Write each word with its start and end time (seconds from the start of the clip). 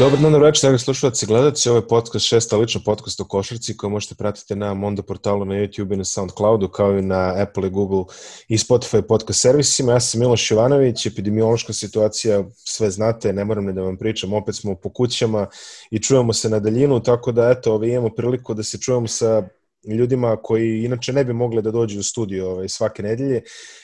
Dobar 0.00 0.18
dan, 0.18 0.42
večer, 0.42 0.62
dragi 0.62 0.78
slušalci 0.78 1.24
i 1.24 1.28
gledalci. 1.28 1.68
Ovo 1.68 1.78
je 1.78 1.88
podcast 1.88 2.26
šesta 2.26 2.56
lično 2.56 2.80
podcast 2.84 3.20
o 3.20 3.24
košarci 3.24 3.76
koji 3.76 3.90
možete 3.90 4.14
pratiti 4.14 4.54
na 4.54 4.74
Mondo 4.74 5.02
portalu, 5.02 5.44
na 5.44 5.54
YouTube 5.54 5.94
i 5.94 5.96
na 5.96 6.04
Soundcloudu, 6.04 6.68
kao 6.68 6.98
i 6.98 7.02
na 7.02 7.34
Apple 7.36 7.66
i 7.66 7.70
Google 7.70 8.04
i 8.48 8.58
Spotify 8.58 9.02
podcast 9.02 9.40
servisima. 9.40 9.92
Ja 9.92 10.00
sam 10.00 10.20
Miloš 10.20 10.50
Jovanović, 10.50 11.06
epidemiološka 11.06 11.72
situacija, 11.72 12.44
sve 12.56 12.90
znate, 12.90 13.32
ne 13.32 13.44
moram 13.44 13.64
ne 13.64 13.72
da 13.72 13.82
vam 13.82 13.98
pričam, 13.98 14.32
opet 14.32 14.54
smo 14.56 14.74
po 14.74 14.90
kućama 14.92 15.46
i 15.90 15.98
čujemo 15.98 16.32
se 16.32 16.48
na 16.48 16.58
daljinu, 16.58 17.02
tako 17.02 17.32
da 17.32 17.50
eto, 17.50 17.74
ovaj, 17.74 17.88
imamo 17.88 18.10
priliku 18.10 18.54
da 18.54 18.62
se 18.62 18.78
čujemo 18.78 19.08
sa 19.08 19.48
ljudima 19.88 20.36
koji 20.42 20.84
inače 20.84 21.12
ne 21.12 21.24
bi 21.24 21.32
mogli 21.32 21.62
da 21.62 21.70
dođu 21.70 22.00
u 22.00 22.02
studio 22.02 22.50
ovaj, 22.50 22.68
svake 22.68 23.02
nedelje. 23.02 23.42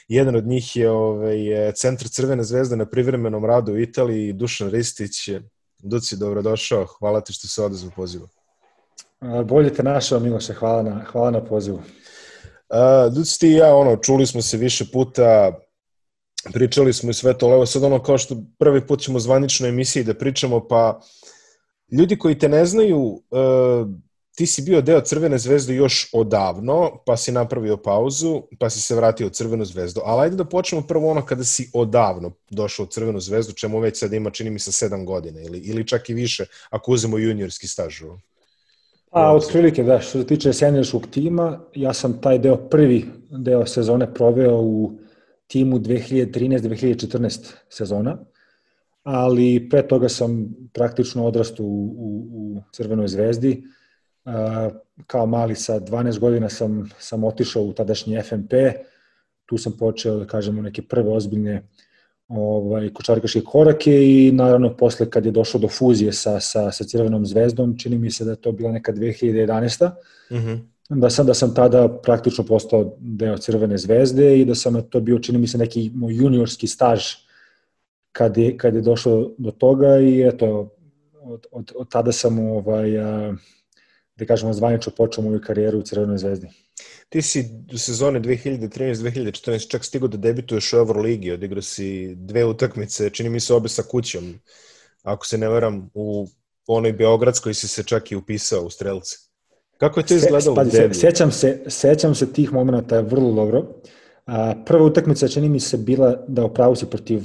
Jedan 0.08 0.36
od 0.36 0.46
njih 0.46 0.77
je 0.77 0.91
ovaj, 0.91 1.37
Centar 1.74 2.09
Crvene 2.09 2.45
zvezde 2.45 2.77
na 2.77 2.87
privremenom 2.87 3.45
radu 3.45 3.73
u 3.73 3.78
Italiji, 3.78 4.33
Dušan 4.33 4.70
Ristić, 4.70 5.28
Duci, 5.78 6.16
dobrodošao. 6.16 6.86
Hvala 6.98 7.20
ti 7.20 7.32
što 7.32 7.48
se 7.48 7.62
odazvu 7.62 7.90
pozivu. 7.96 8.28
Bolje 9.44 9.74
te 9.74 9.82
našao, 9.82 10.20
Miloše. 10.20 10.54
Hvala 10.54 10.82
na, 10.82 11.04
hvala 11.12 11.30
na 11.30 11.44
pozivu. 11.44 11.76
Uh, 11.76 13.14
Duci, 13.14 13.40
ti 13.40 13.48
i 13.48 13.52
ja, 13.52 13.74
ono, 13.74 13.96
čuli 13.96 14.26
smo 14.26 14.42
se 14.42 14.56
više 14.56 14.84
puta, 14.92 15.52
pričali 16.52 16.92
smo 16.92 17.10
i 17.10 17.14
sve 17.14 17.38
to, 17.38 17.52
evo 17.52 17.66
sad 17.66 17.84
ono 17.84 18.02
kao 18.02 18.18
što 18.18 18.36
prvi 18.58 18.86
put 18.86 19.00
ćemo 19.00 19.18
zvanično 19.18 19.66
emisiji 19.66 20.04
da 20.04 20.14
pričamo, 20.14 20.68
pa 20.68 21.00
ljudi 21.92 22.18
koji 22.18 22.38
te 22.38 22.48
ne 22.48 22.66
znaju, 22.66 22.98
uh, 22.98 23.88
ti 24.36 24.46
si 24.46 24.62
bio 24.62 24.80
deo 24.80 25.00
Crvene 25.00 25.38
zvezde 25.38 25.74
još 25.74 26.10
odavno, 26.12 26.90
pa 27.06 27.16
si 27.16 27.32
napravio 27.32 27.77
pauzu, 27.77 28.42
pa 28.58 28.70
si 28.70 28.80
se 28.80 28.94
vratio 28.94 29.27
u 29.27 29.30
Crvenu 29.30 29.64
zvezdu. 29.64 30.00
Ali 30.04 30.22
ajde 30.22 30.36
da 30.36 30.44
počnemo 30.44 30.86
prvo 30.86 31.10
ono 31.10 31.24
kada 31.24 31.44
si 31.44 31.70
odavno 31.74 32.32
došao 32.50 32.84
u 32.84 32.86
Crvenu 32.86 33.20
zvezdu, 33.20 33.52
čemu 33.52 33.78
već 33.80 33.98
sad 33.98 34.12
ima, 34.12 34.30
čini 34.30 34.50
mi 34.50 34.58
se, 34.58 34.72
sedam 34.72 35.06
godina 35.06 35.41
ili, 35.41 35.58
ili 35.58 35.86
čak 35.86 36.11
i 36.11 36.14
više, 36.14 36.44
ako 36.70 36.92
uzemo 36.92 37.19
juniorski 37.19 37.69
staž. 37.69 38.02
Pa, 39.11 39.30
od 39.30 39.48
prilike, 39.52 39.83
da. 39.83 40.00
Što 40.00 40.20
se 40.20 40.27
tiče 40.27 40.52
seniorskog 40.52 41.06
tima, 41.11 41.61
ja 41.74 41.92
sam 41.92 42.20
taj 42.20 42.39
deo, 42.39 42.56
prvi 42.56 43.05
deo 43.30 43.66
sezone 43.66 44.14
proveo 44.14 44.61
u 44.61 44.98
timu 45.46 45.78
2013-2014 45.78 47.52
sezona, 47.68 48.18
ali 49.02 49.68
pre 49.70 49.89
toga 49.89 50.08
sam 50.08 50.48
praktično 50.72 51.27
odrastao 51.27 51.66
u, 51.66 51.94
u, 51.98 52.27
u 52.33 52.62
Crvenoj 52.72 53.08
zvezdi, 53.08 53.62
kao 55.06 55.27
mali 55.27 55.55
sa 55.55 55.80
12 55.80 56.19
godina 56.19 56.48
sam, 56.48 56.91
sam 56.98 57.24
otišao 57.24 57.62
u 57.62 57.72
tadašnji 57.72 58.22
FNP, 58.22 58.52
tu 59.46 59.58
sam 59.58 59.72
počeo, 59.78 60.16
da 60.16 60.27
kažemo, 60.27 60.62
neke 60.62 60.83
prve 60.83 61.10
ozbiljne 61.10 61.62
ovaj, 62.28 62.92
košarkaške 62.92 63.41
korake 63.41 63.92
i 64.06 64.33
naravno 64.33 64.77
posle 64.77 65.10
kad 65.10 65.27
je 65.27 65.33
došlo 65.33 65.60
do 65.60 65.68
fuzije 65.68 66.12
sa, 66.12 66.41
sa, 66.41 66.72
sa 66.72 66.84
Crvenom 66.84 67.27
zvezdom, 67.27 67.78
čini 67.78 67.98
mi 67.98 68.10
se 68.10 68.24
da 68.24 68.30
je 68.30 68.36
to 68.36 68.52
bila 68.52 68.72
neka 68.72 68.92
2011. 68.92 69.91
Mm 70.30 70.36
-hmm. 70.36 70.58
Da 70.88 71.11
sam, 71.11 71.27
da 71.27 71.34
sam 71.34 71.55
tada 71.55 71.88
praktično 71.88 72.44
postao 72.44 72.96
deo 72.98 73.38
Crvene 73.38 73.78
zvezde 73.78 74.38
i 74.40 74.44
da 74.44 74.55
sam 74.55 74.83
to 74.90 75.00
bio, 75.00 75.18
čini 75.18 75.38
mi 75.38 75.46
se, 75.46 75.58
neki 75.58 75.90
moj 75.94 76.14
juniorski 76.14 76.66
staž 76.66 77.02
kad 78.12 78.36
je, 78.36 78.58
kad 78.58 78.74
je 78.74 78.80
došlo 78.80 79.30
do 79.38 79.50
toga 79.50 79.98
i 79.98 80.22
eto, 80.22 80.70
od, 81.22 81.46
od, 81.50 81.72
od 81.77 81.90
tada 81.90 82.12
sam 82.12 82.38
ovaj, 82.38 82.98
a, 82.98 83.34
da 84.17 84.27
kažemo, 84.27 84.53
zvanično 84.53 84.92
počeo 84.97 85.25
moju 85.25 85.41
karijeru 85.47 85.78
u 85.78 85.83
Crvenoj 85.83 86.19
zvezdi. 86.19 86.48
Ti 87.09 87.22
si 87.22 87.45
u 87.75 87.78
sezone 87.78 88.20
2013-2014 88.20 89.70
čak 89.70 89.84
stigo 89.84 90.08
da 90.08 90.17
debituješ 90.17 90.73
u 90.73 90.77
Euroligi, 90.77 91.33
odigrao 91.33 91.62
si 91.62 92.14
dve 92.14 92.45
utakmice, 92.45 93.11
čini 93.11 93.28
mi 93.28 93.41
se 93.41 93.55
obe 93.55 93.69
sa 93.69 93.83
kućom, 93.83 94.34
ako 95.03 95.27
se 95.27 95.39
ne 95.39 95.48
veram, 95.48 95.91
u 95.95 96.27
onoj 96.67 96.92
Beogradskoj 96.92 97.55
si 97.55 97.68
se 97.68 97.83
čak 97.83 98.13
i 98.13 98.17
upisao 98.17 98.63
u 98.63 98.70
strelce. 98.70 99.17
Kako 99.77 100.01
je 100.01 100.07
to 100.07 100.14
izgledalo 100.14 100.63
u 100.63 100.64
debi? 100.64 100.95
Sećam 100.95 101.33
se, 101.33 101.63
sećam 101.67 102.14
se 102.14 102.33
tih 102.33 102.52
momenta 102.52 103.01
vrlo 103.01 103.33
dobro. 103.33 103.67
A, 104.27 104.55
prva 104.67 104.85
utakmica 104.85 105.29
čini 105.29 105.48
mi 105.48 105.61
se 105.61 105.77
bila 105.77 106.24
da 106.29 106.45
opravu 106.45 106.77
si 106.77 106.86
protiv 106.86 107.23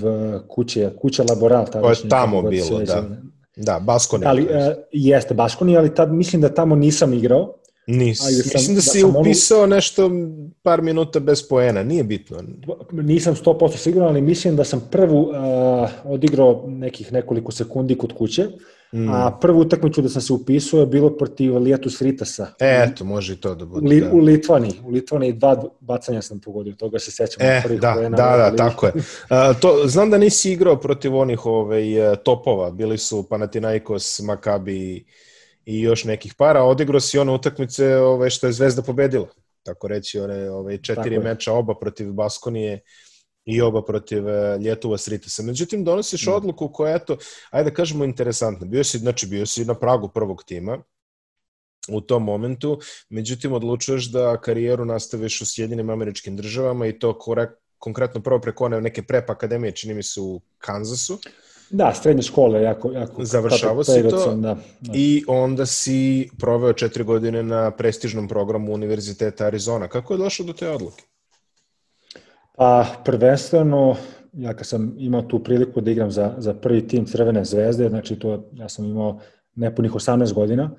kuće, 0.48 0.90
kuća 1.02 1.24
Laboral. 1.30 1.66
To 1.72 1.90
je 1.90 1.96
tamo 2.10 2.42
bilo, 2.42 2.80
da. 2.80 3.08
Da, 3.56 3.80
Baskoni. 3.80 4.26
Ali, 4.26 4.42
uh, 4.42 4.50
jeste 4.92 5.34
Baskoni, 5.34 5.78
ali 5.78 5.96
tad 5.96 6.14
mislim 6.14 6.42
da 6.42 6.54
tamo 6.54 6.76
nisam 6.76 7.14
igrao. 7.14 7.54
Nis. 7.88 8.26
Ajde, 8.26 8.44
sam, 8.44 8.52
mislim 8.54 8.76
da, 8.76 8.78
da 8.78 8.82
si 8.82 9.02
da 9.02 9.20
upisao 9.20 9.64
onu... 9.64 9.76
nešto 9.76 10.12
par 10.62 10.82
minuta 10.82 11.20
bez 11.20 11.48
poena, 11.50 11.84
nije 11.84 12.04
bitno. 12.04 12.44
Nisam 12.92 13.36
100% 13.36 13.78
siguran, 13.78 14.10
ali 14.10 14.22
mislim 14.22 14.56
da 14.56 14.64
sam 14.64 14.88
prvu 14.92 15.22
uh, 15.22 15.36
odigrao 16.04 16.64
nekih 16.68 17.14
nekoliko 17.14 17.52
sekundi 17.52 17.98
kod 17.98 18.14
kuće. 18.14 18.48
Mm. 18.94 19.10
A 19.10 19.38
prvu 19.42 19.60
utakmicu 19.60 20.02
da 20.02 20.10
sam 20.10 20.22
se 20.22 20.34
upisao 20.34 20.80
je 20.80 20.86
bilo 20.86 21.18
protiv 21.18 21.58
Lijatus 21.58 22.02
Ritasa. 22.02 22.54
E, 22.60 22.88
eto, 22.88 23.04
može 23.04 23.34
i 23.34 23.36
to 23.36 23.56
da 23.56 23.66
bude. 23.66 23.88
Li, 23.88 24.02
da. 24.02 24.12
U 24.12 24.20
Litvani. 24.20 24.72
U 24.86 24.90
Litvani 24.90 25.34
dva 25.34 25.64
bacanja 25.80 26.22
sam 26.22 26.40
pogodio, 26.40 26.74
toga 26.74 27.00
se 27.00 27.12
sećam. 27.12 27.48
E, 27.48 27.64
da, 27.82 27.96
da, 28.10 28.10
da, 28.10 28.56
tako 28.56 28.86
je. 28.86 28.94
Uh, 28.96 29.60
to, 29.60 29.82
znam 29.86 30.10
da 30.10 30.18
nisi 30.18 30.52
igrao 30.52 30.80
protiv 30.80 31.16
onih 31.16 31.46
ovaj, 31.46 31.84
topova, 32.24 32.72
bili 32.72 32.98
su 32.98 33.30
Panathinaikos, 33.30 34.20
Maccabi 34.20 35.06
i 35.66 35.82
još 35.82 36.04
nekih 36.04 36.34
para. 36.34 36.64
Odigrao 36.64 37.00
si 37.00 37.20
one 37.20 37.32
utakmice 37.32 37.96
ovaj, 37.96 38.30
što 38.30 38.48
je 38.48 38.54
Zvezda 38.54 38.82
pobedila. 38.82 39.28
Tako 39.64 39.88
reći, 39.88 40.20
one 40.20 40.50
ovaj, 40.52 40.78
četiri 40.78 41.16
tako 41.16 41.28
meča, 41.28 41.54
oba 41.54 41.76
protiv 41.76 42.12
Baskonije 42.12 42.80
i 43.46 43.62
oba 43.62 43.86
protiv 43.86 44.30
e, 44.30 44.58
Ljetova 44.58 44.98
Sritisa. 44.98 45.44
Međutim, 45.44 45.84
donosiš 45.84 46.28
mm. 46.28 46.32
odluku 46.34 46.72
koja 46.74 46.90
je, 46.90 46.96
eto, 46.96 47.18
ajde 47.52 47.70
da 47.70 47.76
kažemo, 47.76 48.04
interesantna. 48.04 48.68
Bio 48.68 48.84
si, 48.84 48.98
znači, 48.98 49.28
bio 49.28 49.46
si 49.46 49.66
na 49.66 49.74
pragu 49.74 50.10
prvog 50.10 50.44
tima, 50.44 50.84
u 51.90 52.02
tom 52.02 52.24
momentu, 52.24 52.80
međutim 53.10 53.54
odlučuješ 53.54 54.12
da 54.12 54.42
karijeru 54.42 54.86
nastaviš 54.86 55.42
u 55.42 55.46
Sjedinim 55.46 55.90
američkim 55.90 56.36
državama 56.36 56.88
i 56.88 57.00
to 57.00 57.20
korek, 57.20 57.50
konkretno 57.78 58.22
prvo 58.22 58.40
preko 58.40 58.66
one 58.66 58.82
neke 58.82 59.04
prep 59.04 59.30
akademije, 59.30 59.72
čini 59.72 59.94
mi 59.94 60.04
se 60.04 60.22
u 60.22 60.42
Kansasu. 60.58 61.20
Da, 61.70 61.94
srednje 61.94 62.24
škole, 62.24 62.62
jako, 62.62 62.92
jako 62.92 63.26
Završavao 63.26 63.84
si 63.84 64.04
to 64.10 64.36
da, 64.36 64.58
da. 64.80 64.94
i 64.94 65.24
onda 65.28 65.66
si 65.66 66.30
proveo 66.40 66.74
četiri 66.74 67.04
godine 67.04 67.44
na 67.44 67.72
prestižnom 67.72 68.28
programu 68.28 68.74
Univerziteta 68.74 69.46
Arizona. 69.46 69.88
Kako 69.88 70.14
je 70.14 70.18
došlo 70.18 70.46
do 70.46 70.54
te 70.54 70.70
odluke? 70.70 71.04
Pa 72.62 72.86
prvenstveno, 73.06 73.96
ja 74.34 74.54
kad 74.54 74.68
sam 74.68 74.96
imao 74.98 75.22
tu 75.22 75.44
priliku 75.44 75.82
da 75.82 75.92
igram 75.92 76.12
za, 76.12 76.34
za 76.38 76.54
prvi 76.54 76.88
tim 76.88 77.06
Crvene 77.06 77.46
zvezde, 77.46 77.90
znači 77.90 78.20
to 78.20 78.44
ja 78.54 78.70
sam 78.70 78.86
imao 78.86 79.20
nepunih 79.56 79.92
18 79.92 80.34
godina 80.34 80.72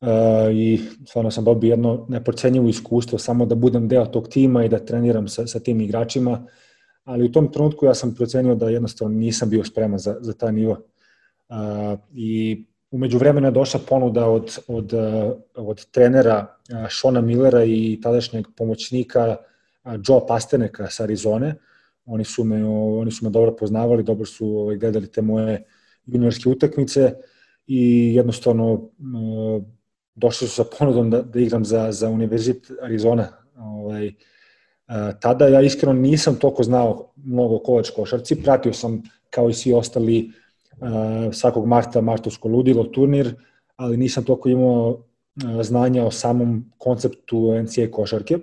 uh, 0.00 0.08
i 0.52 0.80
stvarno 1.06 1.30
sam 1.30 1.44
dobio 1.44 1.70
jedno 1.70 2.06
neprocenjivo 2.08 2.68
iskustvo 2.68 3.18
samo 3.18 3.46
da 3.46 3.54
budem 3.54 3.88
deo 3.88 4.06
tog 4.06 4.28
tima 4.28 4.64
i 4.64 4.68
da 4.68 4.78
treniram 4.78 5.28
sa, 5.28 5.46
sa 5.46 5.60
tim 5.60 5.80
igračima, 5.80 6.46
ali 7.04 7.24
u 7.24 7.32
tom 7.32 7.52
trenutku 7.52 7.86
ja 7.86 7.94
sam 7.94 8.14
procenio 8.14 8.54
da 8.54 8.68
jednostavno 8.68 9.18
nisam 9.18 9.50
bio 9.50 9.64
spreman 9.64 9.98
za, 9.98 10.16
za 10.20 10.32
taj 10.32 10.52
nivo. 10.52 10.78
Uh, 11.48 11.56
I 12.14 12.64
umeđu 12.90 13.18
vremena 13.18 13.48
je 13.48 13.52
došla 13.52 13.80
ponuda 13.88 14.26
od, 14.26 14.58
od, 14.68 14.92
od 15.54 15.90
trenera 15.90 16.46
Šona 16.88 17.20
Millera 17.20 17.64
i 17.64 17.98
tadašnjeg 18.02 18.46
pomoćnika 18.56 19.36
Joe 19.96 20.20
Pasteneka 20.28 20.90
sa 20.90 21.02
Arizone. 21.02 21.54
Oni 22.04 22.24
su 22.24 22.44
me, 22.44 22.64
oni 23.00 23.10
su 23.10 23.24
me 23.24 23.30
dobro 23.30 23.56
poznavali, 23.56 24.02
dobro 24.02 24.26
su 24.26 24.46
ovaj, 24.46 24.76
gledali 24.76 25.10
te 25.10 25.22
moje 25.22 25.64
juniorske 26.06 26.48
utakmice 26.48 27.14
i 27.66 28.14
jednostavno 28.14 28.90
došli 30.14 30.48
su 30.48 30.54
sa 30.54 30.64
ponudom 30.78 31.10
da, 31.10 31.22
da 31.22 31.40
igram 31.40 31.64
za, 31.64 31.92
za 31.92 32.08
Univerzit 32.08 32.70
Arizona. 32.82 33.28
Ovaj, 33.56 34.12
tada 35.20 35.48
ja 35.48 35.60
iskreno 35.60 35.92
nisam 35.92 36.36
toliko 36.36 36.62
znao 36.62 37.12
mnogo 37.16 37.58
kovač 37.58 37.90
košarci, 37.90 38.42
pratio 38.42 38.72
sam 38.72 39.02
kao 39.30 39.50
i 39.50 39.54
svi 39.54 39.72
ostali 39.72 40.30
svakog 41.32 41.66
marta 41.66 42.00
martovsko 42.00 42.48
ludilo 42.48 42.84
turnir, 42.84 43.34
ali 43.76 43.96
nisam 43.96 44.24
toliko 44.24 44.48
imao 44.48 45.04
znanja 45.62 46.04
o 46.04 46.10
samom 46.10 46.72
konceptu 46.78 47.62
NCAA 47.62 47.90
košarke 47.90 48.38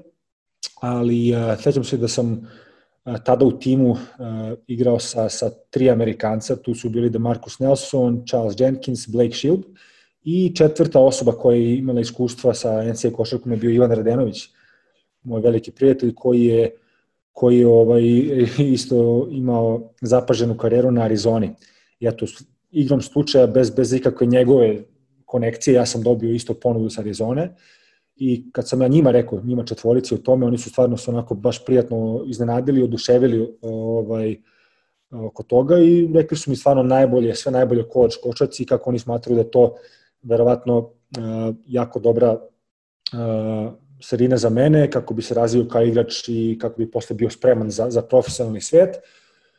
ali 0.81 1.33
uh, 1.36 1.62
sećam 1.62 1.83
se 1.83 1.98
da 1.98 2.07
sam 2.07 2.31
uh, 3.06 3.18
tada 3.25 3.45
u 3.45 3.51
timu 3.60 3.89
uh, 3.89 3.98
igrao 4.68 5.00
sa, 5.00 5.30
sa 5.30 5.50
tri 5.69 5.89
Amerikanca, 5.89 6.56
tu 6.56 6.75
su 6.75 6.89
bili 6.89 7.10
da 7.10 7.19
Marcus 7.19 7.60
Nelson, 7.60 8.24
Charles 8.27 8.56
Jenkins, 8.60 9.07
Blake 9.07 9.36
Shield 9.36 9.63
i 10.24 10.56
četvrta 10.56 11.00
osoba 11.00 11.31
koja 11.31 11.57
je 11.57 11.77
imala 11.77 12.01
iskustva 12.01 12.54
sa 12.54 12.83
NCAA 12.83 13.12
košarkom 13.12 13.51
je 13.51 13.57
bio 13.57 13.69
Ivan 13.69 13.92
Radenović, 13.92 14.50
moj 15.24 15.42
veliki 15.42 15.72
prijatelj 15.72 16.13
koji 16.16 16.45
je 16.45 16.72
koji 17.36 17.60
je 17.60 17.68
ovaj, 17.68 18.01
isto 18.75 19.27
imao 19.31 19.89
zapaženu 20.01 20.57
karijeru 20.57 20.92
na 20.92 21.01
Arizoni. 21.01 21.50
Ja 22.00 22.12
to 22.12 22.25
igrom 22.72 23.01
slučaja 23.01 23.48
bez, 23.48 23.69
bez 23.69 23.94
ikakve 23.94 24.27
njegove 24.27 24.77
konekcije, 25.25 25.74
ja 25.74 25.86
sam 25.86 26.04
dobio 26.04 26.31
isto 26.31 26.54
ponudu 26.54 26.89
sa 26.89 27.01
Arizone 27.01 27.56
i 28.16 28.52
kad 28.52 28.68
sam 28.70 28.82
ja 28.82 28.88
njima 28.88 29.12
rekao, 29.12 29.42
njima 29.44 29.64
četvorici 29.64 30.16
o 30.16 30.18
tome, 30.18 30.46
oni 30.46 30.58
su 30.58 30.70
stvarno 30.70 30.98
se 30.98 31.12
onako 31.12 31.36
baš 31.36 31.66
prijatno 31.66 32.24
iznenadili, 32.28 32.84
oduševili 32.84 33.58
ovaj, 33.62 34.38
oko 35.12 35.44
toga 35.44 35.80
i 35.80 36.10
rekli 36.14 36.38
su 36.38 36.50
mi 36.50 36.56
stvarno 36.56 36.84
najbolje, 36.84 37.36
sve 37.36 37.52
najbolje 37.52 37.84
koč 37.90 38.16
košaci 38.24 38.64
i 38.64 38.66
kako 38.66 38.90
oni 38.90 39.00
smatruju 39.00 39.36
da 39.36 39.42
je 39.42 39.52
to 39.52 39.76
verovatno 40.22 40.78
uh, 40.78 40.90
jako 41.66 42.00
dobra 42.00 42.32
uh, 42.32 43.74
sredina 44.02 44.38
za 44.38 44.50
mene, 44.50 44.92
kako 44.92 45.14
bi 45.14 45.22
se 45.22 45.34
razvio 45.34 45.68
kao 45.68 45.84
igrač 45.84 46.24
i 46.28 46.58
kako 46.62 46.78
bi 46.78 46.92
posle 46.92 47.16
bio 47.16 47.30
spreman 47.30 47.72
za, 47.72 47.90
za 47.90 48.02
profesionalni 48.02 48.62
svet. 48.62 48.96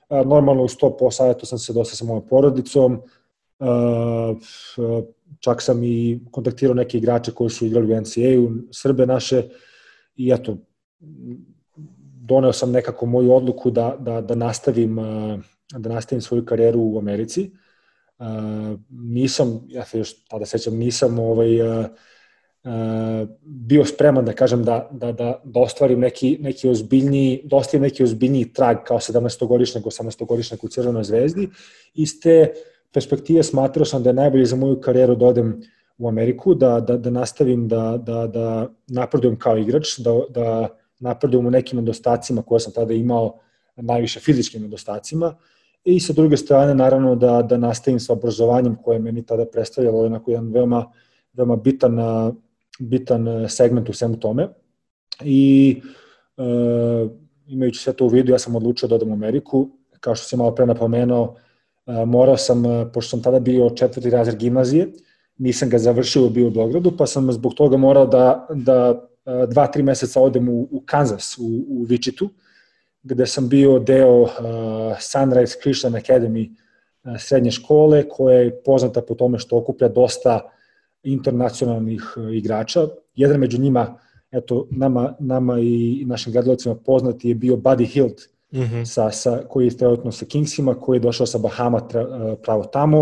Uh, 0.08 0.26
normalno 0.26 0.62
uz 0.62 0.76
to 0.76 0.96
posavjeto 0.96 1.46
sam 1.46 1.58
se 1.58 1.72
dosta 1.72 1.96
sa 1.96 2.04
mojom 2.04 2.28
porodicom, 2.28 3.02
čak 5.40 5.62
sam 5.62 5.84
i 5.84 6.20
kontaktirao 6.30 6.74
neke 6.74 6.98
igrače 6.98 7.32
koji 7.32 7.50
su 7.50 7.66
igrali 7.66 7.92
u 7.92 8.00
NCAA-u, 8.00 8.50
Srbe 8.72 9.06
naše, 9.06 9.42
i 10.16 10.32
eto, 10.32 10.58
doneo 12.26 12.52
sam 12.52 12.70
nekako 12.70 13.06
moju 13.06 13.32
odluku 13.32 13.70
da, 13.70 13.96
da, 14.00 14.20
da 14.20 14.34
nastavim 14.34 14.98
da 15.72 15.88
nastavim 15.88 16.22
svoju 16.22 16.44
karijeru 16.44 16.80
u 16.80 16.98
Americi. 16.98 17.50
nisam, 18.90 19.64
ja 19.68 19.84
se 19.84 19.98
još 19.98 20.24
tada 20.28 20.46
sećam, 20.46 20.76
nisam 20.76 21.18
ovaj, 21.18 21.48
bio 23.42 23.84
spreman 23.84 24.24
da 24.24 24.32
kažem 24.32 24.64
da, 24.64 24.88
da, 24.92 25.12
da, 25.12 25.40
da 25.44 25.60
ostvarim 25.60 26.00
neki, 26.00 26.38
neki 26.40 26.68
ozbiljniji, 26.68 27.40
da 27.44 27.56
ostavim 27.56 27.82
neki 27.82 28.04
ozbiljniji 28.04 28.52
trag 28.52 28.76
kao 28.86 28.98
17-godišnjeg, 28.98 29.82
18-godišnjeg 29.82 30.64
u 30.64 30.68
Crvenoj 30.68 31.04
zvezdi. 31.04 31.48
Iz 31.94 32.20
te 32.20 32.52
perspektive 32.96 33.42
smatrao 33.42 33.84
sam 33.84 34.02
da 34.02 34.10
je 34.10 34.14
najbolje 34.14 34.44
za 34.44 34.56
moju 34.56 34.80
karijeru 34.80 35.14
da 35.14 35.26
odem 35.26 35.60
u 35.98 36.08
Ameriku, 36.08 36.54
da, 36.54 36.80
da, 36.80 36.96
da 36.96 37.10
nastavim 37.10 37.68
da, 37.68 37.98
da, 38.00 38.26
da 38.26 38.68
napredujem 38.86 39.36
kao 39.38 39.58
igrač, 39.58 39.98
da, 39.98 40.14
da 40.30 40.68
napredujem 40.98 41.46
u 41.46 41.50
nekim 41.50 41.78
nedostacima 41.78 42.42
koje 42.42 42.60
sam 42.60 42.72
tada 42.72 42.94
imao, 42.94 43.38
najviše 43.76 44.20
fizičkim 44.20 44.62
nedostacima, 44.62 45.34
i 45.84 46.00
sa 46.00 46.12
druge 46.12 46.36
strane 46.36 46.74
naravno 46.74 47.14
da, 47.14 47.42
da 47.42 47.56
nastavim 47.56 48.00
sa 48.00 48.12
obrazovanjem 48.12 48.76
koje 48.82 48.98
meni 48.98 49.26
tada 49.26 49.44
predstavljalo 49.44 50.06
onako 50.06 50.30
jedan 50.30 50.48
veoma, 50.52 50.86
veoma 51.32 51.56
bitan, 51.56 51.98
bitan 52.78 53.48
segment 53.48 53.88
u 53.88 53.92
svemu 53.92 54.20
tome. 54.20 54.48
I 55.24 55.80
e, 56.36 56.42
imajući 57.46 57.80
sve 57.80 57.92
to 57.92 58.04
u 58.04 58.08
vidu, 58.08 58.32
ja 58.32 58.38
sam 58.38 58.56
odlučio 58.56 58.88
da 58.88 58.94
odem 58.94 59.10
u 59.10 59.14
Ameriku. 59.14 59.68
Kao 60.00 60.14
što 60.14 60.28
sam 60.28 60.38
malo 60.38 60.54
pre 60.54 60.66
napomenuo, 60.66 61.34
e, 61.36 61.45
morao 62.06 62.36
sam, 62.36 62.64
pošto 62.92 63.10
sam 63.10 63.22
tada 63.22 63.40
bio 63.40 63.70
četvrti 63.70 64.10
razred 64.10 64.38
gimnazije, 64.38 64.88
nisam 65.38 65.68
ga 65.68 65.78
završio, 65.78 66.28
bio 66.28 66.46
u 66.46 66.50
Beogradu, 66.50 66.96
pa 66.96 67.06
sam 67.06 67.32
zbog 67.32 67.54
toga 67.54 67.76
morao 67.76 68.06
da, 68.06 68.46
da 68.54 69.08
dva, 69.48 69.66
tri 69.66 69.82
meseca 69.82 70.20
odem 70.20 70.48
u, 70.48 70.68
u 70.70 70.82
Kansas, 70.86 71.38
u, 71.38 71.64
u 71.68 71.86
Wichitu, 71.86 72.28
gde 73.02 73.26
sam 73.26 73.48
bio 73.48 73.78
deo 73.78 74.26
Sunrise 75.00 75.58
Christian 75.62 75.92
Academy 75.92 76.50
srednje 77.18 77.50
škole, 77.50 78.08
koja 78.08 78.38
je 78.38 78.62
poznata 78.62 79.02
po 79.02 79.14
tome 79.14 79.38
što 79.38 79.56
okuplja 79.56 79.88
dosta 79.88 80.40
internacionalnih 81.02 82.02
igrača. 82.32 82.88
Jedan 83.14 83.40
među 83.40 83.60
njima, 83.60 83.98
eto, 84.30 84.66
nama, 84.70 85.14
nama 85.18 85.58
i 85.60 86.04
našim 86.06 86.32
gledalcima 86.32 86.74
poznati 86.74 87.28
je 87.28 87.34
bio 87.34 87.56
Buddy 87.56 87.86
Hilt, 87.86 88.20
-hmm. 88.60 88.84
sa, 88.86 89.10
sa, 89.10 89.42
koji 89.48 89.66
je 89.66 89.76
trenutno 89.76 90.12
sa 90.12 90.24
Kingsima, 90.24 90.74
koji 90.74 90.96
je 90.96 91.00
došao 91.00 91.26
sa 91.26 91.38
Bahama 91.38 91.88
tra, 91.88 92.02
uh, 92.02 92.38
pravo 92.42 92.64
tamo. 92.64 93.00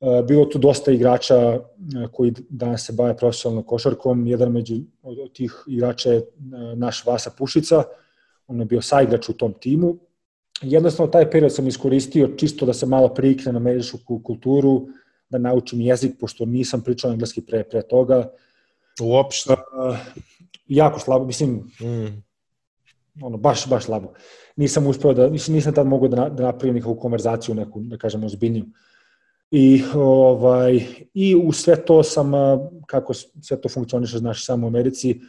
Uh, 0.00 0.26
bilo 0.26 0.44
tu 0.44 0.58
dosta 0.58 0.92
igrača 0.92 1.36
uh, 1.36 2.10
koji 2.12 2.32
danas 2.48 2.86
se 2.86 2.92
bave 2.92 3.16
profesionalnom 3.16 3.64
košarkom. 3.64 4.26
Jedan 4.26 4.52
među 4.52 4.74
od 5.02 5.32
tih 5.32 5.52
igrača 5.66 6.12
je 6.12 6.22
naš 6.76 7.06
Vasa 7.06 7.30
Pušica, 7.38 7.82
on 8.46 8.60
je 8.60 8.66
bio 8.66 8.82
saigrač 8.82 9.28
u 9.28 9.32
tom 9.32 9.52
timu. 9.52 9.96
Jednostavno, 10.62 11.12
taj 11.12 11.30
period 11.30 11.54
sam 11.54 11.68
iskoristio 11.68 12.28
čisto 12.36 12.66
da 12.66 12.72
se 12.72 12.86
malo 12.86 13.08
prikne 13.08 13.52
na 13.52 13.58
američku 13.58 14.20
kulturu, 14.22 14.86
da 15.28 15.38
naučim 15.38 15.80
jezik, 15.80 16.12
pošto 16.20 16.44
nisam 16.44 16.82
pričao 16.82 17.12
engleski 17.12 17.40
pre, 17.40 17.64
pre 17.64 17.82
toga. 17.82 18.30
Uopšte? 19.02 19.52
Uh, 19.52 19.96
jako 20.66 21.00
slabo, 21.00 21.24
mislim, 21.24 21.50
mm. 21.80 22.22
Ono, 23.22 23.36
baš, 23.36 23.68
baš 23.68 23.84
slabo. 23.84 24.12
Nisam 24.56 24.86
uspeo 24.86 25.14
da, 25.14 25.28
nisam 25.28 25.74
tad 25.74 25.86
mogao 25.86 26.08
da, 26.08 26.28
da 26.28 26.42
napravim 26.42 26.74
nekakvu 26.74 26.96
konverzaciju, 26.96 27.54
neku, 27.54 27.80
da 27.80 27.96
kažem, 27.96 28.24
ozbiljniju. 28.24 28.64
I, 29.50 29.82
ovaj, 29.94 30.80
I 31.14 31.34
u 31.36 31.52
sve 31.52 31.76
to 31.84 32.02
sam, 32.02 32.32
kako 32.86 33.14
sve 33.14 33.60
to 33.60 33.68
funkcioniše, 33.68 34.18
znaš, 34.18 34.46
samo 34.46 34.66
u 34.66 34.68
Americi, 34.68 35.20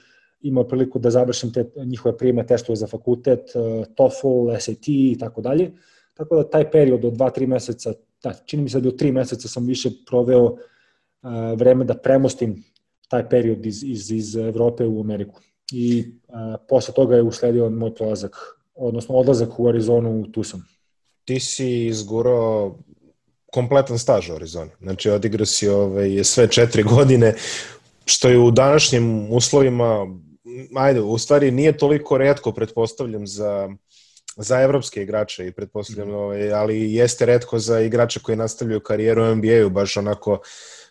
imao 0.42 0.64
priliku 0.64 1.00
da 1.00 1.10
završim 1.10 1.54
te 1.54 1.66
njihove 1.86 2.18
prijeme 2.18 2.48
testove 2.48 2.76
za 2.76 2.88
fakultet, 2.88 3.52
TOEFL, 3.96 4.60
SAT 4.60 4.88
i 4.88 5.18
tako 5.20 5.42
dalje. 5.42 5.72
Tako 6.14 6.36
da 6.36 6.50
taj 6.50 6.72
period 6.72 7.06
od 7.06 7.14
2-3 7.14 7.48
meseca, 7.48 7.94
da, 8.24 8.34
čini 8.46 8.64
mi 8.64 8.70
se 8.70 8.80
da 8.80 8.90
do 8.90 8.98
3 8.98 9.12
meseca 9.12 9.48
sam 9.48 9.66
više 9.66 9.90
proveo 10.10 10.44
uh, 10.44 10.60
vreme 11.56 11.86
da 11.86 11.94
premostim 11.94 12.64
taj 13.10 13.30
period 13.30 13.66
iz, 13.66 13.84
iz, 13.84 14.12
iz 14.12 14.36
Evrope 14.36 14.86
u 14.86 15.00
Ameriku. 15.00 15.42
I 15.72 16.06
uh, 16.28 16.36
posle 16.70 16.94
toga 16.94 17.16
je 17.16 17.24
usledio 17.24 17.70
moj 17.70 17.96
prolazak, 17.96 18.36
odnosno 18.76 19.16
odlazak 19.16 19.60
u 19.60 19.68
Arizonu 19.68 20.22
u 20.22 20.28
Tucson. 20.28 20.62
Ti 21.26 21.40
si 21.40 21.86
izgurao 21.86 22.78
kompletan 23.54 24.00
staž 24.00 24.30
u 24.30 24.34
Arizoni. 24.34 24.72
Znači, 24.82 25.10
odigrao 25.10 25.46
si 25.46 25.68
ove, 25.68 25.86
ovaj, 25.86 26.24
sve 26.24 26.48
četiri 26.48 26.84
godine, 26.96 27.36
što 28.06 28.30
je 28.30 28.40
u 28.40 28.52
današnjim 28.52 29.32
uslovima 29.32 30.08
ajde, 30.76 31.02
u 31.02 31.18
stvari 31.18 31.52
nije 31.52 31.78
toliko 31.78 32.18
redko, 32.18 32.52
pretpostavljam, 32.52 33.28
za, 33.28 33.70
za 34.38 34.62
evropske 34.62 35.02
igrače 35.02 35.48
i 35.48 35.52
pretpostavljam, 35.52 36.10
mm. 36.10 36.16
ovaj, 36.16 36.54
ali 36.54 36.94
jeste 36.94 37.26
redko 37.26 37.60
za 37.60 37.80
igrače 37.80 38.20
koji 38.20 38.38
nastavljaju 38.38 38.80
karijeru 38.80 39.24
u 39.24 39.36
NBA-u, 39.36 39.70
baš 39.70 39.98
onako 39.98 40.40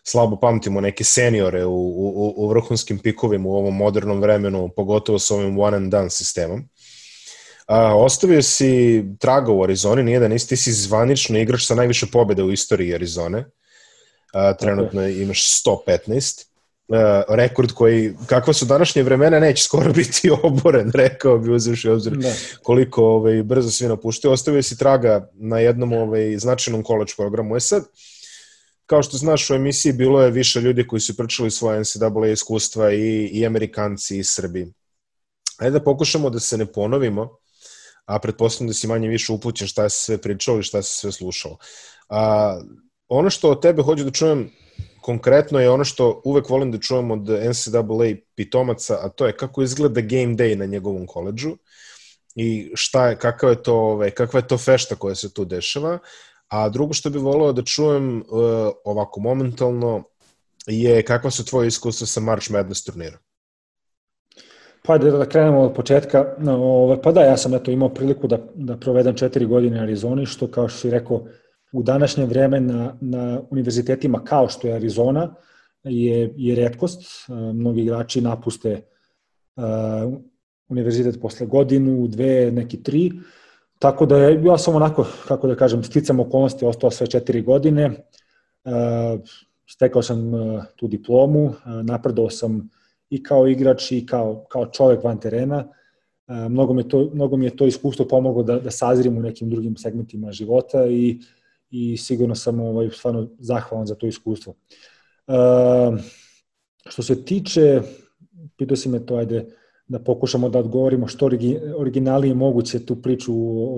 slabo 0.07 0.35
pamtimo 0.35 0.81
neke 0.81 1.03
seniore 1.03 1.65
u, 1.65 1.75
u, 1.75 2.33
u 2.37 2.47
vrhunskim 2.49 2.99
pikovima 2.99 3.49
u 3.49 3.55
ovom 3.55 3.75
modernom 3.75 4.21
vremenu, 4.21 4.69
pogotovo 4.75 5.19
s 5.19 5.31
ovim 5.31 5.59
one 5.59 5.77
and 5.77 5.91
done 5.91 6.09
sistemom. 6.09 6.69
A, 7.67 7.95
ostavio 7.97 8.41
si 8.41 9.03
traga 9.19 9.51
u 9.51 9.63
Arizoni, 9.63 10.03
nije 10.03 10.19
da 10.19 10.27
nisi, 10.27 10.49
ti 10.49 10.57
si 10.57 10.73
zvanično 10.73 11.39
igrač 11.39 11.65
sa 11.65 11.75
najviše 11.75 12.05
pobjede 12.11 12.43
u 12.43 12.51
istoriji 12.51 12.95
Arizone. 12.95 13.45
A, 14.33 14.53
trenutno 14.53 15.01
okay. 15.01 15.21
imaš 15.21 15.63
115 15.63 16.45
uh, 16.87 16.97
rekord 17.29 17.71
koji, 17.71 18.13
kakva 18.27 18.53
su 18.53 18.65
današnje 18.65 19.03
vremena, 19.03 19.39
neće 19.39 19.63
skoro 19.63 19.93
biti 19.93 20.31
oboren, 20.43 20.91
rekao 20.93 21.37
bi 21.37 21.51
uzevši 21.51 21.89
obzir 21.89 22.13
da. 22.13 22.33
koliko 22.63 23.05
ovaj, 23.05 23.43
brzo 23.43 23.71
svi 23.71 23.87
napuštaju. 23.87 24.31
Ostavio 24.31 24.63
si 24.63 24.77
traga 24.77 25.29
na 25.33 25.59
jednom 25.59 25.93
ovaj, 25.93 26.37
značajnom 26.37 26.83
koleč 26.83 27.15
programu. 27.15 27.55
E 27.55 27.59
sad, 27.59 27.83
kao 28.85 29.03
što 29.03 29.17
znaš, 29.17 29.49
u 29.49 29.53
emisiji 29.53 29.93
bilo 29.93 30.21
je 30.21 30.31
više 30.31 30.61
ljudi 30.61 30.87
koji 30.87 30.99
su 30.99 31.17
pričali 31.17 31.51
svoje 31.51 31.79
NCAA 31.79 32.27
iskustva 32.31 32.93
i, 32.93 33.29
i 33.33 33.45
Amerikanci 33.45 34.17
i 34.17 34.23
Srbi. 34.23 34.73
Ajde 35.57 35.79
da 35.79 35.83
pokušamo 35.83 36.29
da 36.29 36.39
se 36.39 36.57
ne 36.57 36.65
ponovimo, 36.65 37.29
a 38.05 38.19
pretpostavljam 38.19 38.67
da 38.67 38.73
si 38.73 38.87
manje 38.87 39.07
više 39.07 39.31
upućen 39.31 39.67
šta 39.67 39.89
se 39.89 40.03
sve 40.03 40.17
pričalo 40.17 40.59
i 40.59 40.63
šta 40.63 40.81
se 40.81 40.99
sve 40.99 41.11
slušalo. 41.11 41.57
A, 42.09 42.59
ono 43.07 43.29
što 43.29 43.51
od 43.51 43.61
tebe 43.61 43.81
hoću 43.81 44.03
da 44.03 44.11
čujem 44.11 44.51
konkretno 45.01 45.59
je 45.59 45.69
ono 45.69 45.83
što 45.85 46.21
uvek 46.25 46.49
volim 46.49 46.71
da 46.71 46.79
čujem 46.79 47.11
od 47.11 47.29
NCAA 47.29 48.15
pitomaca, 48.35 48.97
a 49.01 49.09
to 49.09 49.27
je 49.27 49.37
kako 49.37 49.61
izgleda 49.61 50.01
game 50.01 50.35
day 50.35 50.55
na 50.55 50.65
njegovom 50.65 51.05
koleđu 51.07 51.57
i 52.35 52.71
šta 52.75 53.09
je, 53.09 53.19
kakav 53.19 53.49
je 53.49 53.63
to, 53.63 53.75
ovaj, 53.75 54.11
kakva 54.11 54.39
je 54.39 54.47
to 54.47 54.57
fešta 54.57 54.95
koja 54.95 55.15
se 55.15 55.33
tu 55.33 55.45
dešava. 55.45 55.99
A 56.47 56.69
drugo 56.69 56.93
što 56.93 57.09
bih 57.09 57.21
voleo 57.21 57.53
da 57.53 57.63
čujem 57.63 58.17
uh, 58.17 58.25
ovako 58.83 59.19
momentalno 59.19 60.03
je 60.67 61.03
kakva 61.03 61.31
su 61.31 61.45
tvoje 61.45 61.67
iskustva 61.67 62.07
sa 62.07 62.19
March 62.19 62.51
Madness 62.51 62.83
turnirom? 62.83 63.19
Pa 64.85 64.97
da, 64.97 65.11
da 65.11 65.25
krenemo 65.25 65.61
od 65.61 65.73
početka. 65.73 66.35
Ove, 66.47 67.01
pa 67.01 67.11
da, 67.11 67.21
ja 67.21 67.37
sam 67.37 67.53
eto 67.53 67.71
imao 67.71 67.89
priliku 67.89 68.27
da, 68.27 68.37
da 68.55 68.77
provedem 68.77 69.15
četiri 69.15 69.45
godine 69.45 69.79
u 69.79 69.81
Arizoni, 69.81 70.25
što 70.25 70.47
kao 70.51 70.67
što 70.67 70.79
si 70.79 70.89
rekao, 70.89 71.25
u 71.73 71.83
današnje 71.83 72.25
vreme 72.25 72.59
na, 72.59 72.97
na 73.01 73.41
univerzitetima 73.49 74.23
kao 74.23 74.49
što 74.49 74.67
je 74.67 74.75
Arizona 74.75 75.35
je, 75.83 76.33
je 76.37 76.55
redkost. 76.55 77.01
E, 77.01 77.33
mnogi 77.33 77.81
igrači 77.81 78.21
napuste 78.21 78.81
uh, 79.55 79.63
univerzitet 80.69 81.21
posle 81.21 81.45
godinu, 81.45 82.07
dve, 82.07 82.51
neki 82.51 82.83
tri. 82.83 83.11
Tako 83.79 84.05
da 84.05 84.17
je, 84.17 84.43
ja 84.43 84.57
sam 84.57 84.75
onako, 84.75 85.07
kako 85.27 85.47
da 85.47 85.55
kažem, 85.55 85.83
sticam 85.83 86.19
okolnosti, 86.19 86.65
ostao 86.65 86.91
sve 86.91 87.07
četiri 87.07 87.41
godine. 87.41 87.85
Uh, 88.63 89.19
stekao 89.69 90.01
sam 90.01 90.33
uh, 90.33 90.63
tu 90.75 90.87
diplomu, 90.87 91.43
uh, 91.43 91.55
napredao 91.83 92.29
sam 92.29 92.69
i 93.09 93.23
kao 93.23 93.47
igrač 93.47 93.91
i 93.91 94.05
kao, 94.05 94.45
kao 94.49 94.65
čovek 94.65 95.03
van 95.03 95.19
terena. 95.19 95.67
Mnogo, 96.49 96.73
mi 96.73 96.87
to, 96.87 97.09
mnogo 97.13 97.37
mi 97.37 97.45
je 97.45 97.57
to 97.57 97.65
iskustvo 97.65 98.07
pomoglo 98.07 98.43
da, 98.43 98.59
da 98.59 98.71
sazrim 98.71 99.17
u 99.17 99.21
nekim 99.21 99.49
drugim 99.49 99.77
segmentima 99.77 100.31
života 100.31 100.85
i 100.85 101.19
i 101.75 101.97
sigurno 101.97 102.35
sam 102.35 102.59
ovaj, 102.59 102.89
stvarno 102.89 103.27
zahvalan 103.39 103.87
za 103.87 103.95
to 103.95 104.07
iskustvo. 104.07 104.53
Što 106.85 107.03
se 107.03 107.25
tiče, 107.25 107.81
pitao 108.57 108.77
si 108.77 108.89
me 108.89 109.05
to, 109.05 109.15
ajde, 109.15 109.45
da 109.87 109.99
pokušamo 109.99 110.49
da 110.49 110.59
odgovorimo 110.59 111.07
što 111.07 111.29
originalnije 111.77 112.33
moguće 112.33 112.85
tu 112.85 112.95
priču 113.01 113.33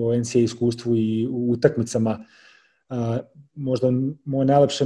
o 0.06 0.16
NCAA 0.16 0.42
iskustvu 0.42 0.96
i 0.96 1.28
u 1.30 1.50
utakmicama. 1.52 2.24
možda 3.54 3.88
moje 4.24 4.46
najlepše 4.46 4.84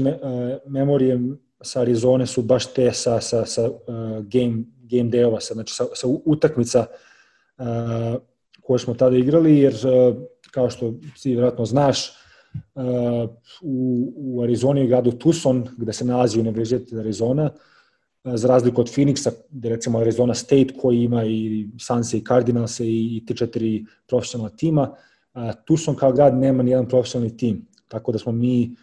memorije 0.67 1.21
sa 1.61 1.81
Arizone 1.81 2.27
su 2.27 2.43
baš 2.43 2.75
te 2.75 2.93
sa, 2.93 3.21
sa, 3.21 3.47
sa 3.47 3.69
game, 4.21 4.65
game 4.83 5.11
dayova, 5.11 5.41
sa, 5.41 5.55
znači 5.55 5.75
sa, 5.75 5.85
sa 5.95 6.07
utakmica 6.25 6.87
koje 8.63 8.79
smo 8.79 8.95
tada 8.95 9.17
igrali, 9.17 9.59
jer 9.59 9.75
kao 10.51 10.71
što 10.71 10.95
si 11.17 11.31
vjerojatno 11.31 11.65
znaš, 11.65 12.13
u, 13.63 14.13
u 14.17 14.43
Arizoni, 14.43 14.87
gradu 14.87 15.13
Tucson, 15.13 15.69
gde 15.77 15.93
se 15.93 16.05
nalazi 16.05 16.41
Univerzitet 16.41 16.99
Arizona, 16.99 17.51
za 18.25 18.49
razliku 18.49 18.81
od 18.81 18.91
Phoenixa, 18.91 19.31
gde 19.51 19.69
recimo 19.69 19.99
Arizona 19.99 20.35
State 20.35 20.75
koji 20.81 21.03
ima 21.03 21.25
i 21.25 21.67
Sanse 21.79 22.19
i 22.19 22.25
Cardinals 22.25 22.81
i, 22.81 23.25
te 23.27 23.35
četiri 23.35 23.85
profesionalna 24.07 24.57
tima, 24.57 24.95
Tucson 25.65 25.97
kao 25.97 26.13
grad 26.13 26.35
nema 26.35 26.63
nijedan 26.63 26.89
profesionalni 26.89 27.37
tim, 27.37 27.67
tako 27.89 28.13
da 28.13 28.19
smo 28.19 28.33
mi 28.33 28.77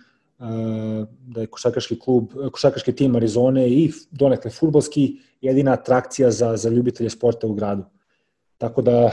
da 1.28 1.42
je 1.42 1.48
košarkaški 1.48 2.00
klub, 2.00 2.32
košarkaški 2.52 2.96
tim 2.96 3.16
Arizone 3.16 3.70
i 3.70 3.92
donekle 4.12 4.52
futbolski 4.52 5.18
jedina 5.42 5.74
atrakcija 5.74 6.32
za, 6.32 6.58
za 6.58 6.70
ljubitelje 6.70 7.10
sporta 7.10 7.48
u 7.48 7.54
gradu. 7.54 7.84
Tako 8.58 8.82
da 8.82 9.12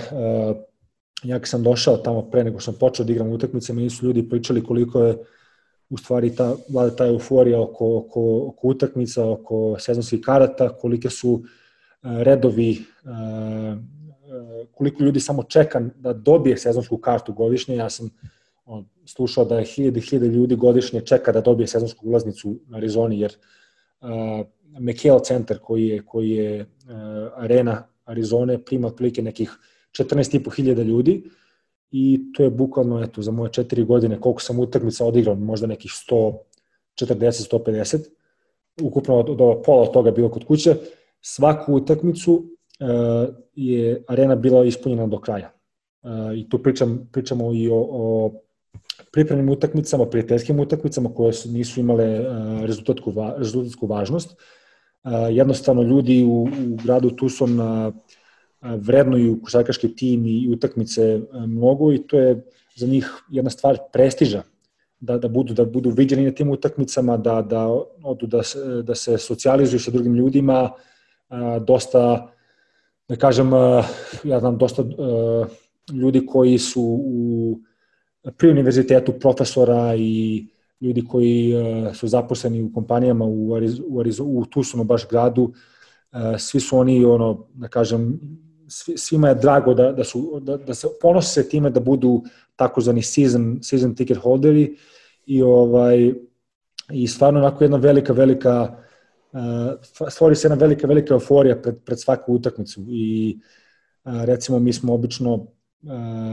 ja 1.22 1.38
kad 1.38 1.48
sam 1.48 1.62
došao 1.62 1.96
tamo 1.96 2.22
pre 2.22 2.44
nego 2.44 2.60
sam 2.60 2.74
počeo 2.80 3.06
da 3.06 3.12
igram 3.12 3.32
utakmice, 3.32 3.72
meni 3.72 3.90
su 3.90 4.06
ljudi 4.06 4.28
pričali 4.28 4.64
koliko 4.64 5.00
je 5.00 5.16
u 5.90 5.98
stvari 5.98 6.34
ta, 6.36 6.54
vlada 6.68 6.96
ta 6.96 7.06
euforija 7.06 7.60
oko, 7.60 7.96
oko, 7.96 8.22
oko 8.48 8.68
utakmica, 8.68 9.24
oko 9.30 9.76
sezonskih 9.78 10.20
karata, 10.24 10.68
kolike 10.68 11.10
su 11.10 11.42
e, 11.42 11.48
redovi, 12.02 12.70
e, 12.70 12.78
e, 13.10 14.66
koliko 14.72 15.04
ljudi 15.04 15.20
samo 15.20 15.42
čeka 15.42 15.80
da 15.96 16.12
dobije 16.12 16.56
sezonsku 16.56 16.98
kartu 16.98 17.32
godišnje. 17.32 17.76
Ja 17.76 17.90
sam 17.90 18.10
slušao 19.04 19.44
da 19.44 19.58
je 19.58 19.64
hiljade, 19.64 20.00
hiljade 20.00 20.28
ljudi 20.28 20.56
godišnje 20.56 21.00
čeka 21.00 21.32
da 21.32 21.40
dobije 21.40 21.66
sezonsku 21.66 22.08
ulaznicu 22.08 22.56
na 22.66 22.76
Arizoni, 22.76 23.20
jer 23.20 23.32
uh, 24.00 24.08
McHale 24.80 25.24
centar 25.24 25.58
koji 25.58 25.86
je, 25.86 26.02
koji 26.02 26.30
je 26.30 26.60
uh, 26.60 26.66
arena 27.36 27.86
Arizone 28.04 28.58
prima 28.64 28.88
otprilike 28.88 29.22
nekih 29.22 29.58
14.500 29.92 30.84
ljudi 30.84 31.30
i 31.90 32.32
to 32.34 32.42
je 32.42 32.50
bukvalno 32.50 33.02
eto, 33.02 33.22
za 33.22 33.30
moje 33.30 33.52
četiri 33.52 33.84
godine 33.84 34.20
koliko 34.20 34.40
sam 34.40 34.58
utakmica 34.58 35.04
odigrao, 35.04 35.34
možda 35.34 35.66
nekih 35.66 35.90
140, 35.90 36.32
150, 36.98 37.98
ukupno 38.82 39.18
od, 39.18 39.40
od 39.40 39.62
pola 39.64 39.82
od 39.82 39.92
toga 39.92 40.10
bilo 40.10 40.28
kod 40.28 40.44
kuće, 40.44 40.76
svaku 41.20 41.74
utakmicu 41.74 42.32
uh, 42.34 43.34
je 43.54 44.04
arena 44.08 44.36
bila 44.36 44.64
ispunjena 44.64 45.06
do 45.06 45.20
kraja. 45.20 45.52
Uh, 46.02 46.38
I 46.38 46.48
tu 46.48 46.62
pričam, 46.62 47.08
pričamo 47.12 47.52
i 47.52 47.68
o, 47.68 47.86
o 47.90 48.32
pripremnim 49.12 49.48
utakmicama, 49.48 50.06
prijateljskim 50.06 50.60
utakmicama 50.60 51.14
koje 51.14 51.32
su, 51.32 51.50
nisu 51.50 51.80
imale 51.80 52.20
uh, 52.20 52.64
rezultatsku, 52.64 53.10
va, 53.10 53.34
rezultatsku 53.38 53.86
važnost. 53.86 54.30
Uh, 55.04 55.12
jednostavno 55.30 55.82
ljudi 55.82 56.24
u, 56.24 56.42
u 56.42 56.76
gradu 56.84 57.10
Tucson 57.10 57.60
uh, 57.60 57.94
vrednuju 58.74 59.40
košarkaški 59.42 59.96
tim 59.96 60.26
i 60.26 60.48
utakmice 60.52 61.20
mnogo 61.46 61.92
i 61.92 61.98
to 61.98 62.18
je 62.18 62.44
za 62.76 62.86
njih 62.86 63.10
jedna 63.30 63.50
stvar 63.50 63.78
prestiža 63.92 64.42
da, 65.00 65.18
da 65.18 65.28
budu 65.28 65.54
da 65.54 65.64
budu 65.64 65.90
viđeni 65.90 66.24
na 66.24 66.30
tim 66.30 66.50
utakmicama, 66.50 67.16
da, 67.16 67.42
da 67.42 67.68
odu 68.02 68.26
da, 68.26 68.42
se, 68.42 68.82
da 68.82 68.94
se 68.94 69.18
socijalizuju 69.18 69.80
sa 69.80 69.90
drugim 69.90 70.14
ljudima, 70.14 70.70
dosta 71.66 72.32
da 73.08 73.16
kažem, 73.16 73.50
ja 74.24 74.40
znam 74.40 74.58
dosta 74.58 74.84
ljudi 75.92 76.26
koji 76.26 76.58
su 76.58 76.82
u 77.04 77.58
pri 78.36 78.50
univerzitetu 78.50 79.12
profesora 79.12 79.94
i 79.96 80.46
ljudi 80.80 81.04
koji 81.04 81.54
su 81.94 82.08
zaposleni 82.08 82.62
u 82.62 82.72
kompanijama 82.72 83.24
u, 83.24 83.54
Ariz, 83.54 83.80
u, 83.88 84.00
Ariz, 84.00 84.20
u 84.20 84.44
Tucsonu 84.50 84.84
baš 84.84 85.08
gradu, 85.08 85.52
svi 86.38 86.60
su 86.60 86.78
oni 86.78 87.04
ono 87.04 87.46
da 87.54 87.68
kažem 87.68 88.20
svima 88.96 89.28
je 89.28 89.34
drago 89.34 89.74
da, 89.74 89.92
da, 89.92 90.04
su, 90.04 90.40
da, 90.42 90.56
da 90.56 90.74
se 90.74 90.88
ponose 91.02 91.48
time 91.48 91.70
da 91.70 91.80
budu 91.80 92.22
takozvani 92.56 93.02
season, 93.02 93.58
season 93.62 93.94
ticket 93.94 94.18
holderi 94.18 94.76
i, 95.26 95.42
ovaj, 95.42 96.12
i 96.90 97.06
stvarno 97.08 97.40
onako 97.40 97.64
jedna 97.64 97.76
velika, 97.76 98.12
velika 98.12 98.76
uh, 99.32 100.10
stvori 100.10 100.36
se 100.36 100.46
jedna 100.46 100.66
velika, 100.66 100.86
velika 100.86 101.14
euforija 101.14 101.56
pred, 101.62 101.78
pred 101.84 102.00
svaku 102.00 102.34
utakmicu 102.34 102.80
i 102.88 103.38
uh, 104.04 104.24
recimo 104.24 104.58
mi 104.58 104.72
smo 104.72 104.94
obično 104.94 105.34
uh, 105.34 105.48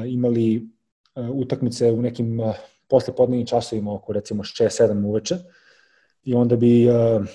imali 0.08 0.70
uh, 1.16 1.30
utakmice 1.30 1.92
u 1.92 2.02
nekim 2.02 2.40
uh, 2.40 2.56
posle 2.88 3.16
podnevnim 3.16 3.48
časovima 3.48 3.94
oko 3.94 4.14
recimo 4.14 4.44
6-7 4.44 5.06
uveče 5.06 5.36
i 6.24 6.34
onda 6.34 6.56
bi 6.56 6.90
uh, 6.90 7.26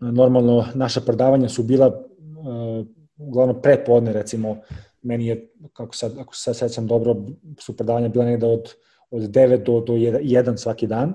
normalno 0.00 0.66
naša 0.74 1.00
predavanja 1.00 1.48
su 1.48 1.62
bila 1.62 1.86
uh, 1.86 2.86
uglavnom 3.18 3.62
prepodne 3.62 4.12
recimo, 4.12 4.56
meni 5.02 5.26
je, 5.26 5.48
kako 5.72 5.94
sad, 5.94 6.18
ako 6.18 6.36
se 6.36 6.54
sećam 6.54 6.86
dobro, 6.86 7.16
su 7.58 7.76
predavanja 7.76 8.08
bila 8.08 8.24
negde 8.24 8.46
od, 8.46 8.74
od 9.10 9.22
9 9.22 9.64
do, 9.64 9.80
do 9.80 9.92
1 9.92 10.56
svaki 10.56 10.86
dan. 10.86 11.14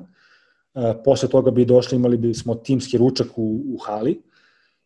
E, 0.75 0.93
posle 1.03 1.29
toga 1.29 1.51
bi 1.51 1.65
došli, 1.65 1.95
imali 1.95 2.17
bi 2.17 2.33
smo 2.33 2.55
timski 2.55 2.97
ručak 2.97 3.27
u, 3.37 3.61
u 3.73 3.77
hali 3.85 4.21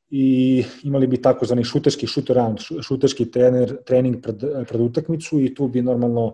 i 0.10 0.63
imali 0.84 1.07
bi 1.07 1.22
takozvani 1.22 1.63
šuterski 1.63 2.07
shoot 2.07 2.29
around, 2.29 2.60
šuterski 2.81 3.31
trener, 3.31 3.77
trening 3.86 4.22
pred, 4.22 4.43
pred 4.67 4.81
utakmicu 4.81 5.39
i 5.41 5.53
tu 5.55 5.67
bi 5.67 5.81
normalno 5.81 6.34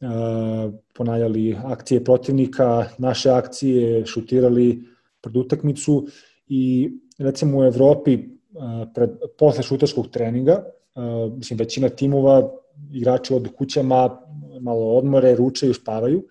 e, 0.00 0.06
ponajali 0.94 1.56
akcije 1.64 2.04
protivnika, 2.04 2.84
naše 2.98 3.30
akcije, 3.30 4.06
šutirali 4.06 4.84
pred 5.20 5.36
utakmicu 5.36 6.06
i 6.46 6.90
recimo 7.18 7.58
u 7.58 7.64
Evropi 7.64 8.33
pred, 8.94 9.10
posle 9.38 9.62
šuterskog 9.62 10.08
treninga, 10.08 10.64
mislim, 11.36 11.58
većina 11.58 11.88
timova, 11.88 12.50
igrači 12.92 13.34
od 13.34 13.48
kućama, 13.58 14.20
malo 14.60 14.96
odmore, 14.96 15.34
ručaju, 15.34 15.74
spavaju, 15.74 16.24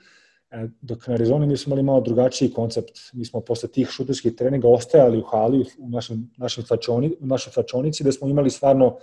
e, 0.52 0.68
dok 0.82 1.08
na 1.08 1.14
Arizoni 1.14 1.48
mi 1.48 1.58
smo 1.58 1.70
imali 1.70 1.84
malo 1.84 2.02
drugačiji 2.02 2.54
koncept. 2.54 3.00
Mi 3.14 3.26
smo 3.26 3.42
posle 3.42 3.70
tih 3.70 3.90
šuterskih 3.90 4.36
treninga 4.36 4.68
ostajali 4.68 5.18
u 5.20 5.24
hali, 5.24 5.66
u 5.78 5.90
našem, 5.90 6.32
našem 6.38 6.64
slačoni, 6.64 7.16
u 7.22 7.26
našoj 7.26 7.54
slačonici, 7.54 8.04
da 8.04 8.12
smo 8.12 8.28
imali 8.28 8.50
stvarno 8.50 8.98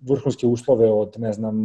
vrhunske 0.00 0.46
uslove 0.46 0.90
od, 0.90 1.14
ne 1.18 1.32
znam, 1.32 1.64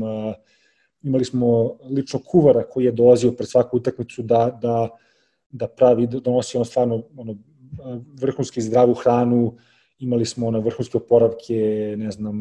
imali 1.04 1.26
smo 1.26 1.78
lično 1.90 2.20
kuvara 2.20 2.64
koji 2.64 2.86
je 2.86 2.92
dolazio 2.92 3.32
pred 3.32 3.50
svaku 3.50 3.78
utakmicu 3.78 4.22
da, 4.22 4.60
da, 4.62 4.90
da 5.50 5.68
pravi, 5.68 6.08
donosi 6.08 6.58
ono 6.58 6.66
stvarno 6.66 7.04
ono, 7.18 7.36
vrhunski 8.22 8.62
zdravu 8.62 8.94
hranu, 8.94 9.58
imali 10.00 10.26
smo 10.26 10.52
na 10.52 10.60
vrhunske 10.60 10.98
oporavke, 10.98 11.96
ne 11.98 12.12
znam, 12.12 12.40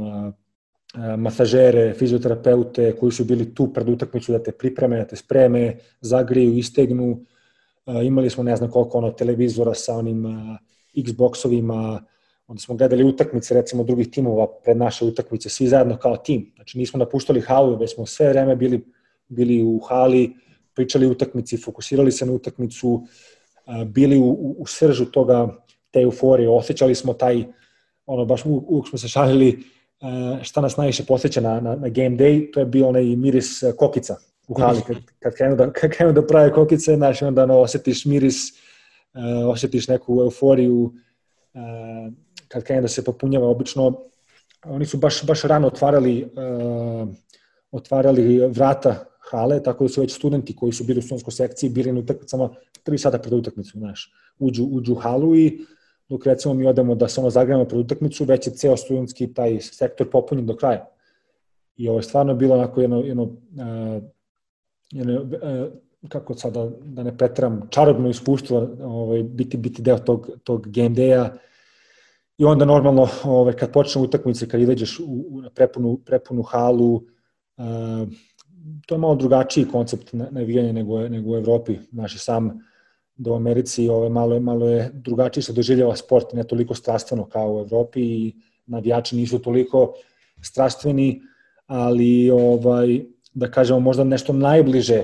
masažere, 1.18 1.94
fizioterapeute 1.94 2.92
koji 2.96 3.12
su 3.12 3.25
bili 3.25 3.54
tu 3.54 3.72
pred 3.72 3.88
utakmicu 3.88 4.32
da 4.32 4.42
te 4.42 4.52
pripreme, 4.52 4.96
da 4.96 5.04
te 5.04 5.16
spreme, 5.16 5.76
zagriju, 6.00 6.58
istegnu. 6.58 7.25
Imali 8.04 8.30
smo 8.30 8.42
ne 8.42 8.56
znam 8.56 8.70
koliko 8.70 8.98
ono 8.98 9.10
televizora 9.10 9.75
sa 9.75 9.96
onim 9.96 10.25
Xboxovima, 10.96 12.00
onda 12.46 12.60
smo 12.60 12.75
gledali 12.75 13.04
utakmice 13.04 13.54
recimo 13.54 13.84
drugih 13.84 14.10
timova 14.10 14.46
pred 14.64 14.76
naše 14.76 15.04
utakmice, 15.04 15.48
svi 15.48 15.66
zajedno 15.66 15.96
kao 15.96 16.16
tim. 16.16 16.52
Znači 16.54 16.78
nismo 16.78 16.98
napuštali 16.98 17.40
halu, 17.40 17.76
već 17.76 17.94
smo 17.94 18.06
sve 18.06 18.28
vreme 18.28 18.56
bili, 18.56 18.84
bili 19.28 19.62
u 19.62 19.78
hali, 19.78 20.32
pričali 20.75 21.06
utakmici, 21.06 21.56
fokusirali 21.56 22.12
se 22.12 22.26
na 22.26 22.32
utakmicu, 22.32 23.02
bili 23.86 24.18
u, 24.18 24.25
u, 24.25 24.56
u 24.58 24.66
sržu 24.66 25.04
toga 25.04 25.65
te 25.97 26.03
euforije, 26.03 26.49
osjećali 26.49 26.95
smo 26.95 27.12
taj, 27.12 27.45
ono, 28.07 28.25
baš 28.25 28.45
uvijek 28.45 28.88
smo 28.88 28.99
se 28.99 29.09
šalili 29.09 29.49
e, 29.49 30.45
šta 30.45 30.61
nas 30.61 30.76
najviše 30.76 31.05
posjeća 31.05 31.41
na, 31.41 31.61
na, 31.61 31.76
na 31.76 31.88
game 31.88 32.17
day, 32.17 32.53
to 32.53 32.61
je 32.61 32.67
bio 32.67 32.88
onaj 32.88 33.05
miris 33.05 33.62
e, 33.62 33.73
kokica 33.76 34.17
u 34.49 34.55
hali, 34.55 34.81
kad, 34.87 34.97
kad, 35.19 35.35
krenu, 35.35 35.57
da, 35.57 35.71
kad 35.73 35.91
krenu 35.91 36.12
da 36.12 36.26
prave 36.26 36.53
kokice, 36.53 36.97
znaš, 36.97 37.23
onda 37.23 37.43
ono, 37.43 37.59
osjetiš 37.59 38.05
miris, 38.05 38.37
uh, 38.53 39.49
osjetiš 39.49 39.88
neku 39.88 40.21
euforiju, 40.21 40.83
uh, 40.83 42.12
kad 42.49 42.62
krenu 42.62 42.83
da 42.83 42.88
se 42.88 43.05
popunjava, 43.05 43.49
obično, 43.49 44.03
oni 44.65 44.87
su 44.87 44.99
baš, 44.99 45.25
baš 45.26 45.43
rano 45.43 45.67
otvarali, 45.67 46.23
uh, 46.23 47.09
otvarali 47.73 48.47
vrata 48.47 49.05
hale, 49.31 49.62
tako 49.62 49.85
da 49.85 49.88
su 49.88 50.00
već 50.00 50.15
studenti 50.15 50.57
koji 50.57 50.73
su 50.73 50.85
bili 50.85 50.99
u 50.99 51.03
studentskoj 51.03 51.33
sekciji 51.33 51.71
bili 51.71 51.93
na 51.93 52.00
utakmicama 52.00 52.50
3 52.85 52.99
sata 52.99 53.19
pred 53.19 53.33
utakmicu, 53.33 53.79
znaš, 53.79 54.12
uđu, 54.38 54.65
uđu 54.65 54.93
u 54.93 54.97
halu 54.97 55.37
i 55.37 55.67
dok 56.08 56.26
recimo 56.26 56.54
mi 56.54 56.66
odemo 56.66 56.94
da 56.94 57.08
se 57.08 57.20
ono 57.20 57.30
zagrejamo 57.30 57.64
pred 57.64 57.80
utakmicu, 57.80 58.25
već 58.25 58.46
je 58.46 58.52
ceo 58.52 58.76
studentski 58.76 59.34
taj 59.34 59.60
sektor 59.60 60.10
popunjen 60.10 60.46
do 60.46 60.56
kraja. 60.56 60.88
I 61.76 61.88
ovo 61.88 61.98
je 61.98 62.02
stvarno 62.02 62.34
bilo 62.34 62.54
onako 62.54 62.80
jedno, 62.80 63.00
jedno, 63.00 63.22
uh, 63.22 64.02
jedno 64.92 65.20
uh, 65.22 65.72
kako 66.08 66.34
sada 66.34 66.70
da 66.84 67.02
ne 67.02 67.16
pretram, 67.16 67.68
čarobno 67.70 68.08
iskustvo 68.08 68.68
ovaj, 68.82 69.22
biti, 69.22 69.56
biti 69.56 69.82
deo 69.82 69.98
tog, 69.98 70.30
tog 70.44 70.68
game 70.68 70.94
day-a 70.94 71.36
I 72.38 72.44
onda 72.44 72.64
normalno 72.64 73.08
ovaj, 73.25 73.52
kad 73.56 73.72
počne 73.72 74.02
utakmice, 74.02 74.48
kad 74.48 74.60
izađeš 74.60 75.00
u, 75.00 75.04
u 75.06 75.42
prepunu, 75.54 75.96
prepunu 76.04 76.42
halu, 76.42 76.94
uh, 76.94 78.08
to 78.86 78.94
je 78.94 78.98
malo 78.98 79.14
drugačiji 79.14 79.68
koncept 79.72 80.12
navijanja 80.12 80.72
nego, 80.72 81.08
nego 81.08 81.30
u 81.30 81.36
Evropi. 81.36 81.78
Znaš, 81.92 82.25
sam 82.25 82.60
da 83.16 83.30
u 83.30 83.35
Americi 83.35 83.88
ovaj, 83.88 84.08
malo, 84.08 84.40
malo 84.40 84.68
je 84.68 84.90
drugačiji 84.94 85.42
se 85.42 85.52
doživljava 85.52 85.96
sport, 85.96 86.32
ne 86.32 86.44
toliko 86.44 86.75
strastveno 86.75 87.28
kao 87.28 87.54
u 87.54 87.61
Evropi 87.61 88.00
i 88.00 88.35
navijači 88.66 89.16
nisu 89.16 89.38
toliko 89.38 89.94
strastveni, 90.42 91.20
ali 91.66 92.30
ovaj, 92.30 93.00
da 93.35 93.50
kažemo 93.50 93.80
možda 93.80 94.04
nešto 94.04 94.32
najbliže 94.32 95.02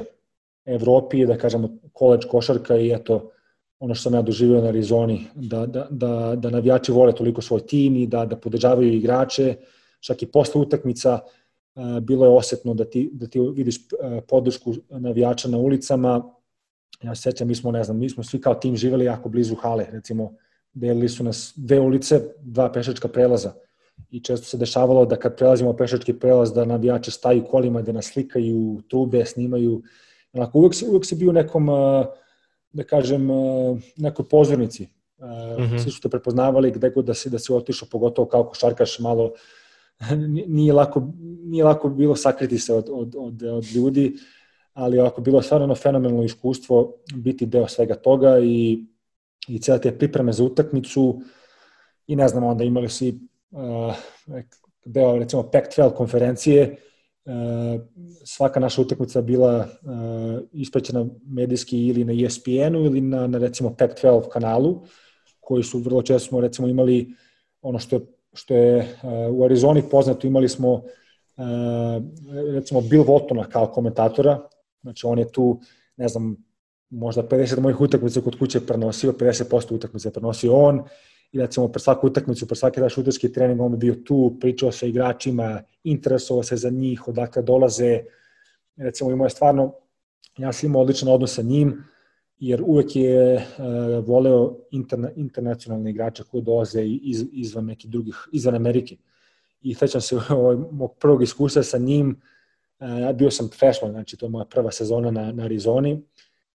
Evropi, 0.65 1.27
da 1.27 1.39
kažemo 1.39 1.69
koleđ 1.93 2.25
košarka 2.31 2.77
i 2.77 2.93
eto 2.93 3.31
ono 3.79 3.95
što 3.95 4.03
sam 4.03 4.15
ja 4.15 4.23
doživio 4.23 4.61
na 4.61 4.69
Arizoni, 4.69 5.27
da, 5.35 5.67
da, 5.67 5.87
da, 5.91 6.35
da 6.37 6.51
navijači 6.51 6.93
vole 6.93 7.13
toliko 7.13 7.43
svoj 7.43 7.61
tim 7.67 7.97
i 7.97 8.07
da, 8.07 8.25
da 8.27 8.37
podržavaju 8.37 8.93
igrače, 8.95 9.57
čak 10.01 10.23
i 10.23 10.27
posle 10.27 10.61
utakmica 10.61 11.19
uh, 11.75 11.99
bilo 12.01 12.27
je 12.27 12.31
osetno 12.31 12.75
da 12.75 12.85
ti, 12.85 13.11
da 13.13 13.27
ti 13.27 13.41
vidiš 13.41 13.77
uh, 13.77 14.23
podršku 14.29 14.75
navijača 14.91 15.49
na 15.49 15.59
ulicama. 15.59 16.35
Ja 17.03 17.15
se 17.15 17.23
sećam, 17.23 17.49
mi 17.49 17.55
smo, 17.55 17.71
ne 17.71 17.85
znam, 17.85 17.99
mi 17.99 18.11
smo 18.11 18.23
svi 18.23 18.41
kao 18.41 18.55
tim 18.55 18.77
živeli 18.77 19.05
jako 19.05 19.29
blizu 19.29 19.55
hale, 19.55 19.87
recimo, 19.91 20.33
delili 20.75 21.09
su 21.09 21.25
nas 21.25 21.53
dve 21.57 21.81
ulice, 21.81 22.21
dva 22.41 22.73
pešačka 22.73 23.09
prelaza 23.09 23.53
i 24.11 24.21
često 24.21 24.47
se 24.47 24.57
dešavalo 24.57 25.07
da 25.07 25.17
kad 25.17 25.37
prelazimo 25.37 25.73
pešački 25.77 26.13
prelaz 26.13 26.53
da 26.53 26.65
navijači 26.65 27.11
staju 27.11 27.45
kolima, 27.51 27.83
da 27.83 27.93
nas 27.93 28.07
slikaju, 28.07 28.83
trube, 28.89 29.25
snimaju. 29.25 29.83
Onako, 30.33 30.59
uvek, 30.59 30.75
se, 30.75 30.87
uvek 30.89 31.07
se 31.07 31.17
bio 31.17 31.31
u 31.31 31.33
nekom, 31.33 31.67
da 32.73 32.85
kažem, 32.85 33.29
nekoj 33.97 34.29
pozornici. 34.29 34.89
Mm 35.19 35.25
-hmm. 35.25 35.83
Svi 35.83 35.91
su 35.91 36.01
te 36.01 36.09
prepoznavali 36.09 36.71
gde 36.71 36.91
god 36.91 37.05
da 37.05 37.15
si, 37.15 37.31
da 37.31 37.39
si 37.39 37.53
otišao, 37.53 37.89
pogotovo 37.91 38.29
kao 38.29 38.45
košarkaš, 38.45 38.99
malo 38.99 39.33
nije 40.49 40.73
lako, 40.73 41.13
nije 41.45 41.65
lako 41.65 41.89
bilo 41.89 42.17
sakriti 42.17 42.59
se 42.59 42.75
od, 42.75 42.89
od, 42.93 43.15
od, 43.19 43.43
od 43.43 43.65
ljudi, 43.75 44.17
ali 44.75 44.99
ovako 44.99 45.21
bilo 45.21 45.39
je 45.39 45.43
stvarno 45.43 45.75
fenomenalno 45.75 46.23
iskustvo 46.23 46.95
biti 47.15 47.47
deo 47.47 47.69
svega 47.69 47.95
toga 47.95 48.39
i, 48.39 48.85
i 49.49 49.59
cijela 49.59 49.81
te 49.81 49.99
pripreme 49.99 50.33
za 50.33 50.45
utakmicu 50.45 51.21
i 52.07 52.17
ne 52.17 52.29
znam, 52.29 52.45
onda 52.45 52.65
imali 52.65 52.89
si 52.89 53.19
uh, 53.51 53.95
deo 54.85 55.17
recimo 55.17 55.43
Pac-12 55.43 55.95
konferencije, 55.95 56.77
uh, 57.25 57.33
svaka 58.25 58.61
naša 58.61 58.83
utakmica 58.83 59.23
bila 59.23 59.57
uh, 59.59 60.41
ispraćena 60.53 61.07
medijski 61.27 61.87
ili 61.87 62.05
na 62.05 62.27
ESPN-u 62.27 62.85
ili 62.85 63.01
na, 63.01 63.27
na 63.27 63.39
recimo 63.39 63.75
Pac-12 63.79 64.29
kanalu, 64.29 64.83
koji 65.41 65.63
su 65.63 65.79
vrlo 65.79 66.03
često 66.03 66.29
smo 66.29 66.41
recimo 66.41 66.69
imali 66.69 67.15
ono 67.63 67.79
što 67.79 67.97
je, 67.97 68.03
što 68.33 68.55
je 68.55 68.79
uh, 68.79 69.39
u 69.39 69.45
Arizoni 69.45 69.83
poznato, 69.91 70.27
imali 70.27 70.49
smo 70.49 70.73
uh, 70.73 70.83
recimo 72.55 72.81
Bill 72.81 73.05
Waltona 73.05 73.49
kao 73.49 73.67
komentatora, 73.67 74.41
znači 74.83 75.07
on 75.07 75.19
je 75.19 75.33
tu, 75.33 75.61
ne 75.97 76.09
znam, 76.09 76.37
možda 76.91 77.23
50 77.23 77.61
mojih 77.61 77.81
utakmica 77.81 78.21
kod 78.21 78.39
kuće 78.39 78.67
prenosio, 78.67 79.13
50% 79.13 79.75
utakmice 79.75 80.13
prenosio 80.13 80.55
on, 80.55 80.83
i 81.33 81.39
recimo 81.39 81.69
pre 81.69 81.81
svaku 81.81 82.07
utakmicu, 82.07 82.47
pre 82.47 82.57
svaki 82.57 82.81
daš 82.81 82.95
šuterski 82.95 83.33
trening, 83.33 83.61
on 83.61 83.73
bi 83.73 83.79
bio 83.79 83.95
tu, 84.05 84.37
pričao 84.41 84.73
sa 84.73 84.87
igračima, 84.87 85.63
interesovao 85.85 86.43
se 86.43 86.57
za 86.57 86.71
njih, 86.71 87.09
odakle 87.09 87.43
dolaze, 87.43 88.01
recimo 88.77 89.11
imao 89.11 89.27
je 89.27 89.31
stvarno, 89.31 89.73
ja 90.39 90.53
sam 90.53 90.67
imao 90.67 90.83
odličan 90.83 91.09
odnos 91.09 91.35
sa 91.35 91.43
njim, 91.43 91.85
jer 92.39 92.63
uvek 92.67 92.97
je 92.97 93.35
uh, 93.35 94.07
voleo 94.07 94.57
interna, 94.71 95.11
internacionalne 95.17 95.91
igrače 95.91 96.23
koji 96.23 96.43
dolaze 96.43 96.85
iz, 96.85 97.25
izvan 97.33 97.65
nekih 97.65 97.91
drugih, 97.91 98.29
izvan 98.33 98.55
Amerike. 98.55 98.97
I 99.63 99.75
sećam 99.75 100.01
se 100.01 100.17
ovaj, 100.31 100.57
mog 100.71 100.97
prvog 101.01 101.23
iskustva 101.23 101.63
sa 101.63 101.79
njim, 101.79 102.21
bio 103.15 103.31
sam 103.31 103.51
freshman, 103.59 103.93
znači 103.93 104.17
to 104.17 104.27
je 104.27 104.31
moja 104.31 104.45
prva 104.45 104.71
sezona 104.71 105.11
na, 105.11 105.33
na 105.33 105.45
Arizoni, 105.45 106.03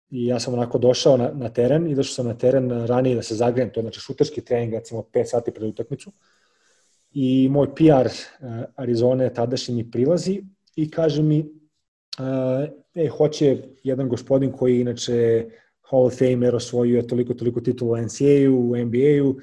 i 0.10 0.26
ja 0.26 0.40
sam 0.40 0.54
onako 0.54 0.78
došao 0.78 1.18
na, 1.18 1.32
na 1.34 1.50
teren 1.50 1.88
i 1.88 1.96
došao 1.96 2.14
sam 2.14 2.28
na 2.28 2.38
teren 2.38 2.72
ranije 2.72 3.16
da 3.16 3.24
se 3.24 3.36
zagrejem, 3.36 3.70
to 3.70 3.80
je 3.80 3.82
znači 3.82 4.00
šuterski 4.00 4.46
trening, 4.46 4.74
recimo 4.74 5.02
5 5.14 5.26
sati 5.26 5.52
pred 5.52 5.70
utakmicu. 5.70 6.12
I 7.12 7.50
moj 7.52 7.76
PR 7.76 8.10
Arizone 8.76 9.34
tadašnji 9.34 9.76
mi 9.76 9.92
prilazi 9.92 10.44
i 10.76 10.92
kaže 10.92 11.22
mi, 11.22 11.46
e, 12.96 13.08
hoće 13.08 13.58
jedan 13.84 14.10
gospodin 14.10 14.52
koji 14.52 14.82
inače 14.82 15.46
Hall 15.82 16.06
of 16.06 16.18
Famer 16.18 16.56
osvojio 16.56 16.98
je 16.98 17.08
toliko, 17.08 17.34
toliko 17.34 17.62
titula 17.62 18.00
u 18.00 18.04
NCAA-u, 18.04 18.72
u 18.72 18.78
NBA-u, 18.78 19.36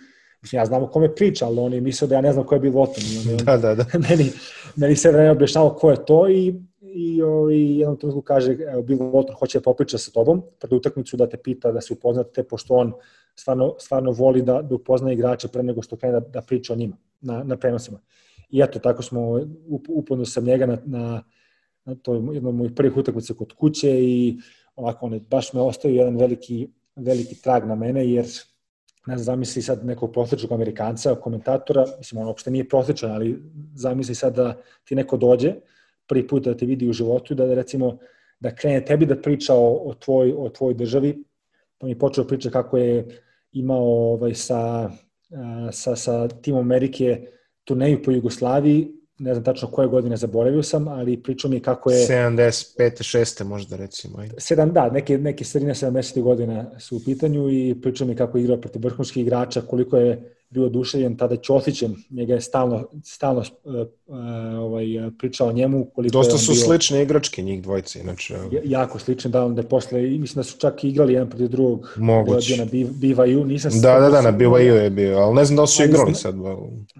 Mislim, 0.44 0.60
ja 0.60 0.66
znam 0.66 0.82
o 0.82 0.86
kome 0.86 1.14
priča, 1.14 1.46
ali 1.46 1.58
on 1.58 1.72
je 1.72 1.80
mislio 1.80 2.08
da 2.08 2.14
ja 2.14 2.20
ne 2.20 2.32
znam 2.32 2.44
ko 2.46 2.54
je 2.54 2.60
bio 2.60 2.80
Oton. 2.80 3.04
da, 3.46 3.56
da, 3.56 3.74
da. 3.74 3.84
meni, 4.08 4.30
meni 4.76 4.96
sve 4.96 5.12
vreme 5.12 5.30
objašnjavao 5.30 5.74
ko 5.74 5.90
je 5.90 6.04
to 6.04 6.28
i 6.28 6.54
i 6.96 7.22
ovaj, 7.22 7.78
jednom 7.78 7.96
trenutku 7.96 8.22
kaže, 8.22 8.56
evo, 8.68 8.82
Bill 8.82 9.00
Walton 9.00 9.34
hoće 9.38 9.58
da 9.58 9.62
popriča 9.62 9.98
sa 9.98 10.10
tobom 10.10 10.42
pred 10.58 10.72
utakmicu, 10.72 11.16
da 11.16 11.28
te 11.28 11.36
pita, 11.36 11.72
da 11.72 11.80
se 11.80 11.92
upoznate, 11.92 12.42
pošto 12.42 12.74
on 12.74 12.92
stvarno, 13.36 13.74
stvarno 13.78 14.10
voli 14.10 14.42
da, 14.42 14.62
da 14.62 14.74
upozna 14.74 15.12
igrače 15.12 15.48
pre 15.48 15.62
nego 15.62 15.82
što 15.82 15.96
krene 15.96 16.20
da, 16.20 16.20
da 16.20 16.42
priča 16.42 16.72
o 16.72 16.76
njima 16.76 16.96
na, 17.20 17.42
na 17.42 17.56
prenosima. 17.56 17.98
I 18.50 18.60
eto, 18.62 18.78
tako 18.78 19.02
smo 19.02 19.40
upoznao 19.88 20.24
sam 20.24 20.44
njega 20.44 20.66
na, 20.66 20.78
na, 20.84 21.22
na 21.84 21.94
to 21.94 22.14
jedno 22.14 22.48
od 22.48 22.54
mojih 22.54 22.72
prvih 22.76 22.96
utakmica 22.96 23.34
kod 23.34 23.52
kuće 23.52 23.90
i 23.90 24.38
ovako, 24.76 25.06
on 25.06 25.20
baš 25.30 25.52
me 25.52 25.60
ostavio 25.60 25.98
jedan 25.98 26.16
veliki, 26.16 26.68
veliki 26.96 27.42
trag 27.42 27.66
na 27.66 27.74
mene, 27.74 28.10
jer 28.10 28.24
ne 29.06 29.18
znam, 29.18 29.24
zamisli 29.24 29.62
sad 29.62 29.86
nekog 29.86 30.12
prosječnog 30.12 30.52
Amerikanca, 30.52 31.14
komentatora, 31.14 31.84
mislim, 31.98 32.20
on 32.20 32.26
uopšte 32.26 32.50
nije 32.50 32.68
prosječan, 32.68 33.10
ali 33.10 33.42
zamisli 33.74 34.14
sad 34.14 34.36
da 34.36 34.56
ti 34.84 34.94
neko 34.94 35.16
dođe, 35.16 35.54
prvi 36.06 36.26
put 36.28 36.44
da 36.44 36.56
te 36.56 36.66
vidi 36.66 36.88
u 36.88 36.92
životu, 36.92 37.34
da 37.34 37.54
recimo 37.54 37.98
da 38.40 38.54
krene 38.54 38.84
tebi 38.84 39.06
da 39.06 39.16
priča 39.16 39.54
o, 39.54 39.82
o, 39.84 39.94
tvoj, 39.94 40.34
o 40.36 40.48
tvoj 40.48 40.74
državi, 40.74 41.24
pa 41.78 41.86
mi 41.86 41.92
je 41.92 41.98
počeo 41.98 42.24
priča 42.24 42.50
kako 42.50 42.78
je 42.78 43.20
imao 43.52 44.12
ovaj, 44.12 44.34
sa, 44.34 44.90
sa, 45.72 45.96
sa 45.96 46.28
timom 46.28 46.60
Amerike 46.60 47.26
turneju 47.64 48.02
po 48.02 48.10
Jugoslaviji, 48.10 48.92
ne 49.18 49.34
znam 49.34 49.44
tačno 49.44 49.68
koje 49.68 49.88
godine 49.88 50.16
zaboravio 50.16 50.62
sam, 50.62 50.88
ali 50.88 51.22
pričao 51.22 51.50
mi 51.50 51.60
kako 51.60 51.90
je... 51.90 52.06
75. 52.06 52.74
6. 52.78 53.44
možda 53.44 53.76
recimo. 53.76 54.18
Ajde. 54.18 54.34
Sedam, 54.38 54.72
da, 54.72 54.90
neke, 54.90 55.18
neke 55.18 55.44
sredine 55.44 55.74
70. 55.74 56.22
godina 56.22 56.80
su 56.80 56.96
u 56.96 57.00
pitanju 57.04 57.50
i 57.50 57.74
pričao 57.82 58.06
mi 58.06 58.16
kako 58.16 58.38
je 58.38 58.44
igrao 58.44 58.60
protiv 58.60 58.82
vrhunskih 58.84 59.22
igrača, 59.22 59.60
koliko 59.60 59.96
je 59.96 60.36
bio 60.54 60.66
oduševljen 60.66 61.16
tada 61.16 61.36
Ćosićem, 61.36 62.04
njega 62.10 62.34
je 62.34 62.40
stalno, 62.40 62.88
stalno 63.04 63.40
uh, 63.40 63.74
uh, 63.74 64.16
ovaj, 64.58 64.86
pričao 65.18 65.48
o 65.48 65.52
njemu. 65.52 65.84
Koliko 65.94 66.12
Dosta 66.12 66.38
su 66.38 66.52
bio, 66.52 66.60
slične 66.60 67.02
igračke 67.02 67.42
njih 67.42 67.62
dvojice, 67.62 68.00
inače. 68.00 68.34
Jako 68.64 68.98
slične, 68.98 69.30
da, 69.30 69.44
onda 69.44 69.62
je 69.62 69.68
posle, 69.68 70.02
mislim 70.02 70.34
da 70.34 70.42
su 70.42 70.58
čak 70.58 70.84
igrali 70.84 71.12
jedan 71.12 71.30
protiv 71.30 71.48
drugog. 71.48 71.94
Moguće. 71.96 72.56
Na 72.56 72.64
BYU, 72.64 73.44
nisam 73.44 73.70
Da, 73.80 74.00
da, 74.00 74.10
da, 74.10 74.22
na 74.22 74.32
BYU 74.32 74.74
je 74.74 74.90
bio, 74.90 75.18
ali 75.18 75.34
ne 75.34 75.44
znam 75.44 75.56
da 75.56 75.66
su 75.66 75.84
igrali 75.84 76.14
sad. 76.14 76.34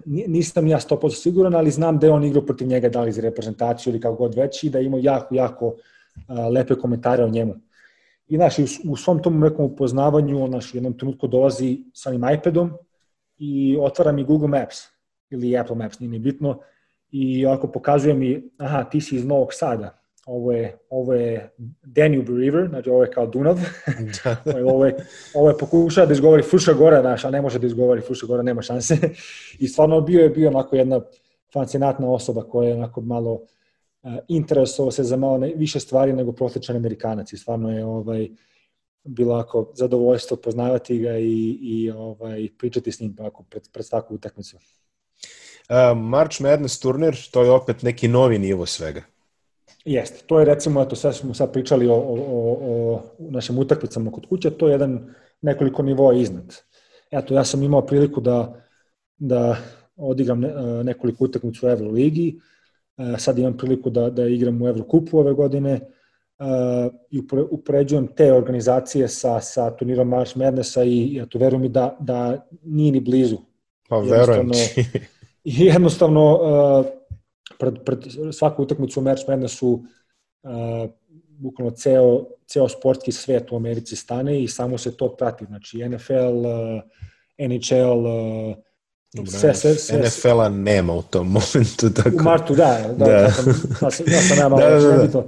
Nisam 0.05 0.67
ja 0.67 0.79
100% 0.79 1.21
siguran, 1.21 1.55
ali 1.55 1.71
znam 1.71 1.99
da 1.99 2.07
je 2.07 2.13
on 2.13 2.23
igrao 2.23 2.45
protiv 2.45 2.67
njega, 2.67 2.89
da 2.89 3.01
li 3.01 3.11
za 3.11 3.21
reprezentaciju 3.21 3.91
ili 3.91 4.01
kako 4.01 4.15
god 4.15 4.35
već, 4.35 4.63
i 4.63 4.69
da 4.69 4.79
ima 4.79 4.97
jako, 5.01 5.35
jako 5.35 5.67
uh, 5.67 5.73
lepe 6.51 6.75
komentare 6.75 7.23
o 7.23 7.29
njemu. 7.29 7.55
I 8.27 8.35
znaš, 8.35 8.59
u, 8.59 8.63
u 8.89 8.97
svom 8.97 9.21
tom 9.21 9.39
nekom 9.39 9.65
upoznavanju, 9.65 10.43
on 10.43 10.51
naš 10.51 10.73
u 10.73 10.77
jednom 10.77 10.93
trenutku 10.93 11.27
dolazi 11.27 11.83
sa 11.93 12.09
onim 12.09 12.23
iPadom, 12.33 12.71
i 13.37 13.77
otvara 13.79 14.11
mi 14.11 14.23
Google 14.23 14.47
Maps 14.47 14.75
ili 15.29 15.57
Apple 15.57 15.75
Maps, 15.75 15.99
nije 15.99 16.09
mi 16.09 16.19
bitno, 16.19 16.59
i 17.11 17.45
ovako 17.45 17.67
pokazuje 17.67 18.13
mi, 18.13 18.49
aha, 18.57 18.83
ti 18.83 19.01
si 19.01 19.15
iz 19.15 19.25
Novog 19.25 19.53
Sada, 19.53 20.05
ovo 20.25 20.51
je, 20.51 20.77
ovo 20.89 21.13
je 21.13 21.49
Danube 21.83 22.31
River, 22.31 22.67
znači 22.69 22.89
ovo 22.89 23.03
je 23.03 23.11
kao 23.11 23.27
Dunav, 23.27 23.59
da. 24.23 24.35
ovo, 24.73 24.85
je, 24.85 24.95
ovo 25.33 25.49
je 25.49 25.57
pokušao 25.57 26.05
da 26.05 26.13
izgovori 26.13 26.43
Fruša 26.43 26.73
Gora, 26.73 27.01
znaš, 27.01 27.25
a 27.25 27.29
ne 27.29 27.41
može 27.41 27.59
da 27.59 27.67
izgovori 27.67 28.01
Fruša 28.01 28.25
Gora, 28.25 28.43
nema 28.43 28.61
šanse. 28.61 28.97
I 29.59 29.67
stvarno 29.67 30.01
bio 30.01 30.23
je 30.23 30.29
bio 30.29 30.49
onako 30.49 30.75
jedna 30.75 31.01
fascinatna 31.53 32.11
osoba 32.11 32.43
koja 32.43 32.69
je 32.69 32.75
onako 32.75 33.01
malo 33.01 33.33
uh, 33.33 34.11
interesovao 34.27 34.91
se 34.91 35.03
za 35.03 35.17
malo 35.17 35.37
ne, 35.37 35.53
više 35.55 35.79
stvari 35.79 36.13
nego 36.13 36.31
prosječan 36.31 36.75
Amerikanac 36.75 37.33
i 37.33 37.37
stvarno 37.37 37.71
je 37.71 37.85
ovaj, 37.85 38.29
bilo 39.05 39.35
ako 39.35 39.71
zadovoljstvo 39.75 40.37
poznavati 40.37 40.99
ga 40.99 41.17
i, 41.17 41.57
i 41.61 41.91
ovaj, 41.91 42.49
pričati 42.57 42.91
s 42.91 42.99
njim 42.99 43.15
ako 43.19 43.43
pred, 43.43 43.63
pred 43.73 43.85
svaku 43.85 44.15
utakmicu. 44.15 44.57
Uh, 44.57 45.97
March 45.97 46.41
Madness 46.41 46.79
turnir, 46.79 47.15
to 47.31 47.43
je 47.43 47.51
opet 47.51 47.81
neki 47.81 48.07
novi 48.07 48.39
nivo 48.39 48.65
svega. 48.65 49.01
Jeste, 49.85 50.23
to 50.27 50.39
je 50.39 50.45
recimo, 50.45 50.81
eto 50.81 50.95
sad 50.95 51.15
smo 51.15 51.33
sad 51.33 51.53
pričali 51.53 51.87
o, 51.87 51.93
o, 51.93 52.15
o, 52.61 52.93
o 53.19 53.31
našim 53.31 53.57
utakmicama 53.57 54.11
kod 54.11 54.25
kuće, 54.25 54.49
to 54.49 54.67
je 54.67 54.71
jedan 54.71 55.13
nekoliko 55.41 55.83
nivoa 55.83 56.13
iznad. 56.13 56.55
Eto, 57.11 57.33
ja 57.33 57.45
sam 57.45 57.63
imao 57.63 57.85
priliku 57.85 58.21
da, 58.21 58.61
da 59.17 59.57
odigram 59.95 60.39
ne, 60.39 60.53
nekoliko 60.83 61.23
utakmica 61.23 61.67
u 61.67 61.69
Euroligi, 61.69 62.39
sad 63.17 63.39
imam 63.39 63.57
priliku 63.57 63.89
da, 63.89 64.09
da 64.09 64.27
igram 64.27 64.61
u 64.61 64.67
Evrokupu 64.67 65.19
ove 65.19 65.33
godine, 65.33 65.79
uh, 66.39 66.93
i 67.11 67.21
upoređujem 67.51 68.07
te 68.07 68.33
organizacije 68.33 69.07
sa, 69.07 69.41
sa 69.41 69.75
turnirom 69.75 70.09
March 70.09 70.37
Madnessa 70.37 70.83
i 70.83 71.13
ja 71.13 71.25
to 71.25 71.39
verujem 71.39 71.61
mi 71.61 71.69
da, 71.69 71.97
da 71.99 72.47
nije 72.63 72.91
ni 72.91 72.99
blizu 72.99 73.37
Pa 73.89 73.97
verujem 73.97 74.51
ti. 74.51 74.85
jednostavno, 75.43 76.33
uh, 76.33 76.85
pred, 77.59 77.73
pred 77.85 77.99
svaku 78.31 78.63
utakmicu 78.63 78.99
u 78.99 79.03
Merch 79.03 79.23
Madnessu 79.27 79.83
uh, 80.43 80.89
bukvalno 81.29 81.71
ceo, 81.71 82.25
ceo 82.47 82.69
sportski 82.69 83.11
svet 83.11 83.51
u 83.51 83.55
Americi 83.55 83.95
stane 83.95 84.43
i 84.43 84.47
samo 84.47 84.77
se 84.77 84.97
to 84.97 85.15
prati. 85.15 85.45
Znači, 85.45 85.89
NFL, 85.89 86.13
uh, 86.13 86.81
NHL, 87.37 88.05
uh, 88.05 88.55
Dobro, 89.13 89.31
sve, 89.31 89.53
sve, 89.53 89.75
sve, 89.75 89.99
NFL-a 89.99 90.49
nema 90.49 90.93
u 90.93 91.01
tom 91.01 91.27
momentu. 91.37 91.89
Tako... 91.95 92.17
U 92.19 92.23
martu, 92.23 92.55
da. 92.55 92.93
da, 92.97 93.05
da. 93.05 93.11
Ja 93.11 93.31
sam, 93.31 93.53
ja 93.81 93.91
sam, 93.91 94.05
ja 94.07 94.21
sam 94.21 94.37
ja 94.37 94.49
malo 94.49 94.61
da, 94.61 94.79
da, 94.79 95.07
da. 95.07 95.23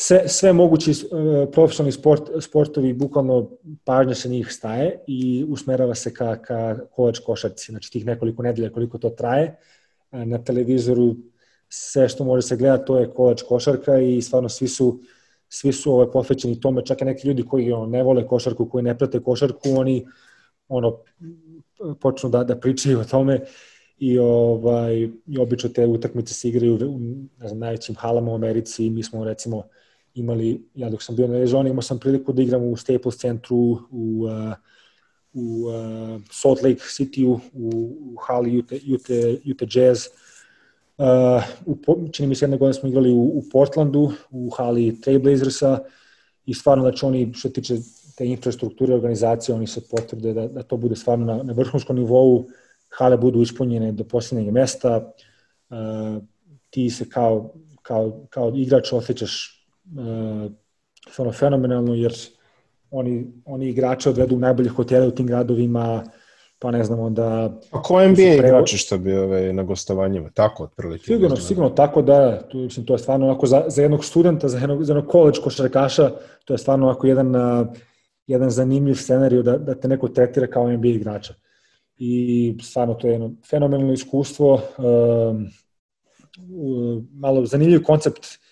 Sve, 0.00 0.28
sve 0.28 0.52
mogući 0.52 0.90
uh, 0.90 1.48
profesionalni 1.52 1.92
sport, 1.92 2.30
sportovi, 2.40 2.92
bukvalno 2.92 3.50
pažnja 3.84 4.14
se 4.14 4.28
njih 4.28 4.52
staje 4.52 5.00
i 5.06 5.44
usmerava 5.48 5.94
se 5.94 6.14
ka, 6.14 6.36
ka 6.42 6.76
kovač 6.90 7.18
košarci. 7.18 7.72
Znači, 7.72 7.92
tih 7.92 8.06
nekoliko 8.06 8.42
nedelja 8.42 8.70
koliko 8.70 8.98
to 8.98 9.10
traje. 9.10 9.56
Na 10.10 10.38
televizoru 10.44 11.16
sve 11.68 12.08
što 12.08 12.24
može 12.24 12.46
se 12.46 12.56
gledati, 12.56 12.86
to 12.86 12.98
je 12.98 13.10
kovač 13.10 13.42
košarka 13.42 13.98
i 13.98 14.22
stvarno 14.22 14.48
svi 14.48 14.68
su 14.68 15.00
svi 15.48 15.72
su 15.72 15.92
ovaj, 15.92 16.10
posvećeni 16.12 16.60
tome, 16.60 16.84
čak 16.84 17.02
i 17.02 17.04
neki 17.04 17.28
ljudi 17.28 17.42
koji 17.42 17.72
ono, 17.72 17.86
ne 17.86 18.02
vole 18.02 18.26
košarku, 18.26 18.68
koji 18.68 18.84
ne 18.84 18.98
prate 18.98 19.20
košarku, 19.22 19.68
oni 19.76 20.06
ono, 20.68 20.98
počnu 22.00 22.30
da, 22.30 22.44
da 22.44 22.56
pričaju 22.56 23.00
o 23.00 23.04
tome 23.04 23.40
i, 23.98 24.18
ovaj, 24.18 25.08
i 25.26 25.38
obično 25.38 25.70
te 25.70 25.86
utakmice 25.86 26.34
se 26.34 26.48
igraju 26.48 26.74
u 26.74 26.98
ne 27.38 27.48
znam, 27.48 27.58
najvećim 27.58 27.94
halama 27.94 28.32
u 28.32 28.34
Americi 28.34 28.90
mi 28.90 29.02
smo 29.02 29.24
recimo 29.24 29.62
imali, 30.18 30.68
ja 30.74 30.90
dok 30.90 31.02
sam 31.02 31.16
bio 31.16 31.26
na 31.26 31.36
Arizona, 31.36 31.68
imao 31.68 31.82
sam 31.82 31.98
priliku 31.98 32.32
da 32.32 32.42
igram 32.42 32.62
u 32.62 32.76
Staples 32.76 33.16
centru, 33.16 33.56
u, 33.56 33.78
uh, 33.90 34.52
u 35.32 35.64
uh, 35.66 36.20
Salt 36.30 36.62
Lake 36.62 36.80
City, 36.80 37.26
u, 37.26 37.40
u 37.54 38.16
hali 38.26 38.58
Ute, 38.58 38.80
Ute, 38.94 39.38
Ute 39.50 39.66
Jazz, 39.74 40.06
Uh, 40.98 41.42
u, 41.66 42.08
čini 42.12 42.28
mi 42.28 42.34
se 42.34 42.44
jedne 42.44 42.56
godine 42.56 42.74
smo 42.74 42.88
igrali 42.88 43.10
u, 43.12 43.22
u 43.22 43.42
Portlandu, 43.52 44.12
u 44.30 44.50
hali 44.50 45.00
Trailblazersa 45.00 45.78
i 46.46 46.54
stvarno 46.54 46.84
znači 46.84 47.06
oni 47.06 47.32
što 47.34 47.48
tiče 47.48 47.76
te 48.16 48.26
infrastrukture 48.26 48.94
organizacije, 48.94 49.54
oni 49.54 49.66
se 49.66 49.80
potvrde 49.90 50.32
da, 50.32 50.48
da 50.48 50.62
to 50.62 50.76
bude 50.76 50.96
stvarno 50.96 51.26
na, 51.26 51.42
na 51.42 51.52
vrhunskom 51.52 51.96
nivou, 51.96 52.48
hale 52.88 53.16
budu 53.16 53.42
ispunjene 53.42 53.92
do 53.92 54.04
posljednjeg 54.04 54.50
mesta, 54.52 55.12
uh, 55.70 56.22
ti 56.70 56.90
se 56.90 57.08
kao, 57.08 57.54
kao, 57.82 58.26
kao 58.30 58.52
igrač 58.56 58.92
osjećaš 58.92 59.57
stvarno 61.10 61.32
fenomenalno, 61.32 61.94
jer 61.94 62.12
oni, 62.90 63.26
oni 63.44 63.68
igrače 63.68 64.10
odvedu 64.10 64.36
u 64.36 64.38
najbolje 64.38 64.68
hotele 64.68 65.06
u 65.06 65.10
tim 65.10 65.26
gradovima, 65.26 66.04
pa 66.58 66.70
ne 66.70 66.84
znam 66.84 67.00
onda... 67.00 67.58
A 67.70 67.82
ko 67.82 68.06
NBA 68.06 68.22
igrači 68.22 68.78
što 68.78 68.98
bi 68.98 69.14
ove, 69.14 69.52
na 69.52 69.62
gostovanjima, 69.62 70.30
tako 70.30 70.64
otprilike? 70.64 71.04
Sigurno, 71.04 71.36
sigurno 71.36 71.70
tako 71.70 72.02
da, 72.02 72.40
to, 72.42 72.58
mislim, 72.58 72.86
to 72.86 72.94
je 72.94 72.98
stvarno 72.98 73.26
onako 73.26 73.46
za, 73.46 73.64
za 73.68 73.82
jednog 73.82 74.04
studenta, 74.04 74.48
za 74.48 74.58
jednog, 74.58 74.84
za 74.84 74.92
jednog 74.92 75.12
college 75.12 75.38
košarkaša, 75.44 76.10
to 76.44 76.54
je 76.54 76.58
stvarno 76.58 76.86
onako 76.86 77.06
jedan, 77.06 77.36
uh, 77.36 77.66
jedan 78.26 78.50
zanimljiv 78.50 78.94
scenariju 78.94 79.42
da, 79.42 79.58
da 79.58 79.74
te 79.74 79.88
neko 79.88 80.08
tretira 80.08 80.46
kao 80.46 80.72
NBA 80.72 80.88
igrača. 80.88 81.34
I 81.96 82.54
stvarno 82.62 82.94
to 82.94 83.06
je 83.06 83.12
jedno 83.12 83.30
fenomenalno 83.50 83.92
iskustvo, 83.92 84.54
uh, 84.54 85.36
malo 87.12 87.46
zanimljiv 87.46 87.82
koncept 87.82 88.24
e, 88.24 88.47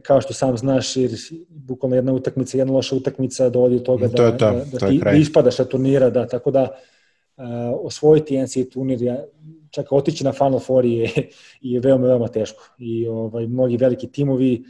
kao 0.00 0.20
što 0.20 0.34
sam 0.34 0.56
znaš, 0.56 0.96
jer 0.96 1.10
bukvalno 1.48 1.96
jedna 1.96 2.12
utakmica, 2.12 2.58
jedna 2.58 2.72
loša 2.72 2.96
utakmica 2.96 3.48
dovodi 3.48 3.78
do 3.78 3.84
toga 3.84 4.08
to 4.08 4.22
da, 4.22 4.36
to, 4.36 4.50
da, 4.50 4.64
da 4.78 4.88
ti 4.88 5.00
da 5.04 5.10
ispadaš 5.10 5.56
sa 5.56 5.64
turnira, 5.64 6.10
da, 6.10 6.26
tako 6.26 6.50
da 6.50 6.62
uh, 6.62 7.44
osvojiti 7.82 8.38
NCAA 8.38 8.64
turnir, 8.72 9.02
ja, 9.02 9.24
čak 9.70 9.92
otići 9.92 10.24
na 10.24 10.32
Final 10.32 10.58
Four 10.58 10.84
je, 10.84 11.10
je 11.60 11.80
veoma, 11.80 12.06
veoma 12.06 12.28
teško. 12.28 12.62
I 12.78 13.08
ovaj, 13.08 13.46
mnogi 13.46 13.76
veliki 13.76 14.12
timovi 14.12 14.64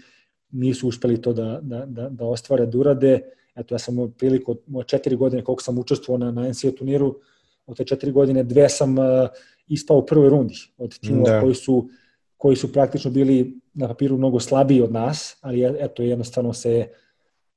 nisu 0.51 0.89
uspeli 0.89 1.23
to 1.23 1.33
da, 1.33 1.59
da, 1.63 1.87
da, 1.87 2.09
da 2.09 2.25
ostvare, 2.25 2.67
da 2.67 2.79
urade. 2.79 3.21
Eto, 3.55 3.75
ja 3.75 3.79
sam 3.79 3.99
u 3.99 4.11
priliku, 4.11 4.57
moje 4.67 4.85
četiri 4.85 5.17
godine 5.17 5.45
koliko 5.45 5.63
sam 5.63 5.79
učestvovao 5.79 6.19
na, 6.19 6.43
na 6.43 6.49
NCAA 6.49 6.71
turniru, 6.71 7.19
od 7.67 7.77
te 7.77 7.85
četiri 7.85 8.13
godine 8.13 8.43
dve 8.45 8.69
sam 8.69 8.99
uh, 8.99 9.05
ispao 9.69 9.99
u 9.99 10.07
prvoj 10.07 10.29
rundi 10.29 10.55
od 10.79 10.99
timova 10.99 11.31
da. 11.31 11.41
koji 11.41 11.55
su 11.55 11.89
koji 12.43 12.57
su 12.57 12.73
praktično 12.73 13.11
bili 13.11 13.61
na 13.75 13.89
papiru 13.89 14.17
mnogo 14.17 14.41
slabiji 14.41 14.83
od 14.83 14.93
nas, 14.93 15.37
ali 15.41 15.63
eto 15.79 16.03
jednostavno 16.03 16.53
se 16.53 16.89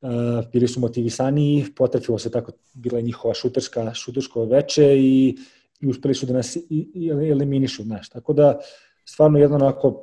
Uh, 0.02 0.12
bili 0.54 0.68
su 0.68 0.80
motivisaniji, 0.80 1.66
potrefilo 1.76 2.18
se 2.20 2.32
tako, 2.32 2.52
bila 2.74 2.98
je 3.00 3.04
njihova 3.04 3.34
šuterska, 3.34 3.94
šutersko 3.94 4.44
veče 4.46 4.98
i, 4.98 5.38
i 5.82 5.88
uspeli 5.88 6.14
su 6.16 6.26
da 6.26 6.34
nas 6.34 6.58
i 6.70 7.10
eliminišu, 7.32 7.84
znaš. 7.84 8.10
Tako 8.10 8.34
da, 8.34 8.60
stvarno 9.06 9.40
jedno 9.40 9.56
onako 9.56 9.88
uh, 9.88 9.96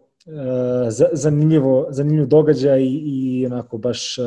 zanimljivo, 1.13 1.87
zanimljivo 1.91 2.27
događaj 2.27 2.83
i, 2.83 3.03
i 3.05 3.47
onako 3.47 3.79
baš 3.79 4.19
uh, 4.19 4.25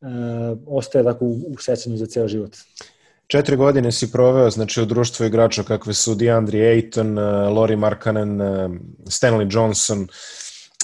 uh, 0.00 0.58
ostaje 0.66 1.04
tako 1.04 1.24
u, 1.24 1.32
u 1.32 1.56
sećanju 1.58 1.96
za 1.96 2.06
ceo 2.06 2.28
život. 2.28 2.56
Četiri 3.28 3.56
godine 3.56 3.92
si 3.92 4.12
proveo, 4.12 4.50
znači, 4.50 4.82
u 4.82 4.86
društvu 4.86 5.26
igrača 5.26 5.62
kakve 5.62 5.94
su 5.94 6.14
DeAndre 6.14 6.58
Ayton, 6.58 7.12
uh, 7.18 7.56
Lori 7.56 7.76
Markanen, 7.76 8.40
uh, 8.40 8.70
Stanley 9.04 9.54
Johnson, 9.54 10.00
uh, 10.02 10.08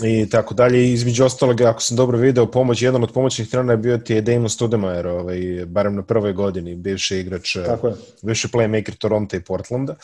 i 0.03 0.29
tako 0.31 0.55
dalje. 0.55 0.93
Između 0.93 1.25
ostalog, 1.25 1.61
ako 1.61 1.81
sam 1.81 1.97
dobro 1.97 2.19
video, 2.19 2.51
pomoć, 2.51 2.83
jedan 2.83 3.03
od 3.03 3.13
pomoćnih 3.13 3.49
trenera 3.49 3.73
je 3.73 3.77
bio 3.77 3.99
ti 3.99 4.15
je 4.15 4.21
Damon 4.21 4.49
Studemajer, 4.49 5.07
ovaj, 5.07 5.41
barem 5.67 5.95
na 5.95 6.03
prvoj 6.03 6.33
godini, 6.33 6.75
bivši 6.75 7.17
igrač, 7.17 7.57
tako 7.67 7.89
je. 7.89 7.95
bivši 8.23 8.49
playmaker 8.49 8.97
Toronto 8.99 9.37
i 9.37 9.41
Portlanda. 9.41 9.93
I 9.93 9.97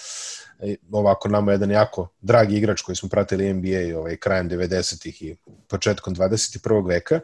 ovako 0.92 1.28
nama 1.28 1.52
jedan 1.52 1.70
jako 1.70 2.08
dragi 2.20 2.56
igrač 2.56 2.82
koji 2.82 2.96
smo 2.96 3.08
pratili 3.08 3.52
NBA 3.52 3.98
ovaj, 3.98 4.16
krajem 4.16 4.50
90-ih 4.50 5.22
i 5.22 5.36
početkom 5.68 6.14
21. 6.14 6.88
veka. 6.88 7.20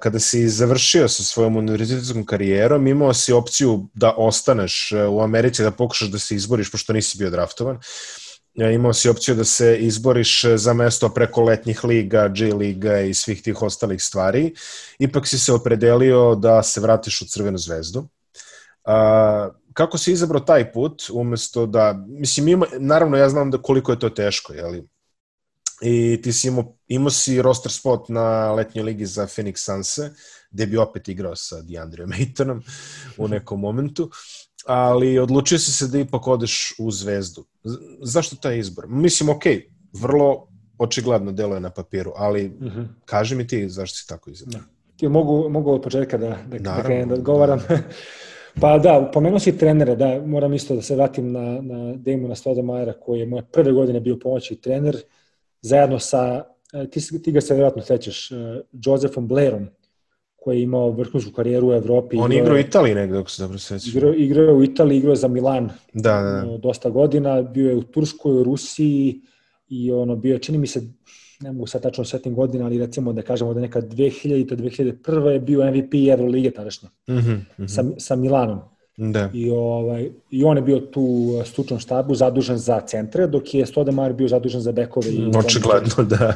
Kada 0.00 0.18
si 0.18 0.48
završio 0.48 1.08
sa 1.08 1.22
svojom 1.22 1.56
univerzitetskom 1.56 2.26
karijerom, 2.26 2.86
imao 2.86 3.14
si 3.14 3.32
opciju 3.32 3.88
da 3.94 4.14
ostaneš 4.16 4.92
u 5.10 5.20
Americi, 5.20 5.62
da 5.62 5.70
pokušaš 5.70 6.08
da 6.08 6.18
se 6.18 6.34
izboriš, 6.34 6.70
pošto 6.70 6.92
nisi 6.92 7.18
bio 7.18 7.30
draftovan 7.30 7.78
imao 8.54 8.92
si 8.92 9.08
opciju 9.08 9.34
da 9.34 9.44
se 9.44 9.76
izboriš 9.78 10.44
za 10.56 10.72
mesto 10.72 11.08
preko 11.08 11.42
letnjih 11.42 11.84
liga, 11.84 12.28
G 12.28 12.52
liga 12.52 13.00
i 13.00 13.14
svih 13.14 13.42
tih 13.42 13.62
ostalih 13.62 14.02
stvari. 14.02 14.54
Ipak 14.98 15.26
si 15.26 15.38
se 15.38 15.52
opredelio 15.52 16.34
da 16.34 16.62
se 16.62 16.80
vratiš 16.80 17.22
u 17.22 17.26
Crvenu 17.26 17.58
zvezdu. 17.58 18.08
A, 18.84 19.48
kako 19.72 19.98
si 19.98 20.12
izabrao 20.12 20.40
taj 20.40 20.72
put, 20.72 21.02
umesto 21.12 21.66
da, 21.66 22.04
mislim, 22.08 22.48
ima, 22.48 22.66
naravno 22.78 23.16
ja 23.16 23.28
znam 23.28 23.50
da 23.50 23.62
koliko 23.62 23.92
je 23.92 23.98
to 23.98 24.10
teško, 24.10 24.52
jeli? 24.52 24.88
I 25.82 26.20
ti 26.22 26.32
si 26.32 26.48
imao, 26.48 26.76
imao 26.88 27.10
si 27.10 27.42
roster 27.42 27.72
spot 27.72 28.08
na 28.08 28.52
letnjoj 28.52 28.84
ligi 28.84 29.06
za 29.06 29.26
Phoenix 29.26 29.56
Sunse, 29.56 30.10
gde 30.50 30.66
bi 30.66 30.76
opet 30.76 31.08
igrao 31.08 31.36
sa 31.36 31.62
DeAndre 31.62 32.04
Aytonom 32.06 32.60
u 33.18 33.28
nekom 33.28 33.60
momentu 33.60 34.10
ali 34.66 35.18
odlučio 35.18 35.58
si 35.58 35.72
se 35.72 35.86
da 35.86 35.98
ipak 35.98 36.26
odeš 36.26 36.74
u 36.78 36.90
zvezdu. 36.90 37.44
Zašto 38.02 38.36
taj 38.36 38.58
izbor? 38.58 38.86
Mislim, 38.88 39.28
ok, 39.28 39.42
vrlo 39.92 40.48
očigledno 40.78 41.32
deluje 41.32 41.60
na 41.60 41.70
papiru, 41.70 42.12
ali 42.16 42.46
uh 42.46 42.62
mhm. 42.62 42.80
-huh. 42.80 42.86
kaži 43.04 43.34
mi 43.34 43.46
ti 43.46 43.68
zašto 43.68 43.96
si 43.96 44.08
tako 44.08 44.30
izabrao. 44.30 44.62
Da. 45.00 45.08
mogu, 45.08 45.48
mogu 45.48 45.72
od 45.72 45.82
početka 45.82 46.18
da, 46.18 46.28
da, 46.46 46.58
da 46.58 46.76
Naravno, 46.76 47.06
da 47.06 47.14
odgovaram. 47.14 47.60
Da. 47.68 47.78
pa 48.60 48.78
da, 48.78 49.10
pomenuo 49.12 49.38
si 49.38 49.58
trenere, 49.58 49.96
da, 49.96 50.22
moram 50.26 50.54
isto 50.54 50.74
da 50.74 50.82
se 50.82 50.96
vratim 50.96 51.32
na, 51.32 51.60
na 51.60 51.94
Damona 51.96 52.34
Stodemajera, 52.34 52.92
koji 52.92 53.20
je 53.20 53.26
moje 53.26 53.42
prve 53.52 53.72
godine 53.72 54.00
bio 54.00 54.18
pomoćni 54.18 54.60
trener, 54.60 54.96
zajedno 55.60 55.98
sa, 55.98 56.44
e, 56.72 56.90
ti, 56.90 57.22
ti 57.22 57.32
ga 57.32 57.40
se 57.40 57.54
vjerojatno 57.54 57.82
sećaš, 57.82 58.30
uh, 58.30 58.38
Josephom 58.72 59.28
Blairom, 59.28 59.68
koji 60.36 60.56
je 60.56 60.62
imao 60.62 60.90
vrhunsku 60.90 61.32
karijeru 61.32 61.68
u 61.68 61.72
Evropi. 61.72 62.16
On 62.16 62.32
igrao 62.32 62.54
u 62.54 62.58
Italiji 62.58 62.94
negde, 62.94 63.18
ako 63.18 63.30
se 63.30 63.42
dobro 63.42 63.58
sećam. 63.58 63.90
Igrao, 63.90 64.14
igrao 64.14 64.54
u 64.54 64.64
Italiji, 64.64 64.98
igrao 64.98 65.16
za 65.16 65.28
Milan 65.28 65.70
da, 65.92 66.12
da, 66.12 66.50
da. 66.50 66.58
dosta 66.58 66.90
godina, 66.90 67.42
bio 67.42 67.70
je 67.70 67.76
u 67.76 67.82
Turskoj, 67.82 68.40
u 68.40 68.44
Rusiji 68.44 69.20
i 69.68 69.92
ono 69.92 70.16
bio, 70.16 70.38
čini 70.38 70.58
mi 70.58 70.66
se, 70.66 70.80
ne 71.42 71.52
mogu 71.52 71.66
sad 71.66 71.82
tačno 71.82 72.04
setim 72.04 72.34
godina, 72.34 72.64
ali 72.64 72.78
recimo 72.78 73.12
da 73.12 73.22
kažemo 73.22 73.54
da 73.54 73.60
neka 73.60 73.80
2000. 73.80 74.56
2001. 74.56 75.28
je 75.28 75.40
bio 75.40 75.70
MVP 75.70 75.94
Eurolige 76.18 76.50
tadašnje 76.50 76.88
mm 77.08 77.12
-hmm, 77.12 77.34
mm 77.34 77.46
-hmm. 77.58 77.68
sa, 77.68 77.84
sa 77.98 78.16
Milanom. 78.16 78.60
Da. 78.96 79.30
I, 79.34 79.50
ovaj, 79.50 80.10
I 80.30 80.44
on 80.44 80.56
je 80.56 80.62
bio 80.62 80.80
tu 80.80 81.02
u 81.02 81.44
stručnom 81.44 81.80
štabu 81.80 82.14
zadužen 82.14 82.58
za 82.58 82.80
centre, 82.80 83.26
dok 83.26 83.54
je 83.54 83.66
Stodemar 83.66 84.12
bio 84.12 84.28
zadužen 84.28 84.60
za 84.60 84.72
bekove. 84.72 85.08
I 85.08 85.30
Očigledno, 85.36 86.04
da. 86.04 86.34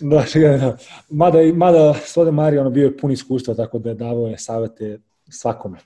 Da, 0.00 0.24
da. 0.34 0.76
Mada, 1.10 1.38
mada 1.54 1.94
Stodemar 2.04 2.54
je 2.54 2.60
ono 2.60 2.70
bio 2.70 2.92
pun 3.00 3.10
iskustva, 3.10 3.54
tako 3.54 3.78
da 3.78 3.88
je 3.88 3.94
davao 3.94 4.26
je 4.26 4.38
savete 4.38 4.98
svakome. 5.28 5.78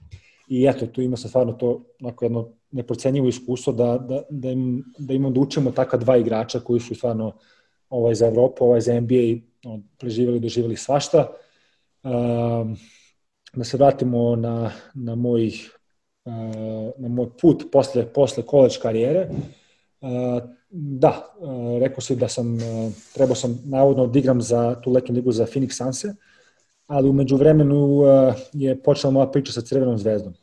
I 0.49 0.67
eto, 0.67 0.87
tu 0.87 1.03
ima 1.03 1.17
se 1.17 1.29
stvarno 1.29 1.53
to 1.53 1.85
onako 2.01 2.25
jedno 2.25 2.49
neprocenjivo 2.71 3.29
iskustvo 3.29 3.73
da, 3.73 3.99
da, 3.99 4.23
da, 4.31 4.51
im, 4.51 4.85
da 4.99 5.15
imamo 5.15 5.35
da 5.35 5.41
učimo 5.41 5.71
takva 5.71 5.99
dva 5.99 6.17
igrača 6.17 6.61
koji 6.61 6.81
su 6.81 6.95
stvarno 6.95 7.33
ovaj 7.91 8.15
za 8.15 8.27
Evropu, 8.27 8.65
ovaj 8.65 8.81
za 8.81 9.01
NBA 9.01 9.41
on, 9.65 9.83
preživjeli, 9.99 10.41
doživjeli 10.41 10.77
svašta. 10.77 11.31
Um, 12.03 12.77
da 13.53 13.65
se 13.65 13.77
vratimo 13.77 14.37
na, 14.37 14.73
na 14.95 15.15
moj 15.15 15.51
na 16.97 17.09
moj 17.09 17.27
put 17.41 17.65
posle, 17.73 18.07
posle 18.13 18.43
college 18.51 18.75
karijere. 18.83 19.29
Da, 20.71 21.35
rekao 21.81 22.01
si 22.01 22.17
da 22.17 22.29
sam, 22.29 22.59
trebao 23.15 23.35
sam 23.35 23.59
navodno 23.65 24.07
da 24.07 24.19
igram 24.19 24.43
za 24.43 24.81
tu 24.81 24.91
letnju 24.91 25.15
ligu 25.15 25.33
za 25.33 25.47
Phoenix 25.47 25.77
Sunse, 25.77 26.15
ali 26.87 27.09
umeđu 27.09 27.37
vremenu 27.37 28.03
je 28.53 28.83
počela 28.83 29.11
moja 29.11 29.27
priča 29.27 29.53
sa 29.53 29.61
Crvenom 29.61 29.99
zvezdom. 29.99 30.35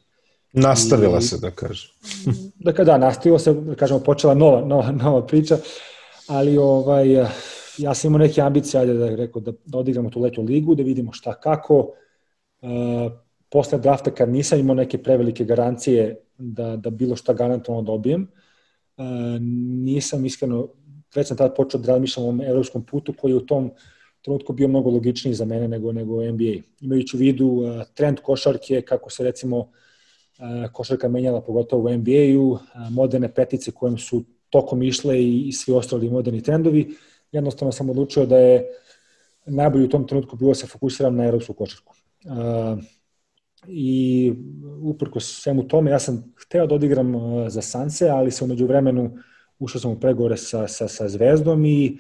Nastavila 0.54 1.18
I, 1.18 1.22
se, 1.22 1.38
da 1.38 1.52
kažem. 1.52 1.90
dakle, 2.66 2.86
da, 2.86 2.98
nastavila 2.98 3.40
se, 3.40 3.54
da 3.54 3.76
kažemo, 3.76 4.00
počela 4.00 4.34
nova, 4.34 4.66
nova, 4.66 4.92
nova 4.92 5.28
priča, 5.28 5.58
ali 6.28 6.58
ovaj, 6.58 7.26
ja 7.78 7.94
sam 7.94 8.10
imao 8.10 8.20
neke 8.20 8.42
ambicije, 8.42 8.82
ajde 8.82 8.94
da 8.94 9.16
rekao, 9.16 9.42
da, 9.42 9.52
da 9.66 9.78
odigramo 9.78 10.10
tu 10.10 10.20
letnju 10.20 10.44
ligu, 10.44 10.76
da 10.76 10.84
vidimo 10.84 11.14
šta 11.14 11.34
kako. 11.40 11.92
Uh, 12.62 13.12
posle 13.50 13.80
drafta, 13.80 14.12
kad 14.12 14.30
nisam 14.30 14.60
imao 14.60 14.76
neke 14.76 14.98
prevelike 15.04 15.46
garancije 15.46 16.20
da, 16.38 16.76
da 16.76 16.90
bilo 16.90 17.16
šta 17.16 17.34
garantovano 17.34 17.82
dobijem, 17.82 18.28
uh, 18.98 19.06
nisam 19.84 20.26
iskreno, 20.26 20.68
već 21.16 21.28
sam 21.28 21.38
tada 21.38 21.54
počeo 21.54 21.82
da 21.82 21.92
razmišljam 21.92 22.26
o 22.26 22.28
ovom 22.28 22.42
evropskom 22.42 22.86
putu 22.86 23.14
koji 23.18 23.32
je 23.32 23.36
u 23.36 23.46
tom 23.46 23.72
trenutku 24.22 24.54
bio 24.54 24.68
mnogo 24.68 24.90
logičniji 24.90 25.34
za 25.34 25.46
mene 25.46 25.68
nego, 25.68 25.92
nego 25.92 26.24
NBA. 26.24 26.62
Imajući 26.82 27.18
u 27.18 27.20
vidu 27.20 27.48
uh, 27.48 27.82
trend 27.94 28.20
košarke, 28.20 28.82
kako 28.82 29.10
se 29.10 29.24
recimo 29.24 29.58
uh, 29.58 30.72
košarka 30.74 31.10
menjala, 31.10 31.42
pogotovo 31.42 31.90
u 31.90 31.98
NBA-u, 31.98 32.58
moderne 32.90 33.34
petice 33.34 33.72
kojim 33.72 33.98
su 33.98 34.24
tokom 34.52 34.84
išle 34.84 35.24
i 35.24 35.52
svi 35.52 35.74
ostali 35.74 36.10
moderni 36.10 36.44
trendovi, 36.44 36.96
jednostavno 37.32 37.72
sam 37.72 37.90
odlučio 37.90 38.26
da 38.26 38.38
je 38.38 38.66
najbolje 39.46 39.86
u 39.86 39.90
tom 39.90 40.08
trenutku 40.08 40.36
bilo 40.36 40.52
da 40.52 40.56
se 40.56 40.68
fokusiram 40.68 41.16
na 41.16 41.26
evropsku 41.26 41.54
košarku. 41.54 41.96
I 43.68 44.34
uprko 44.82 45.20
svemu 45.20 45.68
tome, 45.68 45.92
ja 45.92 46.00
sam 46.00 46.34
hteo 46.38 46.68
da 46.68 46.76
odigram 46.76 47.14
za 47.50 47.62
Sanse, 47.62 48.10
ali 48.10 48.32
se 48.32 48.44
umeđu 48.44 48.66
vremenu 48.66 49.18
ušao 49.60 49.82
sam 49.82 49.92
u 49.92 50.00
pregovore 50.00 50.38
sa, 50.38 50.68
sa, 50.68 50.88
sa 50.88 51.10
Zvezdom 51.10 51.66
i 51.66 51.98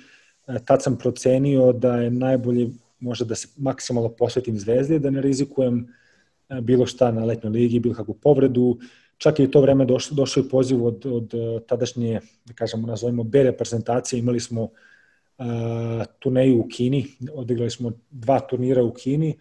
tad 0.65 0.83
sam 0.83 0.97
procenio 0.97 1.73
da 1.73 1.95
je 1.95 2.11
najbolje 2.11 2.69
možda 2.99 3.25
da 3.25 3.35
se 3.35 3.47
maksimalno 3.57 4.09
posvetim 4.09 4.59
Zvezdi, 4.59 4.99
da 4.99 5.09
ne 5.09 5.21
rizikujem 5.21 5.87
bilo 6.61 6.85
šta 6.85 7.11
na 7.11 7.25
letnjoj 7.25 7.51
ligi, 7.51 7.79
bilo 7.79 7.95
kakvu 7.95 8.13
povredu, 8.13 8.77
čak 9.21 9.39
i 9.39 9.51
to 9.51 9.61
vreme 9.61 9.85
došlo, 9.85 10.15
došlo 10.15 10.41
i 10.41 10.49
poziv 10.49 10.85
od, 10.85 11.05
od 11.05 11.33
tadašnje, 11.67 12.19
da 12.45 12.53
kažemo, 12.53 12.87
nazovimo 12.87 13.23
B 13.23 13.43
reprezentacije, 13.43 14.19
imali 14.19 14.39
smo 14.39 14.63
uh, 14.63 15.45
turneju 16.19 16.59
u 16.59 16.67
Kini, 16.67 17.05
odigrali 17.33 17.69
smo 17.69 17.91
dva 18.09 18.39
turnira 18.39 18.83
u 18.83 18.93
Kini 18.93 19.37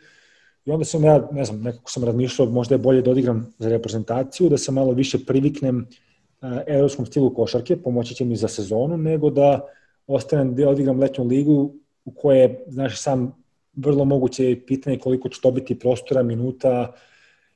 i 0.65 0.71
onda 0.71 0.85
sam 0.85 1.05
ja, 1.05 1.29
ne 1.33 1.45
znam, 1.45 1.63
nekako 1.63 1.91
sam 1.91 2.05
razmišljao, 2.05 2.51
možda 2.51 2.75
je 2.75 2.79
bolje 2.79 3.03
da 3.03 3.11
odigram 3.11 3.47
za 3.59 3.69
reprezentaciju, 3.69 4.49
da 4.49 4.59
se 4.59 4.73
malo 4.73 4.93
više 4.93 5.25
priviknem 5.27 5.87
uh, 5.87 6.51
evropskom 6.67 7.07
stilu 7.07 7.35
košarke, 7.35 7.77
pomoći 7.77 8.15
će 8.15 8.25
mi 8.25 8.37
za 8.37 8.49
sezonu, 8.49 8.99
nego 8.99 9.31
da 9.31 9.61
ostanem 10.07 10.55
da 10.55 10.69
odigram 10.69 11.01
letnju 11.01 11.25
ligu 11.25 11.75
u 12.05 12.13
koje, 12.13 12.65
znaš, 12.69 13.01
sam 13.01 13.33
vrlo 13.77 14.05
moguće 14.05 14.45
je 14.45 14.67
pitanje 14.67 14.99
koliko 14.99 15.29
će 15.29 15.41
dobiti 15.43 15.79
prostora, 15.79 16.23
minuta 16.23 16.93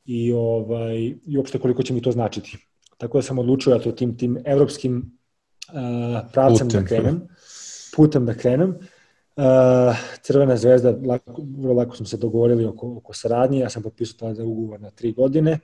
i, 0.05 0.33
ovaj, 0.33 0.97
i 1.27 1.39
uopšte 1.39 1.59
koliko 1.59 1.83
će 1.83 1.95
mi 1.95 2.03
to 2.03 2.13
značiti. 2.13 2.59
Tako 2.99 3.19
da 3.19 3.23
sam 3.23 3.39
odlučio 3.39 3.75
da 3.75 3.85
to 3.85 3.93
tim, 3.93 4.17
tim 4.19 4.39
evropskim 4.45 5.19
uh, 5.69 6.31
pravcem 6.33 6.69
da 6.69 6.79
putem. 6.79 6.83
da 6.83 6.89
krenem, 6.89 7.21
putem 7.97 8.27
da 8.27 8.35
krenem. 8.35 8.71
Uh, 9.37 9.97
Crvena 10.23 10.57
zvezda, 10.57 10.95
lako, 11.07 11.43
vrlo 11.59 11.75
lako 11.75 11.97
smo 11.97 12.07
se 12.07 12.17
dogovorili 12.17 12.65
oko, 12.65 12.97
oko 12.97 13.13
saradnje, 13.13 13.59
ja 13.59 13.71
sam 13.71 13.83
potpisao 13.83 14.19
tada 14.19 14.45
ugovor 14.45 14.81
na 14.81 14.91
tri 14.91 15.13
godine. 15.13 15.59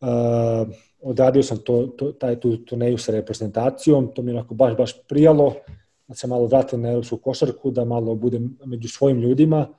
Uh, 0.00 0.68
odradio 1.00 1.42
sam 1.42 1.58
to, 1.58 1.86
to, 1.86 2.12
taj 2.12 2.40
tu 2.40 2.56
turneju 2.56 2.98
sa 2.98 3.12
reprezentacijom, 3.12 4.12
to 4.14 4.22
mi 4.22 4.30
je 4.30 4.36
onako 4.36 4.54
baš, 4.54 4.76
baš 4.76 4.92
prijalo 5.08 5.54
da 6.08 6.14
se 6.14 6.26
malo 6.26 6.46
vratim 6.46 6.80
na 6.80 6.88
evropsku 6.88 7.16
košarku, 7.16 7.70
da 7.70 7.84
malo 7.84 8.14
budem 8.14 8.58
među 8.64 8.88
svojim 8.88 9.20
ljudima. 9.20 9.58
Uh, 9.60 9.76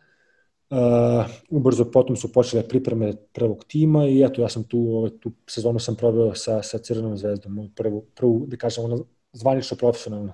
ubrzo 1.49 1.85
potom 1.85 2.15
su 2.15 2.31
počele 2.33 2.63
pripreme 2.67 3.13
prvog 3.33 3.63
tima 3.67 4.07
i 4.07 4.23
eto 4.23 4.41
ja 4.41 4.49
sam 4.49 4.63
tu, 4.63 4.79
ovaj, 4.79 5.11
tu 5.19 5.31
sezonu 5.47 5.79
sam 5.79 5.95
proveo 5.95 6.35
sa, 6.35 6.63
sa 6.63 6.77
Crvenom 6.77 7.17
zvezdom, 7.17 7.71
prvu, 7.75 8.03
prvu, 8.15 8.45
da 8.47 8.57
kažem, 8.57 8.83
ono, 8.83 9.03
zvanično 9.33 9.77
profesionalno. 9.77 10.33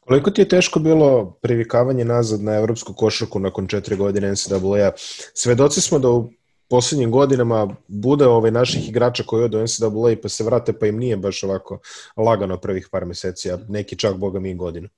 Koliko 0.00 0.30
ti 0.30 0.40
je 0.40 0.48
teško 0.48 0.78
bilo 0.78 1.38
privikavanje 1.40 2.04
nazad 2.04 2.42
na 2.42 2.54
evropsku 2.54 2.94
košarku 2.94 3.38
nakon 3.38 3.66
četiri 3.66 3.96
godine 3.96 4.32
NCAA-a? 4.32 4.90
Svedoci 5.34 5.80
smo 5.80 5.98
da 5.98 6.08
u 6.10 6.30
poslednjim 6.68 7.10
godinama 7.10 7.76
bude 7.88 8.26
ovaj 8.26 8.50
naših 8.50 8.88
igrača 8.88 9.22
koji 9.26 9.44
odu 9.44 9.62
NCAA 9.62 10.16
pa 10.22 10.28
se 10.28 10.44
vrate 10.44 10.72
pa 10.72 10.86
im 10.86 10.98
nije 10.98 11.16
baš 11.16 11.42
ovako 11.42 11.78
lagano 12.16 12.56
prvih 12.56 12.88
par 12.92 13.04
meseci, 13.04 13.50
a 13.50 13.58
neki 13.68 13.98
čak 13.98 14.16
boga 14.16 14.40
mi 14.40 14.54
godinu. 14.54 14.88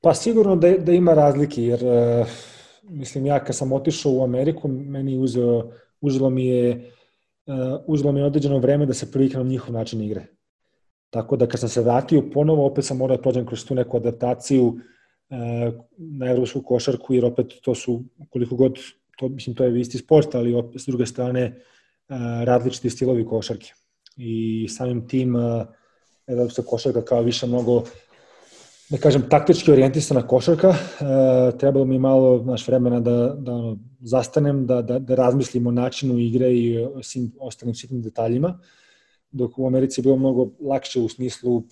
Pa 0.00 0.14
sigurno 0.14 0.56
da, 0.56 0.70
da 0.78 0.92
ima 0.92 1.14
razlike, 1.14 1.62
jer 1.62 1.84
uh, 1.84 2.26
mislim 2.88 3.26
ja 3.26 3.44
kad 3.44 3.56
sam 3.56 3.72
otišao 3.72 4.12
u 4.12 4.22
Ameriku, 4.24 4.68
meni 4.68 5.18
uzeo, 5.18 5.70
uzelo 6.00 6.30
mi 6.30 6.46
je 6.46 6.90
uh, 7.46 7.80
uzelo 7.86 8.12
mi 8.12 8.20
je 8.20 8.26
određeno 8.26 8.58
vreme 8.58 8.86
da 8.86 8.94
se 8.94 9.12
priviknem 9.12 9.48
njihov 9.48 9.74
način 9.74 10.00
igre. 10.00 10.26
Tako 11.10 11.36
da 11.36 11.46
kad 11.46 11.60
sam 11.60 11.68
se 11.68 11.82
vratio 11.82 12.22
ponovo, 12.32 12.66
opet 12.66 12.84
sam 12.84 12.96
morao 12.96 13.16
da 13.16 13.22
prođem 13.22 13.46
kroz 13.46 13.64
tu 13.64 13.74
neku 13.74 13.96
adaptaciju 13.96 14.66
uh, 14.66 14.78
na 15.96 16.30
evropsku 16.30 16.62
košarku, 16.62 17.14
jer 17.14 17.24
opet 17.24 17.52
to 17.62 17.74
su, 17.74 18.02
koliko 18.30 18.56
god, 18.56 18.78
to, 19.18 19.28
mislim, 19.28 19.56
to 19.56 19.64
je 19.64 19.80
isti 19.80 19.98
sport, 19.98 20.34
ali 20.34 20.54
opet 20.54 20.80
s 20.80 20.86
druge 20.86 21.06
strane 21.06 21.46
uh, 22.08 22.16
različiti 22.44 22.90
stilovi 22.90 23.26
košarke. 23.26 23.72
I 24.16 24.66
samim 24.68 25.08
tim 25.08 25.34
evropska 26.26 26.62
košarka 26.62 27.04
kao 27.04 27.22
više 27.22 27.46
mnogo 27.46 27.84
da 28.90 28.98
kažem, 28.98 29.22
taktički 29.30 29.72
orijentisana 29.72 30.26
košarka. 30.26 30.68
E, 30.68 31.58
trebalo 31.58 31.84
mi 31.84 31.98
malo 31.98 32.42
naš 32.44 32.68
vremena 32.68 33.00
da, 33.00 33.34
da 33.38 33.52
ono, 33.52 33.78
zastanem, 34.00 34.66
da, 34.66 34.82
da, 34.82 34.98
da 34.98 35.14
razmislimo 35.14 35.68
o 35.68 35.72
načinu 35.72 36.18
igre 36.18 36.52
i 36.52 36.78
o 36.78 37.02
svim 37.02 37.32
ostalim 37.40 37.74
sitnim 37.74 38.02
detaljima. 38.02 38.58
Dok 39.30 39.58
u 39.58 39.66
Americi 39.66 40.00
je 40.00 40.02
bilo 40.02 40.16
mnogo 40.16 40.50
lakše 40.60 41.00
u 41.00 41.08
smislu 41.08 41.62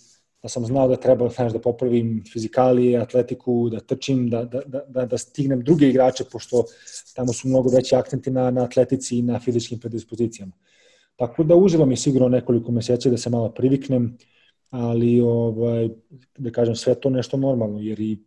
da 0.43 0.49
sam 0.49 0.65
znao 0.67 0.89
da 0.89 0.97
treba 0.97 1.29
znaš, 1.29 1.53
da 1.53 1.61
popravim 1.61 2.25
fizikalije, 2.33 2.99
atletiku, 2.99 3.69
da 3.71 3.81
trčim, 3.81 4.31
da, 4.31 4.45
da, 4.45 4.61
da, 4.67 4.81
da, 4.89 5.05
da 5.07 5.19
stignem 5.19 5.63
druge 5.65 5.89
igrače, 5.89 6.25
pošto 6.33 6.65
tamo 7.15 7.33
su 7.33 7.49
mnogo 7.49 7.71
veći 7.71 7.95
akcenti 7.95 8.31
na, 8.31 8.51
na 8.51 8.65
atletici 8.65 9.19
i 9.19 9.23
na 9.23 9.41
fizičkim 9.41 9.81
predispozicijama. 9.81 10.53
Tako 11.17 11.45
da 11.45 11.55
uzelo 11.55 11.87
mi 11.87 11.97
sigurno 11.97 12.29
nekoliko 12.29 12.73
meseci 12.73 13.11
da 13.11 13.17
se 13.17 13.31
malo 13.31 13.53
priviknem, 13.55 14.05
uh, 14.05 14.33
ali 14.73 15.21
ovaj, 15.21 15.89
da 16.39 16.51
kažem 16.51 16.77
sve 16.77 16.95
to 16.95 17.11
nešto 17.11 17.37
normalno, 17.37 17.81
jer 17.81 18.01
i 18.01 18.19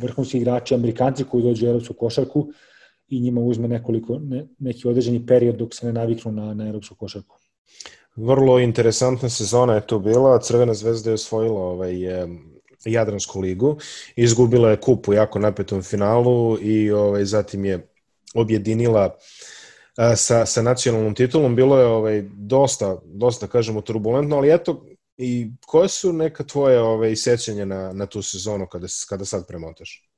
vrhunski 0.00 0.38
igrači, 0.38 0.74
amerikanci 0.74 1.24
koji 1.24 1.42
dođu 1.42 1.66
u 1.66 1.68
evropsku 1.68 1.94
košarku 1.94 2.48
i 3.08 3.20
njima 3.20 3.40
uzme 3.40 3.68
nekoliko, 3.68 4.18
ne, 4.18 4.46
neki 4.58 4.88
određeni 4.88 5.26
period 5.26 5.56
dok 5.56 5.74
se 5.74 5.86
ne 5.86 5.92
naviknu 5.92 6.32
na, 6.32 6.54
na 6.54 6.68
evropsku 6.68 6.94
košarku. 6.94 7.36
Vrlo 8.16 8.58
interesantna 8.58 9.28
sezona 9.28 9.74
je 9.74 9.86
to 9.86 9.98
bila, 9.98 10.38
Crvena 10.38 10.74
zvezda 10.74 11.10
je 11.10 11.14
osvojila 11.14 11.60
ovaj, 11.60 11.94
Jadransku 12.84 13.40
ligu, 13.40 13.76
izgubila 14.16 14.70
je 14.70 14.80
kup 14.80 15.08
u 15.08 15.12
jako 15.12 15.38
napetom 15.38 15.82
finalu 15.82 16.58
i 16.60 16.90
ovaj, 16.90 17.24
zatim 17.24 17.64
je 17.64 17.86
objedinila 18.34 19.16
sa, 20.16 20.46
sa 20.46 20.62
nacionalnom 20.62 21.14
titulom. 21.14 21.56
Bilo 21.56 21.78
je 21.78 21.86
ovaj, 21.86 22.24
dosta, 22.34 22.96
dosta, 23.04 23.46
kažemo, 23.46 23.80
turbulentno, 23.80 24.36
ali 24.36 24.54
eto, 24.54 24.84
I 25.16 25.50
koje 25.66 25.88
su 25.88 26.12
neka 26.12 26.44
tvoje 26.44 26.80
ove, 26.80 27.16
sećanja 27.16 27.64
na, 27.64 27.92
na 27.92 28.06
tu 28.06 28.22
sezonu 28.22 28.66
kada, 28.66 28.86
kada 29.08 29.24
sad 29.24 29.46
premotaš? 29.48 30.10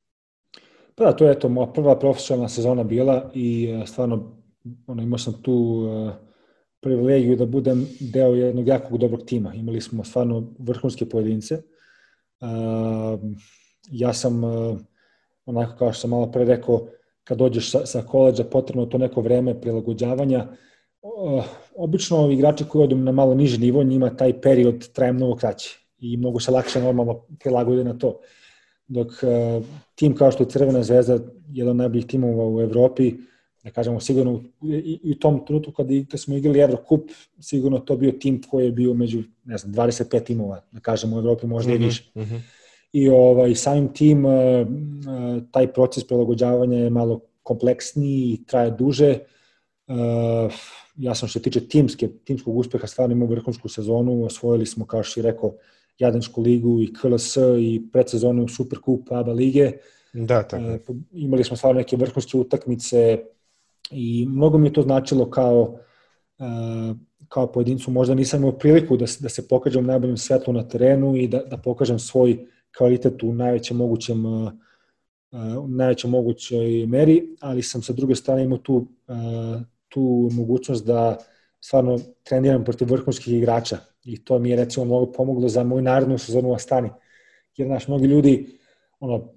Pa 0.95 1.05
da, 1.05 1.17
to 1.17 1.29
je 1.29 1.39
to 1.39 1.49
moja 1.49 1.73
prva 1.73 1.99
profesionalna 1.99 2.49
sezona 2.49 2.85
bila 2.85 3.31
i 3.35 3.69
e, 3.83 3.87
stvarno 3.87 4.37
ono, 4.87 5.03
imao 5.03 5.19
sam 5.19 5.43
tu 5.43 5.53
uh, 5.53 6.13
privilegiju 6.81 7.37
da 7.37 7.47
budem 7.47 7.87
deo 8.01 8.35
jednog 8.35 8.69
jakog 8.69 8.99
dobrog 8.99 9.23
tima. 9.27 9.55
Imali 9.55 9.81
smo 9.81 10.05
stvarno 10.05 10.55
vrhunske 10.59 11.09
pojedince. 11.09 11.55
Uh, 12.41 13.21
ja 13.91 14.13
sam, 14.13 14.45
uh, 14.45 14.79
onako 15.45 15.79
kao 15.79 15.93
što 15.93 16.01
sam 16.01 16.11
malo 16.11 16.31
pre 16.31 16.45
rekao, 16.45 16.89
kad 17.25 17.39
dođeš 17.39 17.71
sa, 17.71 17.87
sa 17.87 18.03
koleđa 18.03 18.45
potrebno 18.45 18.87
to 18.87 18.99
neko 18.99 19.21
vreme 19.21 19.61
prilagođavanja, 19.61 20.47
uh, 20.51 20.57
obično 21.77 22.31
igrači 22.31 22.65
koji 22.65 22.85
odu 22.85 22.97
na 22.97 23.13
malo 23.13 23.35
niži 23.35 23.59
nivo, 23.59 23.83
njima 23.83 24.17
taj 24.17 24.41
period 24.41 24.89
traje 24.93 25.13
mnogo 25.13 25.37
kraće 25.37 25.79
i 25.99 26.17
mnogo 26.17 26.41
se 26.41 26.51
lakše 26.51 26.81
normalno 26.81 27.23
prilagode 27.41 27.85
na 27.85 27.99
to. 27.99 28.21
Dok 28.89 29.09
uh, 29.09 29.65
tim 29.95 30.15
kao 30.15 30.31
što 30.31 30.43
je 30.43 30.49
Crvena 30.49 30.83
zvezda, 30.83 31.19
jedan 31.53 31.71
od 31.71 31.77
najboljih 31.77 32.07
timova 32.07 32.49
u 32.49 32.61
Evropi, 32.61 33.15
da 33.65 33.71
kažemo 33.71 34.01
sigurno 34.01 34.43
i, 34.63 35.01
i 35.03 35.11
u 35.11 35.15
tom 35.15 35.47
trenutku 35.47 35.73
kada, 35.73 35.89
kada 35.89 36.19
smo 36.19 36.37
igrali 36.37 36.61
Evrokup, 36.61 37.11
sigurno 37.41 37.79
to 37.79 37.97
bio 37.97 38.13
tim 38.13 38.43
koji 38.51 38.65
je 38.65 38.73
bio 38.73 38.95
među, 38.95 39.23
ne 39.45 39.59
znam, 39.59 39.75
25 39.75 40.25
timova, 40.25 40.61
da 40.73 40.81
kažemo 40.81 41.17
u 41.17 41.19
Evropi 41.19 41.47
možda 41.47 41.73
mm 41.73 41.77
-hmm, 41.77 41.83
i 41.83 41.85
više. 41.85 42.11
Mm 42.15 42.21
-hmm. 42.21 42.41
I 42.93 43.09
ovaj, 43.09 43.55
samim 43.55 43.89
tim 43.89 44.25
uh, 44.25 44.33
taj 45.51 45.73
proces 45.73 46.07
prilagođavanja 46.07 46.79
je 46.79 46.91
malo 46.91 47.21
kompleksniji 47.43 48.33
i 48.33 48.45
traje 48.47 48.71
duže. 48.71 49.19
Uh, 49.87 50.53
ja 50.97 51.15
sam 51.15 51.29
što 51.29 51.39
se 51.39 51.43
tiče 51.43 51.69
timske, 51.69 52.09
timskog 52.25 52.57
uspeha 52.57 52.87
stvarno 52.87 53.13
imao 53.13 53.29
vrhunsku 53.29 53.69
sezonu, 53.69 54.25
osvojili 54.25 54.67
smo, 54.67 54.87
kao 54.87 55.03
što 55.03 55.21
je 55.21 55.25
rekao, 55.25 55.55
Jadensku 55.99 56.43
ligu 56.43 56.83
i 56.83 56.93
KLS 56.93 57.37
i 57.61 57.83
predsezonu 57.93 58.49
Superkup 58.49 59.13
ABA 59.13 59.33
lige. 59.33 59.73
Da, 60.13 60.43
tako. 60.43 60.65
E, 60.65 60.79
imali 61.13 61.45
smo 61.45 61.57
stvarno 61.57 61.79
neke 61.79 61.97
vrhunske 61.97 62.39
utakmice 62.39 63.19
i 63.91 64.27
mnogo 64.29 64.59
mi 64.59 64.69
je 64.69 64.73
to 64.73 64.83
značilo 64.83 65.31
kao 65.31 65.79
e, 66.39 66.45
kao 67.29 67.53
pojedincu 67.53 67.91
možda 67.91 68.15
nisam 68.15 68.41
imao 68.41 68.59
priliku 68.59 68.97
da, 68.97 69.07
da 69.21 69.29
se 69.29 69.49
pokažem 69.49 69.85
u 69.85 69.87
najboljem 69.87 70.17
svetlu 70.17 70.53
na 70.53 70.69
terenu 70.69 71.17
i 71.17 71.29
da, 71.29 71.39
da 71.39 71.57
pokažem 71.57 71.99
svoj 71.99 72.47
kvalitet 72.79 73.23
u 73.23 73.33
najvećem 73.35 73.77
mogućem 73.77 74.27
uh, 74.27 74.53
u 75.63 75.69
najvećem 75.69 76.11
mogućoj 76.11 76.87
meri, 76.87 77.37
ali 77.41 77.63
sam 77.63 77.83
sa 77.83 77.93
druge 77.93 78.15
strane 78.15 78.45
imao 78.45 78.59
tu, 78.59 78.75
uh, 79.09 79.17
tu 79.97 80.29
mogućnost 80.33 80.87
da 80.87 81.17
stvarno 81.61 81.99
treniram 82.23 82.65
protiv 82.65 82.91
vrhunskih 82.91 83.35
igrača 83.35 83.79
i 84.05 84.25
to 84.25 84.39
mi 84.39 84.51
je 84.51 84.57
recimo 84.57 84.85
mnogo 84.85 85.13
pomoglo 85.13 85.49
za 85.49 85.65
moju 85.65 85.83
narednu 85.83 86.19
sezonu 86.19 86.51
u 86.51 86.55
Astani. 86.55 86.91
Jer, 87.57 87.69
znaš, 87.69 87.89
mnogi 87.89 88.07
ljudi, 88.07 88.47
ono, 89.01 89.33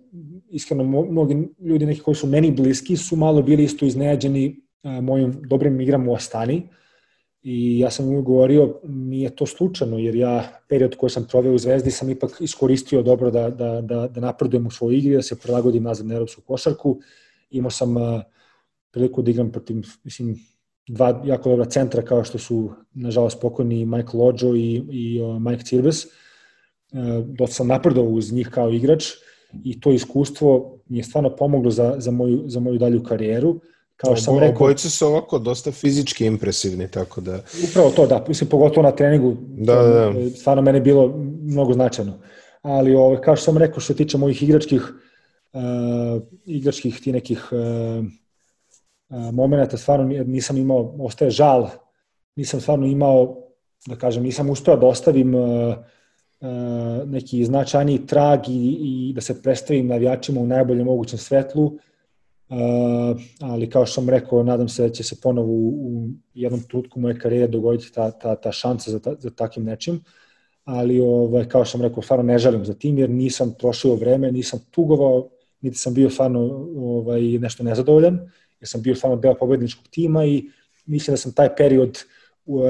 iskreno, 0.50 0.84
mnogi 0.84 1.48
ljudi 1.60 1.86
neki 1.86 2.02
koji 2.02 2.16
su 2.16 2.28
meni 2.28 2.52
bliski 2.52 2.98
su 2.98 3.16
malo 3.16 3.42
bili 3.42 3.64
isto 3.64 3.86
iznenađeni 3.86 4.62
mojim 4.84 5.42
dobrim 5.48 5.82
igram 5.82 6.08
u 6.08 6.16
Astani, 6.16 6.68
I 7.42 7.80
ja 7.80 7.90
sam 7.90 8.06
mu 8.06 8.22
govorio, 8.22 8.80
nije 8.84 9.30
to 9.36 9.46
slučajno, 9.46 9.98
jer 9.98 10.16
ja 10.16 10.60
period 10.70 10.96
koji 10.96 11.10
sam 11.10 11.28
proveo 11.30 11.54
u 11.54 11.58
Zvezdi 11.58 11.92
sam 11.92 12.10
ipak 12.10 12.42
iskoristio 12.42 13.02
dobro 13.02 13.32
da, 13.32 13.50
da, 13.50 13.82
da, 13.82 14.08
da 14.08 14.22
napredujem 14.22 14.68
u 14.68 14.72
svojoj 14.72 14.98
igri, 14.98 15.16
da 15.16 15.22
se 15.22 15.40
prilagodim 15.40 15.84
nazad 15.84 16.08
na 16.08 16.16
evropsku 16.16 16.42
košarku. 16.42 16.98
Imao 17.50 17.72
sam 17.72 17.98
uh, 17.98 18.22
priliku 18.92 19.22
da 19.22 19.32
igram 19.32 19.52
protiv, 19.52 19.76
mislim, 20.04 20.36
dva 20.88 21.22
jako 21.26 21.50
dobra 21.50 21.66
centra 21.66 22.02
kao 22.02 22.24
što 22.24 22.38
su, 22.38 22.72
nažalost, 22.94 23.42
pokojni 23.42 23.86
Michael 23.86 24.22
Ođo 24.22 24.56
i, 24.56 24.84
i 24.92 25.22
uh, 25.22 25.42
Mike 25.42 25.64
Cirbes. 25.64 26.06
Uh, 26.06 26.10
dosta 27.26 27.54
sam 27.54 27.68
napredovao 27.68 28.12
uz 28.12 28.32
njih 28.32 28.50
kao 28.50 28.72
igrač 28.72 29.06
i 29.64 29.80
to 29.80 29.92
iskustvo 29.92 30.80
mi 30.88 30.98
je 30.98 31.04
stvarno 31.04 31.36
pomoglo 31.36 31.72
za, 31.72 31.96
za, 31.98 32.12
moju, 32.12 32.44
za 32.46 32.60
moju 32.60 32.78
dalju 32.78 33.04
karijeru. 33.04 33.60
Kao 33.96 34.16
što 34.16 34.26
sam 34.26 34.40
rekao... 34.40 34.56
Obojice 34.56 34.90
su 34.90 35.06
ovako 35.06 35.40
dosta 35.40 35.72
fizički 35.72 36.26
impresivni, 36.26 36.88
tako 36.92 37.22
da... 37.22 37.40
Upravo 37.70 37.90
to, 37.90 38.08
da, 38.08 38.26
mislim, 38.28 38.50
pogotovo 38.50 38.84
na 38.84 38.92
treningu, 38.92 39.38
da, 39.58 39.76
da. 39.76 40.12
da. 40.12 40.30
stvarno 40.30 40.62
mene 40.62 40.82
bilo 40.82 41.18
mnogo 41.42 41.74
značajno. 41.74 42.20
Ali, 42.62 42.96
ove, 42.96 43.22
kao 43.22 43.36
što 43.36 43.46
sam 43.46 43.58
rekao, 43.58 43.80
što 43.80 43.94
se 43.94 43.98
tiče 43.98 44.18
mojih 44.18 44.44
igračkih, 44.44 44.82
uh, 45.54 45.62
igračkih 46.46 47.00
ti 47.04 47.12
nekih 47.12 47.50
uh, 47.52 48.06
momenta, 49.10 49.78
stvarno 49.78 50.24
nisam 50.24 50.58
imao, 50.58 50.96
ostaje 51.00 51.32
žal, 51.32 51.70
nisam 52.36 52.62
stvarno 52.62 52.86
imao, 52.86 53.38
da 53.88 53.96
kažem, 53.96 54.24
nisam 54.24 54.50
uspeo 54.50 54.78
da 54.78 54.88
ostavim 54.88 55.36
uh, 55.36 55.76
uh, 56.40 57.10
neki 57.10 57.46
značajni 57.46 58.08
trag 58.08 58.40
i, 58.50 58.78
i 58.82 59.14
da 59.14 59.22
se 59.22 59.42
predstavim 59.42 59.88
navijačima 59.88 60.42
u 60.42 60.48
najboljem 60.48 60.86
mogućem 60.86 61.20
svetlu, 61.20 61.78
Uh, 62.50 63.22
ali 63.42 63.70
kao 63.70 63.86
što 63.86 63.94
sam 63.94 64.10
rekao, 64.10 64.44
nadam 64.44 64.70
se 64.70 64.84
da 64.84 64.90
će 64.90 65.04
se 65.04 65.16
ponovo 65.22 65.52
u, 65.52 65.68
u 65.70 66.10
jednom 66.34 66.62
trutku 66.62 67.00
moje 67.00 67.20
karijere 67.20 67.48
dogoditi 67.48 67.94
ta, 67.94 68.12
ta, 68.12 68.36
ta 68.36 68.52
šansa 68.52 68.92
za, 68.92 69.00
ta, 69.00 69.16
za 69.20 69.30
takim 69.30 69.64
nečim, 69.64 70.04
ali 70.64 71.00
ovaj, 71.00 71.50
kao 71.50 71.66
što 71.66 71.72
sam 71.72 71.82
rekao, 71.82 72.04
stvarno 72.04 72.24
ne 72.24 72.38
želim 72.38 72.66
za 72.66 72.74
tim 72.74 72.98
jer 72.98 73.10
nisam 73.10 73.54
trošio 73.54 73.96
vreme, 73.96 74.32
nisam 74.32 74.60
tugovao, 74.72 75.30
niti 75.62 75.78
sam 75.78 75.94
bio 75.94 76.10
stvarno 76.10 76.40
ovaj, 76.78 77.22
nešto 77.22 77.64
nezadovoljan, 77.64 78.20
jer 78.62 78.70
sam 78.70 78.82
bio 78.82 78.96
stvarno 78.96 79.18
deo 79.18 79.36
pobedničkog 79.36 79.88
tima 79.88 80.26
i 80.26 80.44
mislim 80.86 81.14
da 81.14 81.18
sam 81.18 81.32
taj 81.32 81.56
period 81.56 82.04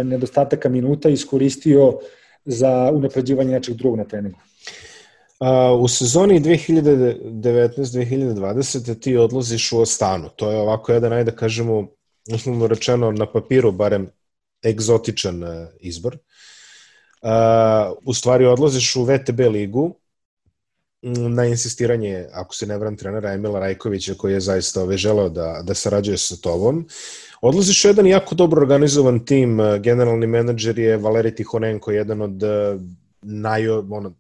nedostataka 0.04 0.70
minuta 0.70 1.10
iskoristio 1.10 2.00
za 2.46 2.92
unapređivanje 2.94 3.52
nečeg 3.52 3.76
drugog 3.76 3.98
na 3.98 4.04
treningu. 4.04 4.40
A, 5.40 5.74
u 5.74 5.88
sezoni 5.88 6.42
2019-2020 6.42 9.00
ti 9.00 9.18
odlaziš 9.18 9.72
u 9.72 9.80
Ostanu. 9.80 10.30
To 10.36 10.52
je 10.52 10.58
ovako 10.58 10.94
jedan, 10.94 11.14
ajde 11.14 11.32
da 11.32 11.38
kažemo, 11.38 11.88
uslovno 12.34 12.68
rečeno 12.68 13.12
na 13.12 13.32
papiru, 13.32 13.72
barem 13.72 14.10
egzotičan 14.66 15.44
uh, 15.44 15.50
izbor. 15.80 16.18
Uh, 17.22 17.30
u 18.06 18.14
stvari 18.14 18.46
odlaziš 18.46 18.96
u 18.96 19.04
VTB 19.04 19.40
ligu 19.40 19.96
na 21.02 21.46
insistiranje, 21.46 22.28
ako 22.34 22.56
se 22.56 22.68
ne 22.68 22.78
vram, 22.78 22.98
trenera 22.98 23.34
Emila 23.34 23.60
Rajkovića 23.60 24.14
koji 24.18 24.34
je 24.34 24.40
zaista 24.40 24.82
ove 24.82 24.98
želeo 24.98 25.30
da, 25.30 25.62
da 25.64 25.74
sarađuje 25.74 26.18
sa 26.18 26.36
tobom. 26.36 26.88
Odlaziš 27.42 27.86
u 27.86 27.88
jedan 27.88 28.08
jako 28.08 28.36
dobro 28.36 28.62
organizovan 28.62 29.26
tim, 29.26 29.60
generalni 29.80 30.28
menadžer 30.28 30.80
je 30.80 30.98
Valeri 30.98 31.36
Tihonenko, 31.36 31.92
jedan 31.92 32.22
od 32.22 32.44
naj, 33.22 33.70
ono, 33.70 34.14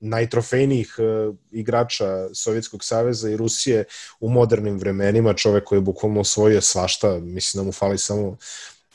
najtrofejnijih 0.00 0.96
uh, 0.98 1.34
igrača 1.50 2.34
Sovjetskog 2.34 2.84
saveza 2.84 3.30
i 3.30 3.36
Rusije 3.36 3.84
u 4.20 4.28
modernim 4.28 4.78
vremenima, 4.78 5.34
čovek 5.34 5.64
koji 5.64 5.76
je 5.76 5.82
bukvalno 5.82 6.20
osvojio 6.20 6.60
svašta, 6.60 7.18
mislim 7.18 7.60
da 7.60 7.66
mu 7.66 7.72
fali 7.72 7.98
samo 7.98 8.36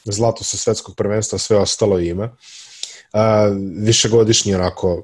zlato 0.04 0.44
sa 0.44 0.58
svetskog 0.58 0.96
prvenstva, 0.96 1.40
sve 1.40 1.58
ostalo 1.58 2.00
ima. 2.00 2.24
Uh, 3.14 3.20
višegodišnji 3.78 4.56
onako 4.56 5.04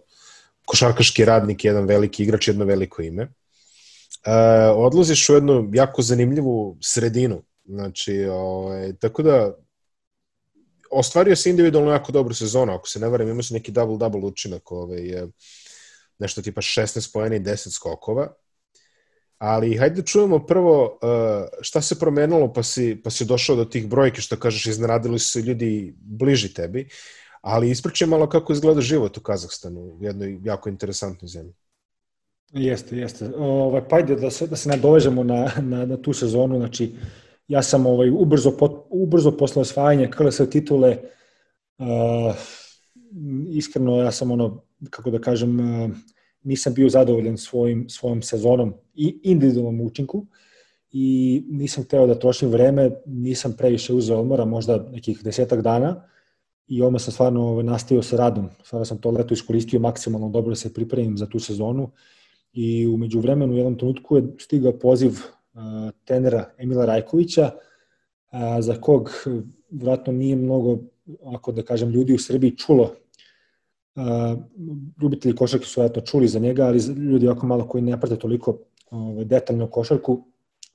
košarkaški 0.71 1.25
radnik, 1.25 1.65
jedan 1.65 1.85
veliki 1.85 2.23
igrač, 2.23 2.47
jedno 2.47 2.65
veliko 2.65 3.01
ime. 3.01 3.27
Uh, 4.21 4.77
odlaziš 4.85 5.29
u 5.29 5.33
jednu 5.33 5.69
jako 5.73 6.01
zanimljivu 6.01 6.77
sredinu, 6.81 7.41
znači, 7.65 8.23
ovaj, 8.25 8.93
tako 8.99 9.23
da 9.23 9.55
ostvario 10.91 11.35
se 11.35 11.49
individualno 11.49 11.91
jako 11.91 12.11
dobru 12.11 12.33
sezonu, 12.33 12.73
ako 12.73 12.87
se 12.87 12.99
ne 12.99 13.09
varam, 13.09 13.29
imao 13.29 13.43
se 13.43 13.53
neki 13.53 13.71
double-double 13.71 14.25
učinak 14.25 14.71
ovaj, 14.71 15.27
nešto 16.19 16.41
tipa 16.41 16.61
16 16.61 17.13
pojena 17.13 17.35
i 17.35 17.39
10 17.39 17.73
skokova. 17.73 18.33
Ali 19.37 19.77
hajde 19.77 20.01
da 20.01 20.05
čujemo 20.05 20.45
prvo 20.45 20.83
uh, 20.85 21.47
šta 21.61 21.81
se 21.81 21.99
promenilo 21.99 22.53
pa 22.53 22.63
si, 22.63 23.01
pa 23.03 23.09
si 23.09 23.25
došao 23.25 23.55
do 23.55 23.65
tih 23.65 23.87
brojke, 23.87 24.21
što 24.21 24.37
kažeš, 24.39 24.65
iznenadili 24.65 25.19
su 25.19 25.39
ljudi 25.39 25.95
bliži 25.97 26.53
tebi, 26.53 26.87
ali 27.41 27.69
ispričaj 27.69 28.07
malo 28.07 28.29
kako 28.29 28.53
izgleda 28.53 28.81
život 28.81 29.17
u 29.17 29.21
Kazahstanu, 29.21 29.97
jednoj 30.01 30.39
jako 30.43 30.69
interesantnoj 30.69 31.27
zemlji. 31.27 31.53
Jeste, 32.53 32.97
jeste. 32.97 33.31
Ovaj, 33.37 33.81
pa 33.89 33.95
ajde 33.95 34.15
da 34.15 34.31
se, 34.31 34.47
da 34.47 34.55
se 34.55 34.69
nadovežemo 34.69 35.23
na, 35.23 35.51
na, 35.61 35.85
na 35.85 35.97
tu 35.97 36.13
sezonu, 36.13 36.57
znači 36.57 36.95
ja 37.47 37.63
sam 37.63 37.85
ovaj, 37.85 38.09
ubrzo, 38.09 38.51
pot, 38.57 38.85
ubrzo 38.89 39.31
posle 39.37 39.61
osvajanja 39.61 40.09
KLS 40.09 40.41
titule 40.51 40.97
uh, 41.77 42.35
iskreno 43.49 43.97
ja 43.97 44.11
sam 44.11 44.31
ono, 44.31 44.63
kako 44.89 45.11
da 45.11 45.19
kažem, 45.19 45.59
uh, 45.59 45.91
nisam 46.43 46.73
bio 46.73 46.89
zadovoljan 46.89 47.37
svojim, 47.37 47.89
svojom 47.89 48.21
sezonom 48.21 48.73
i 48.93 49.19
individualnom 49.23 49.81
učinku 49.81 50.25
i 50.91 51.43
nisam 51.49 51.83
hteo 51.83 52.07
da 52.07 52.19
trošim 52.19 52.49
vreme, 52.49 52.91
nisam 53.05 53.55
previše 53.57 53.93
uzeo 53.93 54.19
odmora, 54.19 54.45
možda 54.45 54.89
nekih 54.91 55.23
desetak 55.23 55.61
dana 55.61 56.10
i 56.71 56.81
odmah 56.81 57.01
sam 57.01 57.13
stvarno 57.13 57.41
ovaj, 57.47 57.63
nastavio 57.63 58.03
sa 58.03 58.17
radom. 58.17 58.49
Stvarno 58.63 58.85
sam 58.85 58.97
to 58.97 59.11
leto 59.11 59.33
iskoristio 59.33 59.79
maksimalno 59.79 60.29
dobro 60.29 60.49
da 60.49 60.55
se 60.55 60.73
pripremim 60.73 61.17
za 61.17 61.25
tu 61.25 61.39
sezonu 61.39 61.89
i 62.53 62.87
umeđu 62.87 63.19
vremenu 63.19 63.53
u 63.53 63.57
jednom 63.57 63.77
trenutku 63.77 64.17
je 64.17 64.23
stigao 64.39 64.71
poziv 64.79 65.19
tenera 66.05 66.45
Emila 66.57 66.85
Rajkovića, 66.85 67.51
za 68.59 68.75
kog 68.81 69.11
vratno 69.71 70.13
nije 70.13 70.35
mnogo, 70.35 70.77
ako 71.25 71.51
da 71.51 71.63
kažem, 71.63 71.89
ljudi 71.89 72.13
u 72.13 72.19
Srbiji 72.19 72.57
čulo 72.57 72.93
ljubitelji 75.01 75.35
košarke 75.35 75.65
su 75.65 75.83
eto 75.83 76.01
čuli 76.01 76.27
za 76.27 76.39
njega, 76.39 76.65
ali 76.65 76.79
ljudi 77.11 77.25
jako 77.25 77.47
malo 77.47 77.67
koji 77.67 77.83
ne 77.83 77.99
prate 77.99 78.15
toliko 78.15 78.57
ovaj, 78.91 79.25
detaljno 79.25 79.67
košarku 79.67 80.23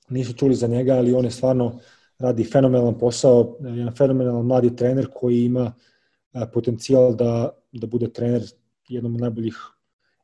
nisu 0.09 0.33
čuli 0.33 0.55
za 0.55 0.67
njega, 0.67 0.93
ali 0.93 1.13
on 1.13 1.25
je 1.25 1.31
stvarno 1.31 1.79
radi 2.19 2.43
fenomenalan 2.43 2.97
posao, 2.97 3.57
jedan 3.61 3.95
fenomenalan 3.95 4.45
mladi 4.45 4.75
trener 4.75 5.07
koji 5.13 5.45
ima 5.45 5.73
uh, 6.33 6.41
potencijal 6.53 7.15
da, 7.15 7.49
da 7.71 7.87
bude 7.87 8.13
trener 8.13 8.41
jednom 8.89 9.15
od 9.15 9.21
najboljih 9.21 9.57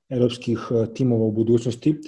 evropskih 0.10 0.72
uh, 0.72 0.88
timova 0.94 1.26
u 1.26 1.32
budućnosti. 1.32 2.02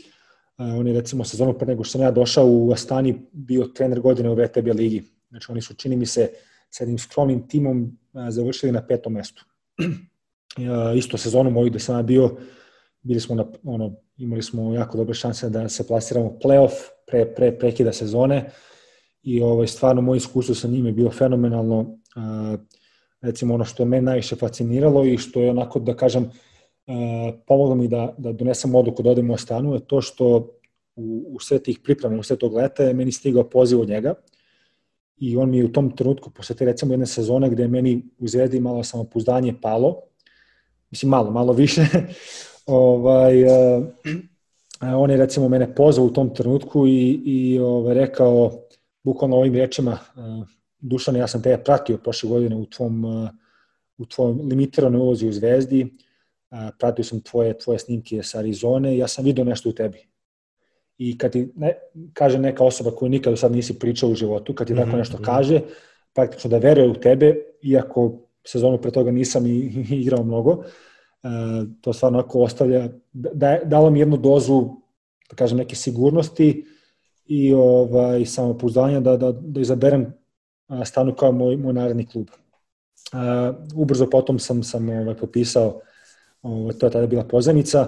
On 0.57 0.87
je 0.87 0.93
recimo 0.93 1.23
sezonu 1.23 1.53
pre 1.53 1.67
nego 1.67 1.83
što 1.83 1.91
sam 1.91 2.01
ja 2.01 2.11
došao 2.11 2.45
u 2.47 2.71
Astani 2.71 3.21
bio 3.31 3.65
trener 3.65 3.99
godine 3.99 4.29
u 4.29 4.33
VTB 4.33 4.67
ligi. 4.75 5.03
Znači 5.29 5.51
oni 5.51 5.61
su 5.61 5.73
čini 5.73 5.95
mi 5.95 6.05
se 6.05 6.29
sa 6.69 6.83
jednim 6.83 6.97
skromnim 6.97 7.47
timom 7.47 7.97
završili 8.29 8.71
na 8.71 8.87
petom 8.87 9.13
mestu. 9.13 9.45
isto 10.95 11.17
sezonu 11.17 11.49
moju 11.49 11.69
gde 11.69 11.79
sam 11.79 12.05
bio, 12.05 12.37
bili 13.01 13.19
smo 13.19 13.35
na, 13.35 13.45
ono, 13.63 13.95
imali 14.17 14.43
smo 14.43 14.73
jako 14.73 14.97
dobre 14.97 15.13
šanse 15.13 15.49
da 15.49 15.69
se 15.69 15.87
plasiramo 15.87 16.25
u 16.25 16.39
playoff 16.43 16.73
pre, 17.07 17.25
pre 17.35 17.59
prekida 17.59 17.93
sezone 17.93 18.49
i 19.25 19.41
ovaj, 19.41 19.67
stvarno 19.67 20.01
moje 20.01 20.17
iskustvo 20.17 20.55
sa 20.55 20.67
njim 20.67 20.85
je 20.85 20.91
bilo 20.91 21.11
fenomenalno. 21.11 21.97
Recimo 23.21 23.53
ono 23.53 23.65
što 23.65 23.83
je 23.83 23.87
mene 23.87 24.01
najviše 24.01 24.35
fasciniralo 24.35 25.05
i 25.05 25.17
što 25.17 25.41
je 25.41 25.49
onako 25.49 25.79
da 25.79 25.95
kažem 25.95 26.31
pomoglo 27.47 27.75
mi 27.75 27.87
da, 27.87 28.13
da 28.17 28.31
donesem 28.31 28.75
odluku 28.75 29.03
da 29.03 29.09
odem 29.09 29.31
u 29.31 29.33
Ostanu 29.33 29.73
je 29.73 29.79
to 29.79 30.01
što 30.01 30.27
u, 30.95 31.25
u 31.29 31.39
sve 31.39 31.59
tih 31.59 31.79
priprema, 31.83 32.19
u 32.19 32.23
sve 32.23 32.35
tog 32.35 32.53
leta 32.53 32.83
je 32.83 32.93
meni 32.93 33.11
stigao 33.11 33.43
poziv 33.43 33.81
od 33.81 33.89
njega 33.89 34.13
i 35.17 35.37
on 35.37 35.49
mi 35.49 35.57
je 35.57 35.65
u 35.65 35.71
tom 35.71 35.95
trenutku, 35.95 36.29
posle 36.29 36.55
te 36.55 36.65
recimo 36.65 36.93
jedne 36.93 37.05
sezone 37.05 37.49
gde 37.49 37.63
je 37.63 37.67
meni 37.67 38.03
u 38.19 38.27
Zvezdi 38.27 38.59
malo 38.59 38.83
samopouzdanje 38.83 39.53
palo, 39.61 40.01
mislim 40.91 41.09
malo, 41.09 41.31
malo 41.31 41.53
više, 41.53 41.85
ovaj, 42.65 43.43
uh, 43.43 43.85
on 44.81 45.11
je 45.11 45.17
recimo 45.17 45.49
mene 45.49 45.75
pozvao 45.75 46.05
u 46.05 46.13
tom 46.13 46.35
trenutku 46.35 46.87
i, 46.87 47.21
i 47.25 47.59
ovaj, 47.59 47.93
rekao, 47.93 48.64
bukvalno 49.05 49.37
ovim 49.37 49.55
rečima, 49.55 49.91
uh, 49.91 50.47
Dušan, 50.79 51.15
ja 51.15 51.27
sam 51.27 51.41
te 51.41 51.57
pratio 51.63 51.97
prošle 51.97 52.29
godine 52.29 52.55
u 52.55 52.65
tvom, 52.65 53.05
uh, 53.05 53.29
u 53.97 54.05
tvom 54.05 54.41
limitiranoj 54.49 55.01
ulozi 55.01 55.27
u 55.27 55.33
Zvezdi, 55.33 55.83
uh, 55.83 56.57
pratio 56.79 57.05
sam 57.05 57.21
tvoje, 57.21 57.57
tvoje 57.57 57.79
snimke 57.79 58.23
sa 58.23 58.39
Arizone 58.39 58.97
ja 58.97 59.07
sam 59.07 59.25
video 59.25 59.45
nešto 59.45 59.69
u 59.69 59.73
tebi. 59.73 60.07
I 60.97 61.17
kad 61.17 61.31
ti 61.31 61.51
ne, 61.55 61.73
kaže 62.13 62.39
neka 62.39 62.63
osoba 62.63 62.91
koju 62.91 63.09
nikad 63.09 63.33
do 63.33 63.37
sad 63.37 63.51
nisi 63.51 63.79
pričao 63.79 64.09
u 64.09 64.15
životu, 64.15 64.55
kad 64.55 64.67
ti 64.67 64.73
mm 64.73 64.77
-hmm. 64.77 64.79
tako 64.79 64.89
mhm, 64.89 64.97
nešto 64.97 65.17
mhm. 65.17 65.23
kaže, 65.23 65.61
praktično 66.13 66.49
da 66.49 66.57
veruje 66.57 66.89
u 66.89 66.93
tebe, 66.93 67.35
iako 67.61 68.19
sezonu 68.45 68.77
pre 68.81 68.91
toga 68.91 69.11
nisam 69.11 69.45
i, 69.45 69.49
i 69.49 70.01
igrao 70.01 70.23
mnogo, 70.23 70.51
uh, 70.51 70.63
to 71.81 71.93
stvarno 71.93 72.19
ako 72.19 72.39
ostavlja, 72.39 72.89
da, 73.13 73.59
dalo 73.65 73.89
mi 73.89 73.99
jednu 73.99 74.17
dozu, 74.17 74.69
da 75.29 75.35
kažem, 75.35 75.57
neke 75.57 75.75
sigurnosti 75.75 76.65
i 77.25 77.53
ovaj, 77.53 78.25
samopouzdanja 78.25 78.99
da, 78.99 79.17
da, 79.17 79.31
da 79.31 79.61
izaberem 79.61 80.13
stanu 80.85 81.15
kao 81.15 81.31
moj, 81.31 81.57
moj 81.57 81.73
naredni 81.73 82.05
klub. 82.05 82.27
Uh, 83.13 83.55
ubrzo 83.75 84.09
potom 84.09 84.39
sam, 84.39 84.63
sam 84.63 84.89
ovaj, 84.89 85.15
popisao, 85.15 85.81
ovaj, 86.41 86.73
to 86.73 86.85
je 86.85 86.91
tada 86.91 87.07
bila 87.07 87.23
pozajmica, 87.23 87.87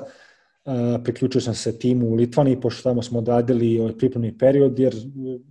uh, 0.65 0.73
priključio 1.03 1.41
sam 1.41 1.55
se 1.55 1.79
timu 1.79 2.07
u 2.07 2.13
Litvani, 2.13 2.61
pošto 2.61 2.89
tamo 2.89 3.01
smo 3.01 3.19
odradili 3.19 3.79
ovaj 3.79 3.97
pripremni 3.97 4.37
period, 4.37 4.79
jer 4.79 4.95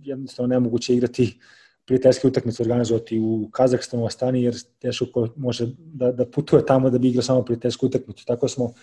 jednostavno 0.03 0.47
nemoguće 0.47 0.93
igrati 0.93 1.39
prijateljske 1.85 2.27
utakmice 2.27 2.63
organizovati 2.63 3.19
u 3.19 3.49
Kazahstanu, 3.51 4.05
Astani, 4.05 4.43
jer 4.43 4.55
teško 4.79 5.27
može 5.35 5.67
da, 5.77 6.11
da 6.11 6.25
putuje 6.25 6.65
tamo 6.65 6.89
da 6.89 6.97
bi 6.97 7.07
igrao 7.07 7.23
samo 7.23 7.45
prijateljsku 7.45 7.85
utakmicu. 7.85 8.25
Tako 8.25 8.47
smo 8.47 8.73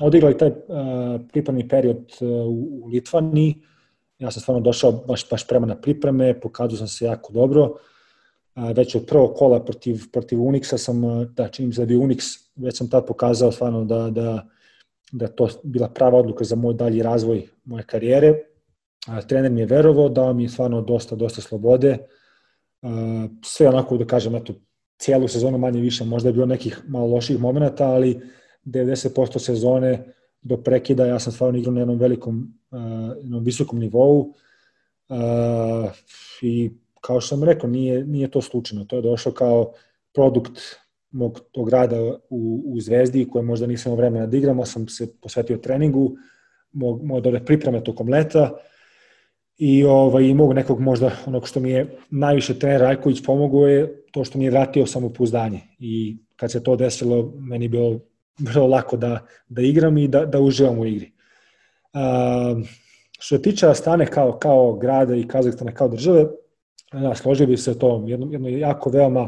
odigrali 0.00 0.38
taj 0.38 0.48
uh, 0.48 0.56
pripremni 1.32 1.68
period 1.68 2.12
uh, 2.20 2.28
u, 2.28 2.80
u 2.82 2.86
Litvani, 2.86 3.62
ja 4.24 4.30
sam 4.30 4.42
stvarno 4.42 4.60
došao 4.60 4.92
baš, 4.92 5.30
baš 5.30 5.46
prema 5.48 5.66
na 5.66 5.76
pripreme, 5.76 6.40
pokazao 6.40 6.78
sam 6.78 6.88
se 6.88 7.04
jako 7.04 7.32
dobro, 7.32 7.74
već 8.56 8.94
od 8.94 9.06
prvog 9.06 9.34
kola 9.36 9.64
protiv, 9.64 10.02
protiv 10.12 10.38
Unixa 10.38 10.78
sam, 10.78 11.02
da 11.34 11.48
činim 11.48 11.72
se 11.72 11.80
da 11.80 11.86
bi 11.86 11.96
Unix, 11.96 12.22
već 12.56 12.78
sam 12.78 12.90
tad 12.90 13.06
pokazao 13.06 13.52
stvarno 13.52 13.84
da, 13.84 14.10
da, 14.10 14.46
da 15.12 15.28
to 15.28 15.48
bila 15.62 15.88
prava 15.88 16.18
odluka 16.18 16.44
za 16.44 16.56
moj 16.56 16.74
dalji 16.74 17.02
razvoj 17.02 17.48
moje 17.64 17.84
karijere. 17.84 18.34
Trener 19.28 19.52
mi 19.52 19.60
je 19.60 19.66
verovao, 19.66 20.08
dao 20.08 20.32
mi 20.32 20.42
je 20.42 20.48
stvarno 20.48 20.80
dosta, 20.80 21.16
dosta 21.16 21.40
slobode, 21.40 21.98
sve 23.44 23.68
onako 23.68 23.96
da 23.96 24.04
kažem, 24.04 24.34
eto, 24.34 24.54
cijelu 24.98 25.28
sezonu 25.28 25.58
manje 25.58 25.80
više, 25.80 26.04
možda 26.04 26.28
je 26.28 26.32
bilo 26.32 26.46
nekih 26.46 26.80
malo 26.86 27.06
loših 27.06 27.40
momenta, 27.40 27.86
ali 27.86 28.20
90% 28.64 29.38
sezone 29.38 30.14
do 30.44 30.56
prekida 30.56 31.06
ja 31.06 31.18
sam 31.18 31.32
stvarno 31.32 31.58
igrao 31.58 31.74
na 31.74 31.80
jednom 31.80 31.98
velikom, 31.98 32.54
uh, 32.70 32.78
jednom 33.22 33.44
visokom 33.44 33.78
nivou 33.78 34.18
uh, 34.20 35.90
i 36.42 36.70
kao 37.00 37.20
što 37.20 37.28
sam 37.28 37.44
rekao, 37.44 37.70
nije, 37.70 38.04
nije 38.04 38.30
to 38.30 38.42
slučajno, 38.42 38.84
to 38.84 38.96
je 38.96 39.02
došlo 39.02 39.32
kao 39.32 39.72
produkt 40.14 40.60
mog 41.10 41.40
tog 41.52 41.68
rada 41.68 41.96
u, 42.30 42.62
u 42.66 42.80
Zvezdi 42.80 43.28
koje 43.30 43.42
možda 43.42 43.66
nisam 43.66 43.90
imao 43.90 43.96
vremena 43.96 44.26
da 44.26 44.36
igram, 44.36 44.66
sam 44.66 44.88
se 44.88 45.12
posvetio 45.20 45.56
treningu, 45.56 46.16
mog, 46.72 47.04
moje 47.04 47.20
dobre 47.20 47.44
pripreme 47.44 47.84
tokom 47.84 48.08
leta, 48.08 48.50
i 49.58 49.84
ovaj, 49.84 50.24
i 50.24 50.34
mogu 50.34 50.54
nekog 50.54 50.80
možda 50.80 51.10
onog 51.26 51.48
što 51.48 51.60
mi 51.60 51.70
je 51.70 51.96
najviše 52.10 52.58
trener 52.58 52.80
Rajković 52.80 53.22
pomogao 53.24 53.68
je 53.68 54.04
to 54.12 54.24
što 54.24 54.38
mi 54.38 54.44
je 54.44 54.50
vratio 54.50 54.86
samopouzdanje. 54.86 55.60
I 55.78 56.16
kad 56.36 56.52
se 56.52 56.62
to 56.62 56.76
desilo 56.76 57.32
meni 57.36 57.64
je 57.64 57.68
bilo 57.68 58.00
vrlo 58.38 58.66
lako 58.66 58.96
da, 58.96 59.26
da 59.48 59.62
igram 59.62 59.98
i 59.98 60.08
da, 60.08 60.26
da 60.26 60.40
uživam 60.40 60.78
u 60.78 60.86
igri. 60.86 61.12
A, 61.92 62.54
što 63.18 63.36
se 63.36 63.42
tiče 63.42 63.66
Astane 63.66 64.06
kao, 64.06 64.38
kao 64.38 64.76
grada 64.76 65.14
i 65.16 65.28
Kazahstana 65.28 65.72
kao 65.72 65.88
države, 65.88 66.26
da, 66.92 67.14
složio 67.14 67.46
bi 67.46 67.56
se 67.56 67.78
to 67.78 68.04
jedno, 68.06 68.28
jedno 68.30 68.48
jako 68.48 68.90
veoma 68.90 69.22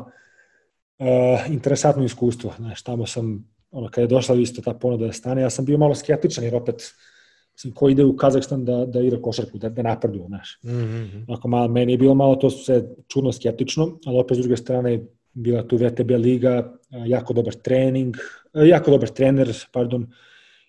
uh, 0.99 1.07
interesantno 1.51 2.05
iskustvo. 2.05 2.53
Znaš, 2.57 2.83
tamo 2.83 3.07
sam, 3.07 3.53
ono, 3.71 3.89
kada 3.89 4.01
je 4.01 4.07
došla 4.07 4.35
isto 4.37 4.63
ta 4.63 4.75
ponuda 4.75 5.07
da 5.07 5.13
stane, 5.13 5.43
ja 5.43 5.51
sam 5.51 5.65
bio 5.65 5.79
malo 5.79 5.95
skeptičan 5.95 6.45
jer 6.45 6.55
opet 6.55 6.75
uh, 6.75 7.17
Mislim, 7.57 7.73
ko 7.75 7.89
ide 7.89 8.05
u 8.05 8.17
Kazahstan 8.17 8.65
da, 8.65 8.85
da 8.87 9.01
igra 9.01 9.23
košarku, 9.23 9.59
da, 9.59 9.69
da 9.69 9.83
napreduje, 9.83 10.27
znaš. 10.27 10.59
Mm 10.65 10.69
-hmm. 10.69 11.35
Ako 11.37 11.49
malo, 11.49 11.69
meni 11.69 11.93
je 11.93 11.99
bilo 11.99 12.15
malo 12.15 12.37
to 12.37 12.51
sve 12.51 12.83
čudno 13.09 13.33
skeptično, 13.33 13.99
ali 14.07 14.19
opet 14.19 14.37
s 14.37 14.41
druge 14.41 14.57
strane 14.57 15.07
bila 15.37 15.62
tu 15.62 15.76
VTB 15.76 16.11
liga, 16.11 16.72
jako 17.07 17.32
dobar 17.32 17.55
trening, 17.55 18.16
jako 18.55 18.91
dobar 18.91 19.09
trener, 19.09 19.53
pardon, 19.72 20.07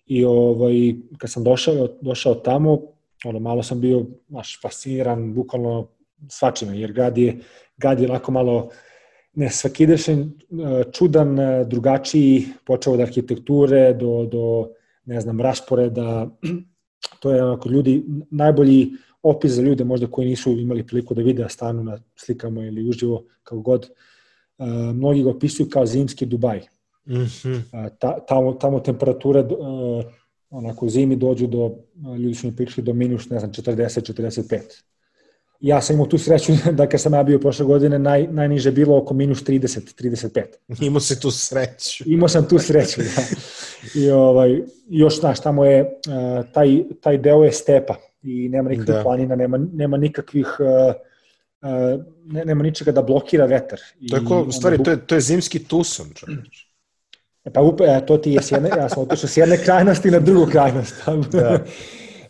i 0.06 0.26
ovaj, 0.26 0.94
kad 1.18 1.30
sam 1.32 1.44
došao, 1.44 1.88
došao 2.02 2.36
tamo, 2.36 2.82
ono, 3.26 3.40
malo 3.40 3.64
sam 3.64 3.82
bio 3.82 4.06
baš 4.28 4.60
fasciniran, 4.62 5.34
bukvalno 5.34 5.88
svačime, 6.30 6.80
jer 6.80 6.92
grad 6.92 7.18
je, 7.18 7.38
grad 7.78 8.00
je 8.00 8.10
onako 8.10 8.32
malo 8.32 8.70
ne 9.34 9.50
svakidešen, 9.50 10.32
čudan, 10.92 11.38
drugačiji, 11.66 12.46
počeo 12.66 12.94
od 12.94 13.00
arhitekture 13.00 13.94
do, 13.94 14.26
do 14.32 14.70
ne 15.06 15.22
znam, 15.22 15.42
rasporeda, 15.42 16.28
to 17.22 17.32
je 17.32 17.44
onako 17.44 17.70
ljudi, 17.70 18.04
najbolji 18.32 18.92
opis 19.24 19.52
za 19.52 19.62
ljude 19.62 19.84
možda 19.84 20.08
koji 20.08 20.28
nisu 20.28 20.52
imali 20.52 20.88
priliku 20.88 21.14
da 21.14 21.22
vide 21.22 21.46
stanu 21.50 21.84
na 21.84 22.00
slikama 22.16 22.66
ili 22.66 22.90
uživo, 22.90 23.24
kao 23.44 23.60
god. 23.60 23.84
Uh, 23.84 23.98
mnogi 24.94 25.24
ga 25.24 25.30
opisuju 25.30 25.70
kao 25.70 25.86
zimski 25.86 26.26
Dubaj. 26.26 26.60
Mm 27.06 27.14
-hmm. 27.14 27.90
ta, 28.00 28.20
tamo, 28.20 28.54
tamo 28.54 28.80
temperature 28.80 29.40
uh, 29.40 30.04
onako 30.50 30.90
zimi 30.90 31.16
dođu 31.16 31.48
do, 31.48 31.76
ljudi 32.20 32.36
su 32.36 32.48
mi 32.48 32.56
pričali 32.56 32.86
do 32.86 32.94
minus, 32.94 33.30
ne 33.30 33.40
znam, 33.40 33.52
40-45 33.52 34.60
ja 35.60 35.82
sam 35.82 35.94
imao 35.94 36.08
tu 36.08 36.18
sreću 36.18 36.52
da 36.78 36.90
kad 36.90 37.02
sam 37.02 37.14
ja 37.14 37.24
bio 37.24 37.40
prošle 37.40 37.66
godine, 37.66 38.00
naj, 38.00 38.28
najniže 38.28 38.72
bilo 38.72 38.98
oko 38.98 39.14
minus 39.14 39.44
30-35. 39.44 40.42
Imao 40.82 41.00
se 41.00 41.20
tu 41.20 41.32
sreću. 41.32 42.04
Imao 42.08 42.28
sam 42.28 42.48
tu 42.48 42.60
sreću, 42.60 43.02
da. 43.02 43.22
I 43.96 44.10
ovaj, 44.10 44.62
još, 44.90 45.20
znaš, 45.20 45.40
tamo 45.40 45.66
je, 45.66 45.82
uh, 45.82 46.52
taj, 46.52 46.84
taj 47.02 47.18
deo 47.18 47.44
je 47.44 47.52
stepa 47.52 47.96
i 48.24 48.50
nema 48.50 48.70
nikakvih 48.70 48.96
da. 48.96 49.04
planina, 49.04 49.36
nema, 49.36 49.58
nema 49.74 49.98
nikakvih, 49.98 50.48
uh, 50.60 50.96
ne, 52.26 52.46
nema 52.46 52.64
ničega 52.64 52.92
da 52.92 53.02
blokira 53.02 53.46
vetar. 53.46 53.80
To 54.10 54.16
je, 54.16 54.26
ko, 54.26 54.42
u 54.42 54.52
stvari, 54.52 54.84
to 54.84 54.92
je, 54.92 55.06
to 55.06 55.16
je 55.16 55.22
zimski 55.22 55.64
tuson, 55.64 56.10
čovječ. 56.16 56.68
E 57.46 57.54
pa 57.54 57.62
upe, 57.62 57.86
to 58.08 58.18
ti 58.18 58.32
je 58.32 58.42
s 58.42 58.52
jedne, 58.52 58.70
ja 58.70 58.90
sam 58.90 59.04
otišao 59.04 59.30
s 59.30 59.38
jedne 59.38 59.58
krajnosti 59.64 60.12
na 60.12 60.20
drugu 60.20 60.52
krajnost. 60.52 60.96
da. 61.32 61.60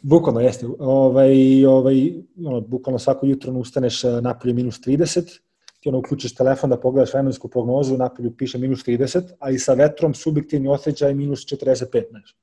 Bukvalno 0.02 0.40
jeste. 0.40 0.68
Ovaj, 0.80 1.66
ovaj, 1.66 2.14
ono, 2.46 2.62
bukvalno 2.62 3.00
svako 3.00 3.26
jutro 3.26 3.54
ustaneš 3.54 4.04
napolje 4.22 4.54
minus 4.54 4.80
30, 4.82 5.40
ti 5.80 5.90
ono 5.90 5.98
uključiš 5.98 6.36
telefon 6.36 6.70
da 6.70 6.80
pogledaš 6.80 7.14
vremensku 7.14 7.48
prognozu, 7.48 7.98
napolju 7.98 8.32
piše 8.38 8.58
minus 8.58 8.86
30, 8.86 9.22
a 9.40 9.52
i 9.52 9.60
sa 9.60 9.74
vetrom 9.74 10.14
subjektivni 10.14 10.68
osjećaj 10.68 11.14
minus 11.14 11.46
45. 11.46 12.10
Znaš. 12.10 12.36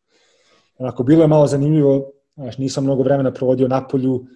Onako, 0.78 1.02
bilo 1.02 1.22
je 1.22 1.28
malo 1.28 1.46
zanimljivo, 1.46 2.10
znaš, 2.36 2.58
nisam 2.58 2.84
mnogo 2.84 3.02
vremena 3.02 3.32
provodio 3.32 3.68
napolju, 3.68 4.26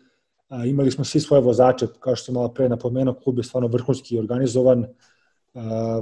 a, 0.49 0.64
imali 0.64 0.90
smo 0.90 1.05
svi 1.05 1.20
svoje 1.20 1.42
vozače, 1.42 1.86
kao 2.01 2.16
što 2.16 2.24
sam 2.24 2.34
malo 2.34 2.49
pre 2.49 2.68
napomenuo, 2.68 3.14
klub 3.14 3.38
je 3.38 3.44
stvarno 3.44 3.68
vrhunski 3.68 4.18
organizovan, 4.18 4.86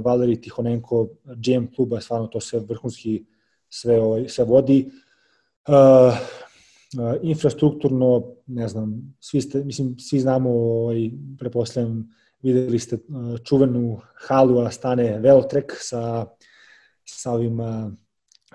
Valeri 0.03 0.41
Tihonenko, 0.41 1.07
GM 1.23 1.65
kluba 1.75 2.01
stvarno 2.01 2.27
to 2.27 2.39
sve 2.39 2.59
vrhunski 2.59 3.25
sve, 3.69 4.01
ovaj, 4.01 4.29
sve 4.29 4.45
vodi. 4.45 4.91
Infrastrukturno, 7.21 8.23
ne 8.45 8.67
znam, 8.67 9.15
svi, 9.19 9.41
ste, 9.41 9.63
mislim, 9.63 9.99
svi 9.99 10.19
znamo, 10.19 10.49
ovaj, 10.49 11.11
preposledam, 11.39 12.09
videli 12.41 12.79
ste 12.79 12.97
čuvenu 13.43 13.99
halu, 14.27 14.59
a 14.59 14.71
stane 14.71 15.19
Velotrek 15.19 15.73
sa, 15.79 16.25
sa 17.05 17.31
ovim 17.31 17.59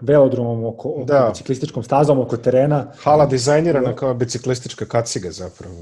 velodromom 0.03 0.64
oko, 0.64 0.88
oko 0.88 1.05
da. 1.05 1.26
biciklističkom 1.28 1.82
stazom 1.82 2.18
oko 2.18 2.36
terena. 2.36 2.92
Hala 2.96 3.26
dizajnirana 3.26 3.88
da. 3.88 3.96
kao 3.96 4.14
biciklistička 4.14 4.84
kaciga 4.86 5.30
zapravo. 5.30 5.74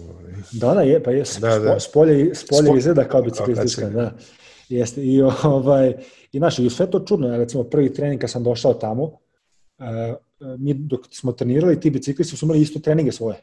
Da, 0.52 0.74
da, 0.74 0.82
je, 0.82 1.02
pa 1.02 1.10
je, 1.10 1.24
da, 1.40 1.58
da. 1.58 1.80
spolje, 1.80 2.34
spolje 2.34 2.66
Spo... 2.66 2.76
izgleda 2.76 3.04
kao 3.04 3.22
biciklistička, 3.22 3.80
kao 3.80 3.90
da. 3.90 4.12
Jeste, 4.68 5.04
i, 5.04 5.22
ovaj, 5.44 5.94
i 6.32 6.38
znaš, 6.38 6.58
i 6.58 6.70
sve 6.70 6.90
to 6.90 7.00
čudno, 7.00 7.36
recimo 7.36 7.64
prvi 7.64 7.94
trening 7.94 8.20
kad 8.20 8.30
sam 8.30 8.44
došao 8.44 8.74
tamo, 8.74 9.10
mi 10.58 10.74
dok 10.74 11.00
smo 11.10 11.32
trenirali, 11.32 11.80
ti 11.80 11.90
biciklisti 11.90 12.36
su 12.36 12.46
imali 12.46 12.60
isto 12.60 12.78
treninge 12.80 13.12
svoje. 13.12 13.40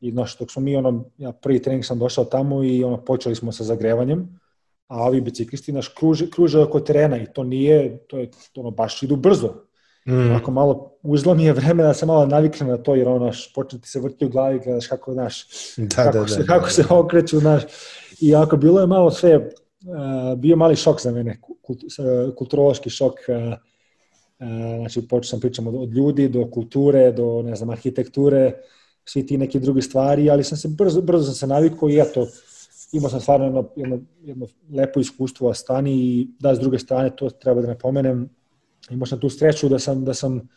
I 0.00 0.10
znaš, 0.10 0.38
dok 0.38 0.50
smo 0.50 0.62
mi, 0.62 0.76
ono, 0.76 1.04
ja 1.18 1.32
prvi 1.32 1.62
trening 1.62 1.84
sam 1.84 1.98
došao 1.98 2.24
tamo 2.24 2.64
i 2.64 2.84
ono, 2.84 3.04
počeli 3.04 3.34
smo 3.34 3.52
sa 3.52 3.64
zagrevanjem, 3.64 4.38
a 4.86 5.02
ovi 5.02 5.20
biciklisti 5.20 5.72
naš 5.72 5.88
kruže, 5.88 6.30
kruže 6.30 6.60
oko 6.60 6.80
terena 6.80 7.16
i 7.16 7.26
to 7.32 7.44
nije, 7.44 7.98
to 8.06 8.18
je, 8.18 8.30
to 8.52 8.60
ono, 8.60 8.70
baš 8.70 9.02
idu 9.02 9.16
brzo. 9.16 9.54
Mm. 10.06 10.34
Ako 10.34 10.50
malo, 10.50 10.92
uzlo 11.02 11.34
mi 11.34 11.44
je 11.44 11.52
vreme 11.52 11.82
da 11.82 11.94
se 11.94 12.06
malo 12.06 12.26
navikne 12.26 12.66
na 12.66 12.76
to, 12.76 12.94
jer 12.94 13.08
ono, 13.08 13.26
naš, 13.26 13.52
početi 13.52 13.88
se 13.88 14.00
vrti 14.00 14.24
u 14.24 14.28
glavi, 14.28 14.60
gledaš 14.64 14.86
kako, 14.86 15.14
naš, 15.14 15.46
da, 15.76 15.96
kako, 15.96 16.18
da, 16.18 16.28
se, 16.28 16.38
da, 16.38 16.46
kako 16.46 16.64
da, 16.64 16.70
se 16.70 16.84
okreću, 16.90 17.40
naš, 17.40 17.62
I 18.20 18.34
ako 18.34 18.56
bilo 18.56 18.80
je 18.80 18.86
malo 18.86 19.10
sve, 19.10 19.50
bio 20.36 20.56
mali 20.56 20.76
šok 20.76 21.00
za 21.02 21.10
mene, 21.10 21.40
kulturološki 22.36 22.90
šok, 22.90 23.14
znači 24.78 25.08
počeo 25.08 25.28
sam 25.28 25.40
pričam 25.40 25.66
od, 25.66 25.74
od 25.74 25.92
ljudi 25.92 26.28
do 26.28 26.50
kulture, 26.50 27.12
do 27.12 27.42
ne 27.42 27.56
znam, 27.56 27.70
arhitekture, 27.70 28.52
svi 29.04 29.26
ti 29.26 29.38
neki 29.38 29.60
drugi 29.60 29.82
stvari, 29.82 30.30
ali 30.30 30.44
sam 30.44 30.58
se 30.58 30.68
brzo, 30.68 31.00
brzo 31.00 31.24
sam 31.24 31.34
se 31.34 31.46
navikao 31.46 31.90
i 31.90 31.98
eto, 31.98 32.26
imao 32.92 33.10
sam 33.10 33.20
stvarno 33.20 33.46
jedno, 33.46 33.68
jedno, 33.76 33.98
jedno 34.22 34.46
lepo 34.72 35.00
iskustvo 35.00 35.48
u 35.48 35.50
Astani 35.50 35.92
i 35.92 36.28
da, 36.38 36.54
s 36.54 36.60
druge 36.60 36.78
strane, 36.78 37.16
to 37.16 37.30
treba 37.30 37.60
da 37.60 37.68
napomenem, 37.68 38.28
imao 38.90 39.06
sam 39.06 39.20
tu 39.20 39.28
sreću 39.28 39.68
da 39.68 39.78
sam, 39.78 40.04
da 40.04 40.14
sam 40.14 40.48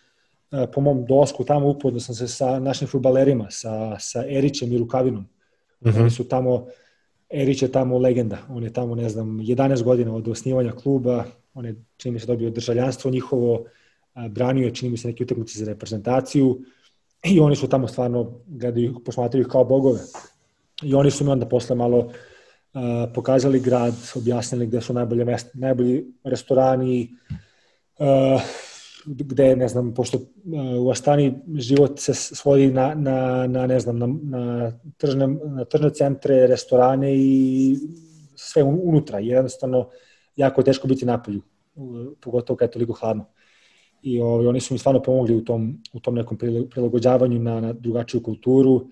e, 0.52 0.68
po 0.74 0.82
mom 0.82 1.06
dosku 1.06 1.44
tamo 1.44 1.70
upoznao 1.70 2.00
sam 2.00 2.16
se 2.16 2.28
sa 2.28 2.60
našim 2.60 2.88
futbalerima, 2.88 3.48
sa, 3.50 4.00
sa 4.00 4.26
Erićem 4.30 4.72
i 4.72 4.78
Rukavinom. 4.78 5.28
Uh 5.82 5.88
mhm. 5.88 5.98
-huh. 5.98 6.02
Oni 6.02 6.10
su 6.10 6.28
tamo, 6.28 6.68
Erić 7.30 7.62
je 7.62 7.72
tamo 7.72 7.98
legenda, 7.98 8.38
on 8.50 8.64
je 8.64 8.74
tamo, 8.74 8.96
ne 8.96 9.10
znam, 9.10 9.28
11 9.28 9.84
godina 9.84 10.16
od 10.16 10.28
osnivanja 10.28 10.72
kluba, 10.72 11.24
on 11.54 11.66
je, 11.66 11.76
čini 11.98 12.14
mi 12.14 12.20
se, 12.20 12.28
dobio 12.28 12.50
državljanstvo 12.50 13.12
njihovo, 13.12 13.66
branio 14.30 14.66
je, 14.66 14.76
čini 14.76 14.92
mi 14.92 14.98
se, 14.98 15.08
neke 15.08 15.24
utakmice 15.24 15.60
za 15.60 15.66
reprezentaciju 15.66 16.60
i 17.24 17.40
oni 17.40 17.56
su 17.56 17.68
tamo 17.68 17.88
stvarno 17.88 18.40
gledaju, 18.48 19.00
posmatraju 19.06 19.48
kao 19.48 19.64
bogove. 19.64 20.00
I 20.84 20.96
oni 20.96 21.12
su 21.12 21.24
mi 21.24 21.32
onda 21.32 21.46
posle 21.46 21.76
malo 21.76 21.98
uh, 21.98 22.12
pokazali 23.14 23.60
grad, 23.60 23.94
objasnili 24.16 24.68
gde 24.68 24.82
su 24.82 24.94
najbolje 24.94 25.26
mesta, 25.26 25.50
najbolji 25.54 26.06
restorani, 26.24 27.10
uh, 27.32 27.38
gde, 29.06 29.56
ne 29.56 29.68
znam, 29.68 29.94
pošto 29.94 30.18
uh, 30.18 30.86
u 30.86 30.90
Astani 30.90 31.34
život 31.56 32.00
se 32.00 32.14
svodi 32.14 32.72
na, 32.72 32.94
na, 32.96 33.48
na 33.48 33.68
ne 33.68 33.80
znam, 33.80 34.00
na, 34.00 34.08
na, 34.08 34.72
tržne, 34.98 35.28
na 35.28 35.66
tržne 35.66 35.90
centre, 35.90 36.48
restorane 36.48 37.16
i 37.16 37.76
sve 38.36 38.64
unutra. 38.64 39.20
Jednostavno, 39.20 39.90
jako 40.36 40.62
je 40.62 40.66
teško 40.66 40.88
biti 40.88 41.06
napolju, 41.06 41.42
pogotovo 42.22 42.58
kad 42.58 42.70
je 42.70 42.72
toliko 42.72 42.94
hladno. 42.94 43.26
I 44.02 44.22
ovaj, 44.22 44.48
oni 44.48 44.60
su 44.60 44.74
mi 44.74 44.78
stvarno 44.78 45.02
pomogli 45.02 45.36
u 45.36 45.46
tom, 45.46 45.82
u 45.94 46.00
tom 46.00 46.16
nekom 46.16 46.38
prilagođavanju 46.70 47.40
na, 47.40 47.60
na 47.60 47.74
drugačiju 47.74 48.24
kulturu. 48.24 48.88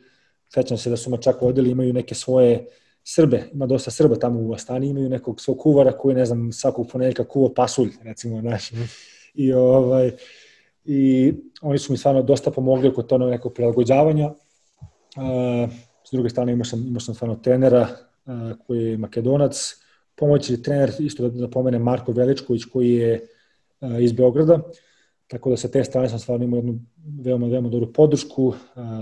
Sećam 0.53 0.77
se 0.77 0.89
da 0.89 0.97
su 0.97 1.09
me 1.09 1.21
čak 1.21 1.41
vodili, 1.41 1.71
imaju 1.71 1.93
neke 1.93 2.15
svoje 2.15 2.67
Srbe, 3.03 3.43
ima 3.53 3.65
dosta 3.65 3.91
Srba 3.91 4.15
tamo 4.15 4.39
u 4.39 4.53
Astani, 4.53 4.89
imaju 4.89 5.09
nekog 5.09 5.41
svog 5.41 5.57
kuvara 5.57 5.91
koji, 5.91 6.15
ne 6.15 6.25
znam, 6.25 6.51
svakog 6.51 6.87
ponedeljka 6.91 7.23
kuva 7.23 7.49
pasulj, 7.55 7.89
recimo, 8.01 8.41
naš. 8.41 8.71
Mm. 8.71 8.83
I, 9.33 9.53
ovaj, 9.53 10.11
I 10.85 11.33
oni 11.61 11.79
su 11.79 11.91
mi 11.91 11.97
stvarno 11.97 12.21
dosta 12.21 12.51
pomogli 12.51 12.89
oko 12.89 13.03
to 13.03 13.17
nekog 13.17 13.53
prilagođavanja. 13.53 14.27
Uh, 14.27 15.69
s 16.03 16.11
druge 16.11 16.29
strane 16.29 16.53
imao 16.53 16.65
sam, 16.65 16.87
imao 16.87 16.99
sam 16.99 17.15
stvarno 17.15 17.35
trenera 17.35 17.87
uh, 18.25 18.33
koji 18.67 18.83
je 18.83 18.97
makedonac, 18.97 19.75
pomoćni 20.15 20.61
trener, 20.61 20.91
isto 20.99 21.29
da, 21.29 21.29
da 21.29 21.49
pomene 21.49 21.79
Marko 21.79 22.11
Veličković 22.11 22.63
koji 22.65 22.93
je 22.93 23.27
uh, 23.81 24.03
iz 24.03 24.11
Beograda. 24.11 24.59
Tako 25.27 25.49
da 25.49 25.57
sa 25.57 25.67
te 25.67 25.83
strane 25.83 26.09
sam 26.09 26.19
stvarno 26.19 26.45
imao 26.45 26.57
jednu 26.57 26.79
veoma, 27.21 27.47
veoma 27.47 27.69
dobru 27.69 27.93
podršku, 27.93 28.43
uh, 28.45 28.55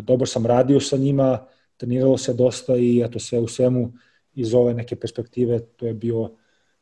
dobro 0.03 0.25
sam 0.25 0.45
radio 0.45 0.79
sa 0.79 0.97
njima, 0.97 1.45
treniralo 1.81 2.17
se 2.17 2.33
dosta 2.33 2.75
i 2.75 3.01
eto 3.01 3.19
sve 3.19 3.39
u 3.39 3.47
svemu 3.47 3.91
iz 4.33 4.53
ove 4.53 4.73
neke 4.73 4.95
perspektive 4.95 5.59
to 5.59 5.87
je 5.87 5.93
bio 5.93 6.29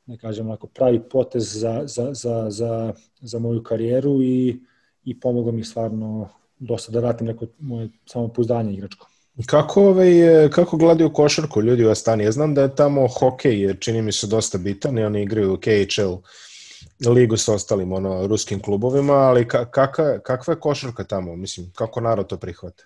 ne 0.05 0.17
kažem 0.17 0.47
onako 0.47 0.67
pravi 0.67 0.99
potez 1.09 1.59
za, 1.59 1.83
za, 1.85 2.13
za, 2.13 2.49
za, 2.49 2.93
za 3.21 3.39
moju 3.39 3.63
karijeru 3.63 4.21
i, 4.21 4.59
i 5.03 5.19
pomoglo 5.19 5.51
mi 5.51 5.63
stvarno 5.63 6.29
dosta 6.59 6.91
da 6.91 6.99
vratim 6.99 7.27
neko 7.27 7.45
moje 7.59 7.89
samopouzdanje 8.05 8.73
igračko. 8.73 9.07
Kako, 9.45 9.81
ovaj, 9.81 10.09
kako 10.51 10.77
gledaju 10.77 11.13
košarku 11.13 11.61
ljudi 11.61 11.85
u 11.85 11.89
Astani? 11.89 12.23
Ja 12.23 12.31
znam 12.31 12.53
da 12.53 12.61
je 12.61 12.75
tamo 12.75 13.07
hokej, 13.07 13.61
jer 13.61 13.77
čini 13.79 14.01
mi 14.01 14.11
se 14.11 14.27
dosta 14.27 14.57
bitan 14.57 14.97
i 14.97 15.03
oni 15.03 15.21
igraju 15.23 15.57
KHL 15.61 16.15
ligu 17.09 17.37
sa 17.37 17.53
ostalim 17.53 17.93
ono, 17.93 18.27
ruskim 18.27 18.61
klubovima, 18.61 19.13
ali 19.13 19.47
ka, 19.47 19.65
kaka, 19.71 20.19
kakva 20.19 20.53
je 20.53 20.59
košarka 20.59 21.03
tamo? 21.03 21.35
Mislim, 21.35 21.71
kako 21.75 22.01
narod 22.01 22.27
to 22.27 22.37
prihvata? 22.37 22.83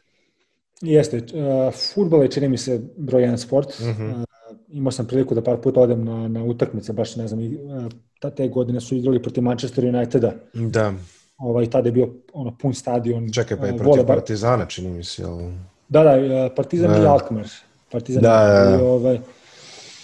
Jeste, 0.84 1.17
uh, 1.17 1.73
futbol 1.93 2.23
je 2.23 2.31
čini 2.31 2.47
mi 2.49 2.57
se 2.57 2.81
broj 2.97 3.21
jedan 3.21 3.38
sport. 3.38 3.69
Uh 3.69 3.86
-huh. 3.86 4.11
uh, 4.11 4.23
imao 4.67 4.91
sam 4.91 5.07
priliku 5.07 5.36
da 5.36 5.41
par 5.41 5.57
puta 5.57 5.81
odem 5.81 6.05
na, 6.05 6.27
na 6.27 6.43
utakmice, 6.43 6.93
baš 6.93 7.15
ne 7.15 7.27
znam, 7.27 7.39
uh, 7.39 8.31
te 8.36 8.47
godine 8.47 8.81
su 8.81 8.95
igrali 8.95 9.21
protiv 9.21 9.43
Manchester 9.43 9.86
Uniteda. 9.86 10.34
Da. 10.53 10.93
Ovaj, 11.38 11.69
tada 11.69 11.88
je 11.88 11.91
bio 11.91 12.09
ono, 12.34 12.57
pun 12.61 12.73
stadion. 12.73 13.31
Čekaj, 13.31 13.57
pa 13.57 13.65
je 13.65 13.77
protiv 13.77 13.89
vole, 13.89 14.07
Partizana, 14.07 14.65
čini 14.65 14.89
mi 14.89 15.03
se. 15.03 15.23
Ali... 15.23 15.53
Da, 15.89 16.03
da, 16.03 16.49
Partizan 16.55 16.91
da. 16.91 17.03
i 17.03 17.05
Alkmaar. 17.05 17.47
Partizan 17.91 18.23
da, 18.23 18.29
da, 18.29 18.69
da. 18.69 18.77
I, 18.77 18.81
ovaj, 18.81 19.19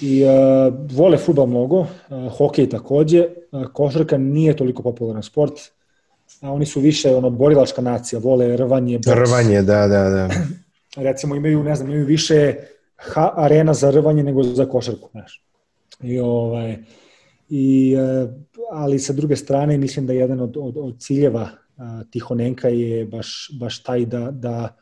i 0.01 0.23
uh, 0.25 0.73
vole 0.91 1.17
futbol 1.17 1.47
mnogo, 1.47 1.79
uh, 1.79 1.87
hokej 2.37 2.69
takođe, 2.69 3.27
uh, 3.51 3.67
košarka 3.73 4.17
nije 4.17 4.55
toliko 4.55 4.83
popularan 4.83 5.23
sport, 5.23 5.53
a 6.41 6.51
oni 6.51 6.65
su 6.65 6.79
više 6.79 7.15
ono 7.15 7.29
borilačka 7.29 7.81
nacija, 7.81 8.19
vole 8.19 8.57
rvanje, 8.57 8.97
boks. 8.97 9.29
Rvanje, 9.29 9.61
da, 9.61 9.87
da, 9.87 10.09
da. 10.09 10.29
recimo 10.95 11.35
imaju, 11.35 11.63
ne 11.63 11.75
znam, 11.75 11.89
imaju 11.89 12.05
više 12.05 12.55
ha, 12.95 13.33
arena 13.35 13.73
za 13.73 13.91
rvanje 13.91 14.23
nego 14.23 14.43
za 14.43 14.65
košarku, 14.65 15.09
znaš. 15.11 15.43
I 16.03 16.19
ovaj, 16.19 16.77
i, 17.49 17.95
e, 17.99 18.27
ali 18.71 18.99
sa 18.99 19.13
druge 19.13 19.35
strane 19.35 19.77
mislim 19.77 20.07
da 20.07 20.13
jedan 20.13 20.39
od, 20.39 20.57
od, 20.57 20.77
od 20.77 20.99
ciljeva 20.99 21.49
a, 21.77 22.03
Tihonenka 22.11 22.67
je 22.67 23.05
baš, 23.05 23.51
baš 23.59 23.83
taj 23.83 24.05
da, 24.05 24.31
da, 24.31 24.75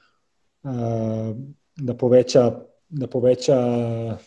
a, 0.64 1.34
da 1.76 1.94
poveća 1.94 2.60
da 2.90 3.08
poveća, 3.08 3.56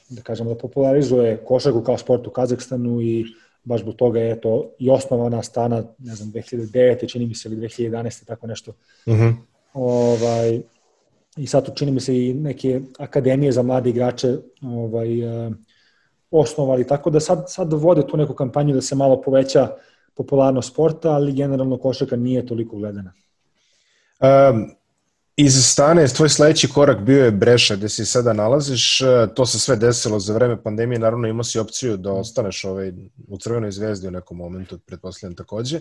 da 0.09 0.23
kažem, 0.23 0.49
da 0.49 0.55
popularizuje 0.55 1.45
košarku 1.45 1.83
kao 1.83 1.99
sport 1.99 2.27
u 2.27 2.31
Kazahstanu 2.31 3.01
i 3.01 3.25
baš 3.65 3.81
zbog 3.81 3.95
toga 3.95 4.21
je 4.21 4.41
to 4.41 4.71
i 4.79 4.91
osnovana 4.91 5.43
stana, 5.43 5.85
ne 5.99 6.15
znam, 6.15 6.33
2009. 6.33 7.09
čini 7.09 7.27
mi 7.27 7.35
se 7.35 7.49
ili 7.49 7.57
2011. 7.57 8.27
tako 8.27 8.47
nešto. 8.47 8.73
Uh 9.07 9.15
mhm. 9.15 9.23
-huh. 9.23 9.35
ovaj, 9.73 10.61
i 11.41 11.47
sad 11.47 11.67
tu 11.67 11.73
čini 11.75 11.93
mi 11.93 12.01
se 12.01 12.17
i 12.17 12.35
neke 12.35 12.81
akademije 12.99 13.53
za 13.53 13.63
mlade 13.63 13.91
igrače 13.91 14.37
ovaj, 14.63 15.47
uh, 15.47 15.53
osnovali, 16.31 16.87
tako 16.87 17.11
da 17.11 17.21
sad, 17.21 17.45
sad 17.49 17.73
vode 17.73 18.07
tu 18.07 18.17
neku 18.17 18.35
kampanju 18.35 18.75
da 18.75 18.81
se 18.81 18.95
malo 18.95 19.21
poveća 19.21 19.69
popularnost 20.15 20.73
sporta, 20.73 21.11
ali 21.11 21.33
generalno 21.33 21.79
košarka 21.79 22.17
nije 22.17 22.47
toliko 22.47 22.77
gledana. 22.77 23.13
Um, 24.21 24.71
iz 25.37 25.67
Stane, 25.67 26.09
tvoj 26.09 26.29
sledeći 26.29 26.69
korak 26.69 27.01
bio 27.01 27.25
je 27.25 27.31
Breša, 27.31 27.77
gde 27.77 27.89
se 27.89 28.05
sada 28.05 28.33
nalaziš, 28.33 29.01
e, 29.01 29.05
to 29.35 29.47
se 29.47 29.59
sve 29.59 29.77
desilo 29.77 30.19
za 30.19 30.35
vreme 30.35 30.63
pandemije, 30.63 30.99
naravno 30.99 31.29
imao 31.29 31.45
si 31.45 31.59
opciju 31.59 31.97
da 31.97 32.13
ostaneš 32.13 32.65
ovaj, 32.65 32.93
u 33.29 33.39
Crvenoj 33.39 33.71
zvezdi 33.71 34.09
u 34.09 34.11
nekom 34.11 34.37
momentu, 34.37 34.79
pretpostavljam 34.79 35.37
takođe. 35.37 35.81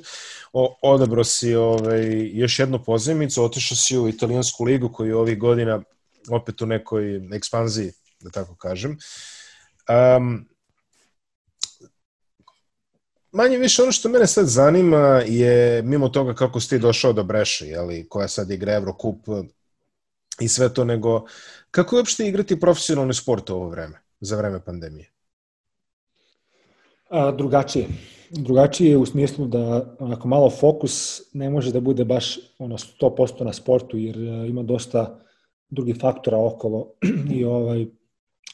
O, 0.53 0.77
odabro 0.81 1.23
si 1.23 1.55
ovaj, 1.55 2.29
još 2.33 2.59
jednu 2.59 2.83
pozemicu, 2.83 3.43
otišao 3.43 3.77
si 3.77 3.97
u 3.97 4.09
italijansku 4.09 4.63
ligu 4.63 4.89
koju 4.93 5.07
je 5.07 5.15
ovih 5.15 5.39
godina 5.39 5.81
opet 6.29 6.61
u 6.61 6.65
nekoj 6.65 7.21
ekspanziji, 7.35 7.91
da 8.19 8.29
tako 8.29 8.55
kažem. 8.55 8.97
Um, 10.17 10.45
manje 13.32 13.57
više 13.57 13.84
ono 13.84 13.91
što 13.91 14.09
mene 14.09 14.27
sad 14.27 14.47
zanima 14.47 15.21
je, 15.27 15.82
mimo 15.82 16.09
toga 16.09 16.34
kako 16.34 16.59
si 16.59 16.69
ti 16.69 16.80
došao 16.80 17.13
do 17.13 17.23
Breše, 17.23 17.67
jeli, 17.67 18.09
koja 18.09 18.27
sad 18.27 18.51
igra 18.51 18.73
Eurocup 18.73 19.17
i 20.39 20.47
sve 20.47 20.73
to, 20.73 20.84
nego 20.84 21.25
kako 21.71 21.95
je 21.95 21.99
uopšte 21.99 22.27
igrati 22.27 22.59
profesionalni 22.59 23.13
sport 23.13 23.49
u 23.49 23.53
ovo 23.55 23.69
vreme, 23.69 24.01
za 24.19 24.38
vreme 24.38 24.65
pandemije? 24.65 25.11
A, 27.09 27.32
drugačije. 27.32 27.88
Drugačije 28.30 28.97
u 28.97 29.05
smislu 29.05 29.47
da 29.47 29.95
onako 29.99 30.27
malo 30.27 30.49
fokus 30.49 31.21
ne 31.34 31.49
može 31.49 31.71
da 31.71 31.80
bude 31.80 32.05
baš 32.05 32.39
ono 32.59 32.77
100% 32.77 33.43
na 33.43 33.53
sportu 33.53 33.97
jer 33.97 34.17
a, 34.17 34.45
ima 34.45 34.63
dosta 34.63 35.19
drugih 35.69 35.97
faktora 36.01 36.38
okolo 36.38 36.93
i 37.36 37.45
ovaj 37.45 37.86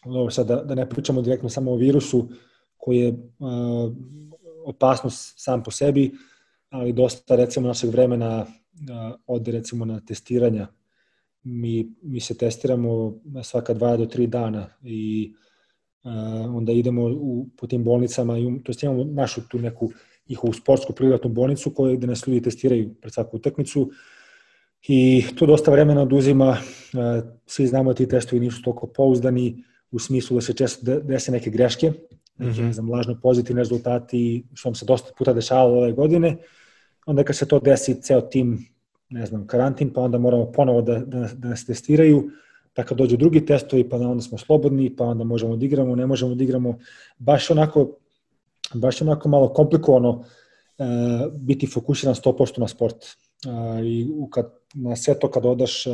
ovo 0.05 0.32
sad 0.32 0.47
da, 0.47 0.55
da 0.55 0.76
ne 0.76 0.89
pričamo 0.89 1.21
direktno 1.21 1.49
samo 1.49 1.71
o 1.71 1.76
virusu 1.76 2.30
koji 2.78 2.97
je 2.97 3.13
a, 3.39 3.89
opasnost 4.66 5.34
sam 5.38 5.63
po 5.63 5.72
sebi, 5.72 6.11
ali 6.70 6.93
dosta 6.93 7.36
recimo 7.36 7.68
našeg 7.68 7.89
vremena 7.89 8.45
ode 9.28 9.51
recimo 9.51 9.86
na 9.86 9.99
testiranja. 9.99 10.68
Mi, 11.43 11.91
mi 12.01 12.20
se 12.20 12.38
testiramo 12.38 13.20
svaka 13.43 13.74
dva 13.74 13.97
do 13.97 14.05
tri 14.05 14.28
dana 14.28 14.68
i 14.84 15.34
onda 16.53 16.72
idemo 16.72 17.05
u, 17.05 17.47
po 17.57 17.68
tim 17.68 17.84
bolnicama, 17.84 18.38
i, 18.38 18.63
to 18.63 18.72
imamo 18.82 19.03
našu 19.03 19.41
tu 19.49 19.59
neku 19.59 19.91
njihovu 20.30 20.53
sportsku 20.53 20.93
privatnu 20.93 21.30
bolnicu 21.30 21.70
koju, 21.70 21.97
gde 21.97 22.07
nas 22.07 22.28
ljudi 22.28 22.41
testiraju 22.41 22.95
pred 23.01 23.13
svaku 23.13 23.38
utakmicu 23.38 23.89
i 24.88 25.24
to 25.36 25.45
dosta 25.45 25.72
vremena 25.72 26.01
oduzima, 26.01 26.57
svi 27.45 27.68
znamo 27.68 27.93
da 27.93 27.97
ti 27.97 28.07
testovi 28.09 28.39
nisu 28.39 28.61
toliko 28.61 28.88
pouzdani, 28.88 29.63
u 29.91 29.99
smislu 29.99 30.36
da 30.36 30.41
se 30.41 30.53
često 30.53 30.99
dese 30.99 31.32
neke 31.32 31.49
greške, 31.49 31.91
neki, 32.38 32.51
mm 32.51 32.63
-hmm. 32.63 32.67
ne 32.67 32.73
znam, 32.73 32.91
lažno 32.91 33.19
pozitivni 33.21 33.61
rezultati, 33.61 34.45
što 34.53 34.69
vam 34.69 34.75
se 34.75 34.86
dosta 34.86 35.11
puta 35.17 35.33
dešavalo 35.33 35.77
ove 35.77 35.91
godine, 35.91 36.38
onda 37.05 37.23
kad 37.23 37.36
se 37.36 37.47
to 37.47 37.59
desi 37.59 38.01
ceo 38.01 38.21
tim, 38.21 38.67
ne 39.09 39.25
znam, 39.25 39.47
karantin, 39.47 39.93
pa 39.93 40.01
onda 40.01 40.17
moramo 40.17 40.51
ponovo 40.51 40.81
da, 40.81 40.99
da, 40.99 41.29
da 41.33 41.49
nas 41.49 41.65
testiraju, 41.65 42.31
pa 42.73 42.83
kad 42.83 42.97
dođu 42.97 43.17
drugi 43.17 43.45
testovi, 43.45 43.89
pa 43.89 43.97
onda 43.97 44.21
smo 44.21 44.38
slobodni, 44.38 44.95
pa 44.95 45.05
onda 45.05 45.23
možemo 45.23 45.55
da 45.55 45.65
igramo, 45.65 45.95
ne 45.95 46.05
možemo 46.05 46.36
da 46.36 46.43
igramo. 46.43 46.77
Baš 47.17 47.51
onako, 47.51 47.97
baš 48.73 49.01
onako 49.01 49.29
malo 49.29 49.53
komplikovano 49.53 50.23
e, 50.77 50.83
biti 51.31 51.67
fokusiran 51.67 52.15
100% 52.15 52.59
na 52.59 52.67
sport. 52.67 52.95
E, 53.05 53.86
I 53.86 54.07
kad, 54.29 54.53
na 54.73 54.95
sve 54.95 55.19
to 55.19 55.31
kad 55.31 55.45
odaš, 55.45 55.88
e, 55.88 55.91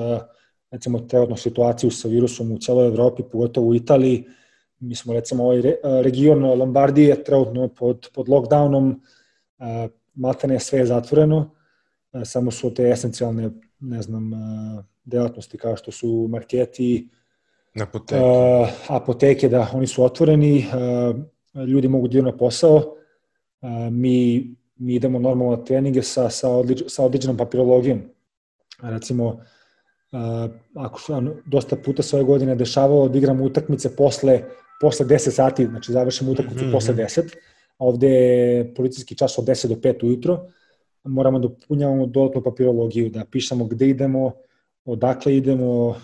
recimo, 0.72 1.00
trenutnu 1.00 1.38
situaciju 1.38 1.92
sa 1.92 2.08
virusom 2.08 2.52
u 2.52 2.58
celoj 2.58 2.88
Evropi, 2.88 3.24
pogotovo 3.32 3.68
u 3.68 3.76
Italiji, 3.76 4.26
mi 4.82 4.96
smo 4.96 5.14
recimo 5.14 5.44
ovaj 5.44 5.62
re, 5.62 5.76
region 5.84 6.44
Lombardije 6.44 7.24
trenutno 7.24 7.68
pod, 7.68 8.10
pod 8.14 8.28
lockdownom, 8.28 8.96
e, 9.60 9.88
maltene 10.14 10.60
sve 10.60 10.80
je 10.80 10.86
zatvoreno, 10.86 11.56
samo 12.26 12.52
su 12.52 12.74
te 12.74 12.90
esencijalne, 12.90 13.50
ne 13.80 14.02
znam, 14.02 14.32
delatnosti 15.04 15.58
kao 15.58 15.76
što 15.76 15.92
su 15.92 16.28
marketi, 16.30 17.10
apoteke. 17.82 18.22
Apoteke, 18.88 19.50
da, 19.50 19.70
oni 19.74 19.88
su 19.88 20.04
otvoreni, 20.04 20.66
ljudi 21.68 21.88
mogu 21.88 22.08
da 22.08 22.22
na 22.22 22.38
posao, 22.38 22.96
mi, 23.92 24.48
mi 24.76 24.96
idemo 24.96 25.20
normalno 25.20 25.56
na 25.56 25.64
treninge 25.64 26.02
sa, 26.04 26.30
sa, 26.30 26.50
odlič, 26.50 26.84
sa 26.88 27.06
odličnom 27.06 27.38
papirologijom. 27.38 28.02
Recimo, 28.82 29.40
ako 30.76 31.02
su, 31.02 31.14
dosta 31.46 31.76
puta 31.76 32.04
sve 32.04 32.24
godine 32.24 32.56
dešavalo 32.56 33.08
da 33.10 33.18
igramo 33.18 33.44
utakmice 33.44 33.96
posle, 33.96 34.42
posle 34.82 35.06
10 35.06 35.32
sati, 35.32 35.66
znači 35.66 35.92
završimo 35.92 36.32
utakmicu 36.32 36.66
mm 36.66 36.68
-hmm. 36.68 36.72
posle 36.72 36.96
10, 36.96 37.22
a 37.78 37.86
ovde 37.86 38.10
je 38.10 38.74
policijski 38.74 39.16
čas 39.16 39.38
od 39.38 39.46
10 39.46 39.68
do 39.68 39.76
5 39.76 40.06
ujutro, 40.06 40.46
moramo 41.04 41.40
da 41.40 41.50
punjavamo 41.68 42.06
dodatnu 42.06 42.44
papirologiju, 42.44 43.10
da 43.10 43.26
pišemo 43.26 43.66
gde 43.66 43.90
idemo, 43.90 44.32
odakle 44.86 45.38
idemo, 45.38 45.96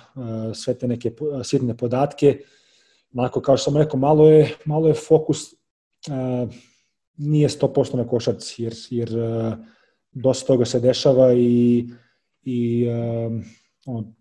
sve 0.54 0.74
te 0.74 0.88
neke 0.88 1.12
sitne 1.44 1.78
podatke. 1.78 2.40
Onako, 3.14 3.42
kao 3.42 3.58
što 3.58 3.72
sam 3.72 3.82
rekao, 3.82 4.00
malo 4.00 4.30
je, 4.30 4.56
malo 4.66 4.88
je 4.88 4.94
fokus, 4.94 5.54
nije 7.18 7.50
100% 7.50 7.96
na 7.96 8.08
košarci, 8.08 8.64
jer, 8.64 8.74
jer 8.90 9.10
dosta 10.12 10.48
toga 10.48 10.66
se 10.66 10.80
dešava 10.80 11.34
i, 11.34 11.86
i 12.44 12.88
on, 13.86 14.16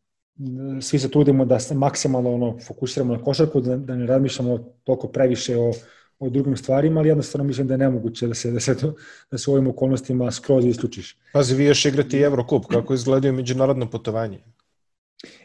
svi 0.81 0.99
se 0.99 1.11
trudimo 1.11 1.45
da 1.45 1.61
se 1.61 1.75
maksimalno 1.75 2.35
ono, 2.35 2.59
fokusiramo 2.67 3.15
na 3.15 3.23
košarku, 3.23 3.61
da, 3.61 3.77
da 3.77 3.97
ne 3.97 4.07
razmišljamo 4.07 4.59
toliko 4.85 5.09
previše 5.09 5.57
o, 5.57 5.73
o 6.19 6.31
drugim 6.31 6.57
stvarima, 6.57 7.01
ali 7.01 7.09
jednostavno 7.09 7.45
mislim 7.45 7.67
da 7.67 7.75
je 7.75 7.79
nemoguće 7.79 8.27
da 8.27 8.35
se, 8.35 8.51
da 8.51 8.61
se, 8.61 8.79
to, 8.79 8.95
da 9.31 9.39
se 9.39 9.51
u 9.51 9.55
ovim 9.55 9.69
okolnostima 9.69 10.31
skroz 10.31 10.65
isključiš. 10.65 11.17
Pazi, 11.33 11.55
vi 11.55 11.65
još 11.65 11.85
igrati 11.85 12.19
Evrokup, 12.19 12.67
kako 12.67 12.95
izgledaju 12.95 13.33
međunarodno 13.33 13.91
putovanje? 13.91 14.39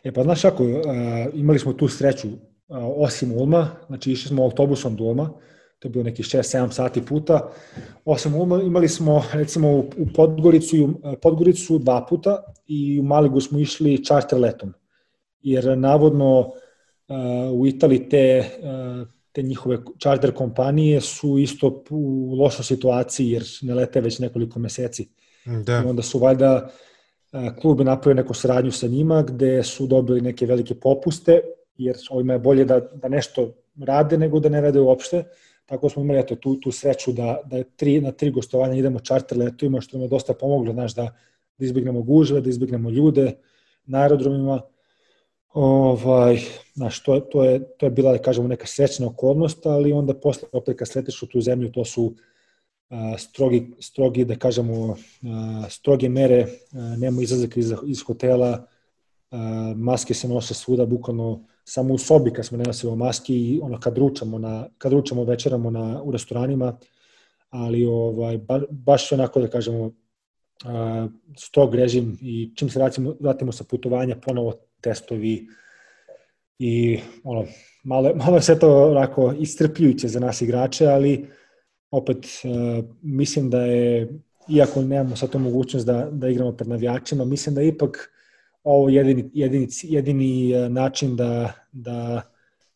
E 0.04 0.12
pa 0.12 0.24
znaš 0.24 0.42
kako, 0.42 0.64
uh, 0.64 0.80
imali 1.34 1.60
smo 1.60 1.74
tu 1.74 1.88
sreću, 1.88 2.28
osim 2.98 3.32
Ulma, 3.32 3.70
znači 3.88 4.12
išli 4.12 4.28
smo 4.28 4.44
autobusom 4.44 4.96
do 4.96 5.04
Ulma, 5.04 5.30
to 5.80 5.88
je 5.88 5.92
bilo 5.92 6.04
neki 6.04 6.24
6-7 6.24 6.72
sati 6.72 7.06
puta, 7.06 7.50
osim 8.06 8.36
Ulma 8.36 8.62
imali 8.62 8.89
smo 8.89 9.24
recimo 9.34 9.78
u, 9.78 10.08
Podgoricu, 10.16 10.76
u 11.04 11.16
Podgoricu 11.22 11.78
dva 11.78 12.06
puta 12.10 12.44
i 12.68 13.00
u 13.00 13.04
Maligu 13.04 13.42
smo 13.42 13.60
išli 13.60 14.06
čarter 14.06 14.39
letom, 14.39 14.74
jer 15.44 15.78
navodno 15.78 16.52
u 17.54 17.68
Italiji 17.68 18.10
te 18.10 18.50
te 19.32 19.42
njihove 19.42 19.78
charter 20.00 20.34
kompanije 20.34 21.02
su 21.02 21.38
isto 21.38 21.84
u 21.89 22.36
lošoj 22.39 22.66
situaciji 22.66 23.30
jer 23.30 23.44
ne 23.62 23.74
lete 23.74 24.02
već 24.02 24.20
nekoliko 24.20 24.60
meseci. 24.60 25.10
Da. 25.66 25.82
I 25.86 25.89
onda 25.89 26.02
su 26.02 26.20
valjda 26.20 26.70
klub 27.62 27.80
je 27.80 27.86
napravio 27.86 28.22
neku 28.22 28.34
saradnju 28.34 28.72
sa 28.72 28.88
njima 28.88 29.24
gde 29.24 29.64
su 29.64 29.88
dobili 29.88 30.22
neke 30.22 30.46
velike 30.46 30.76
popuste 30.76 31.42
jer 31.78 31.96
ovima 32.10 32.34
je 32.34 32.39
bolje 32.39 32.66
da, 32.66 32.80
da 32.80 33.08
nešto 33.08 33.54
rade 33.80 34.18
nego 34.18 34.39
da 34.39 34.50
ne 34.50 34.62
rade 34.62 34.80
uopšte. 34.80 35.24
Tako 35.66 35.89
smo 35.89 36.04
imali 36.04 36.20
eto, 36.20 36.36
tu, 36.36 36.60
tu 36.60 36.72
sreću 36.72 37.12
da, 37.12 37.42
da 37.46 37.64
tri, 37.64 38.02
na 38.02 38.12
tri 38.12 38.32
gostovanja 38.32 38.76
idemo 38.76 39.00
čarter 39.00 39.38
letovima 39.38 39.82
što 39.82 39.98
nam 39.98 40.04
je 40.04 40.10
dosta 40.10 40.34
pomoglo 40.34 40.74
znaš, 40.74 40.96
da, 40.96 41.04
da 41.58 41.66
izbjegnemo 41.66 42.02
gužve, 42.02 42.42
da 42.42 42.50
izbjegnemo 42.50 42.89
ljude 42.89 43.34
na 43.86 44.02
aerodromima 44.02 44.62
Ovaj, 45.54 46.39
znaš, 46.74 47.04
to, 47.04 47.20
to, 47.20 47.43
je, 47.43 47.78
to 47.78 47.86
je 47.86 47.89
bila, 47.89 48.12
da 48.12 48.18
kažemo, 48.18 48.47
neka 48.47 48.68
srećna 48.68 49.08
okolnost, 49.08 49.66
ali 49.66 49.93
onda 49.93 50.14
posle 50.14 50.47
opet 50.52 50.78
kad 50.80 50.88
sletiš 50.88 51.24
u 51.24 51.28
tu 51.28 51.41
zemlju, 51.41 51.72
to 51.72 51.86
su 51.86 52.16
a, 52.89 53.18
strogi, 53.18 53.72
strogi, 53.80 54.26
da 54.26 54.36
kažemo, 54.36 54.95
a, 55.24 55.66
stroge 55.70 56.10
mere, 56.10 56.45
a, 56.74 56.95
nema 56.97 57.22
izlazaka 57.22 57.60
iz, 57.60 57.74
iz 57.86 58.04
hotela, 58.04 58.66
a, 59.32 59.74
maske 59.76 60.14
se 60.14 60.28
nose 60.28 60.54
svuda, 60.54 60.86
bukvalno 60.86 61.43
samo 61.64 61.93
u 61.93 61.97
sobi 61.97 62.34
kad 62.34 62.45
smo 62.45 62.58
ne 62.58 62.64
nosimo 62.64 62.95
maske 62.95 63.34
i 63.34 63.60
ono 63.64 63.80
kad 63.80 63.97
ručamo, 63.97 64.38
na, 64.39 64.68
kad 64.78 64.93
ručamo 64.93 65.24
večeramo 65.24 65.70
na, 65.70 66.02
u 66.04 66.12
restoranima, 66.12 66.78
ali 67.49 67.86
ovaj, 67.86 68.38
ba, 68.38 68.62
baš 68.70 69.12
onako 69.12 69.41
da 69.41 69.47
kažemo, 69.47 69.91
a, 70.66 71.08
strog 71.38 71.76
režim 71.76 72.18
i 72.22 72.52
čim 72.56 72.70
se 72.70 72.80
vratimo, 72.80 73.16
vratimo 73.20 73.52
sa 73.52 73.64
putovanja 73.64 74.16
ponovo 74.16 74.54
testovi 74.82 75.47
i 76.59 76.99
ono, 77.23 77.45
malo, 77.84 78.15
malo 78.25 78.36
je 78.36 78.41
sve 78.41 78.59
to 78.59 78.91
onako 78.91 79.34
istrpljujuće 79.39 80.07
za 80.07 80.19
nas 80.19 80.41
igrače, 80.41 80.86
ali 80.88 81.27
opet 81.91 82.17
uh, 82.17 82.86
mislim 83.01 83.49
da 83.49 83.61
je, 83.61 84.09
iako 84.49 84.82
nemamo 84.82 85.15
sad 85.15 85.29
to 85.29 85.39
mogućnost 85.39 85.86
da, 85.86 86.07
da 86.11 86.29
igramo 86.29 86.51
pred 86.51 86.67
navijačima, 86.67 87.25
mislim 87.25 87.55
da 87.55 87.61
ipak 87.61 88.11
ovo 88.63 88.89
jedini, 88.89 89.29
jedini, 89.34 89.67
jedini 89.82 90.51
e, 90.51 90.69
način 90.69 91.15
da, 91.15 91.53
da, 91.71 92.21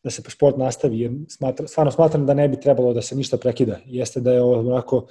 da 0.04 0.10
se 0.10 0.22
sport 0.30 0.58
nastavi, 0.58 1.00
jer 1.00 1.12
smatra, 1.30 1.68
stvarno 1.68 1.92
smatram 1.92 2.26
da 2.26 2.34
ne 2.34 2.48
bi 2.50 2.60
trebalo 2.60 2.94
da 2.94 3.02
se 3.02 3.16
ništa 3.16 3.38
prekida. 3.38 3.78
Jeste 3.86 4.20
da 4.20 4.34
je 4.34 4.42
ovo 4.42 4.60
onako 4.60 4.98
uh, 4.98 5.10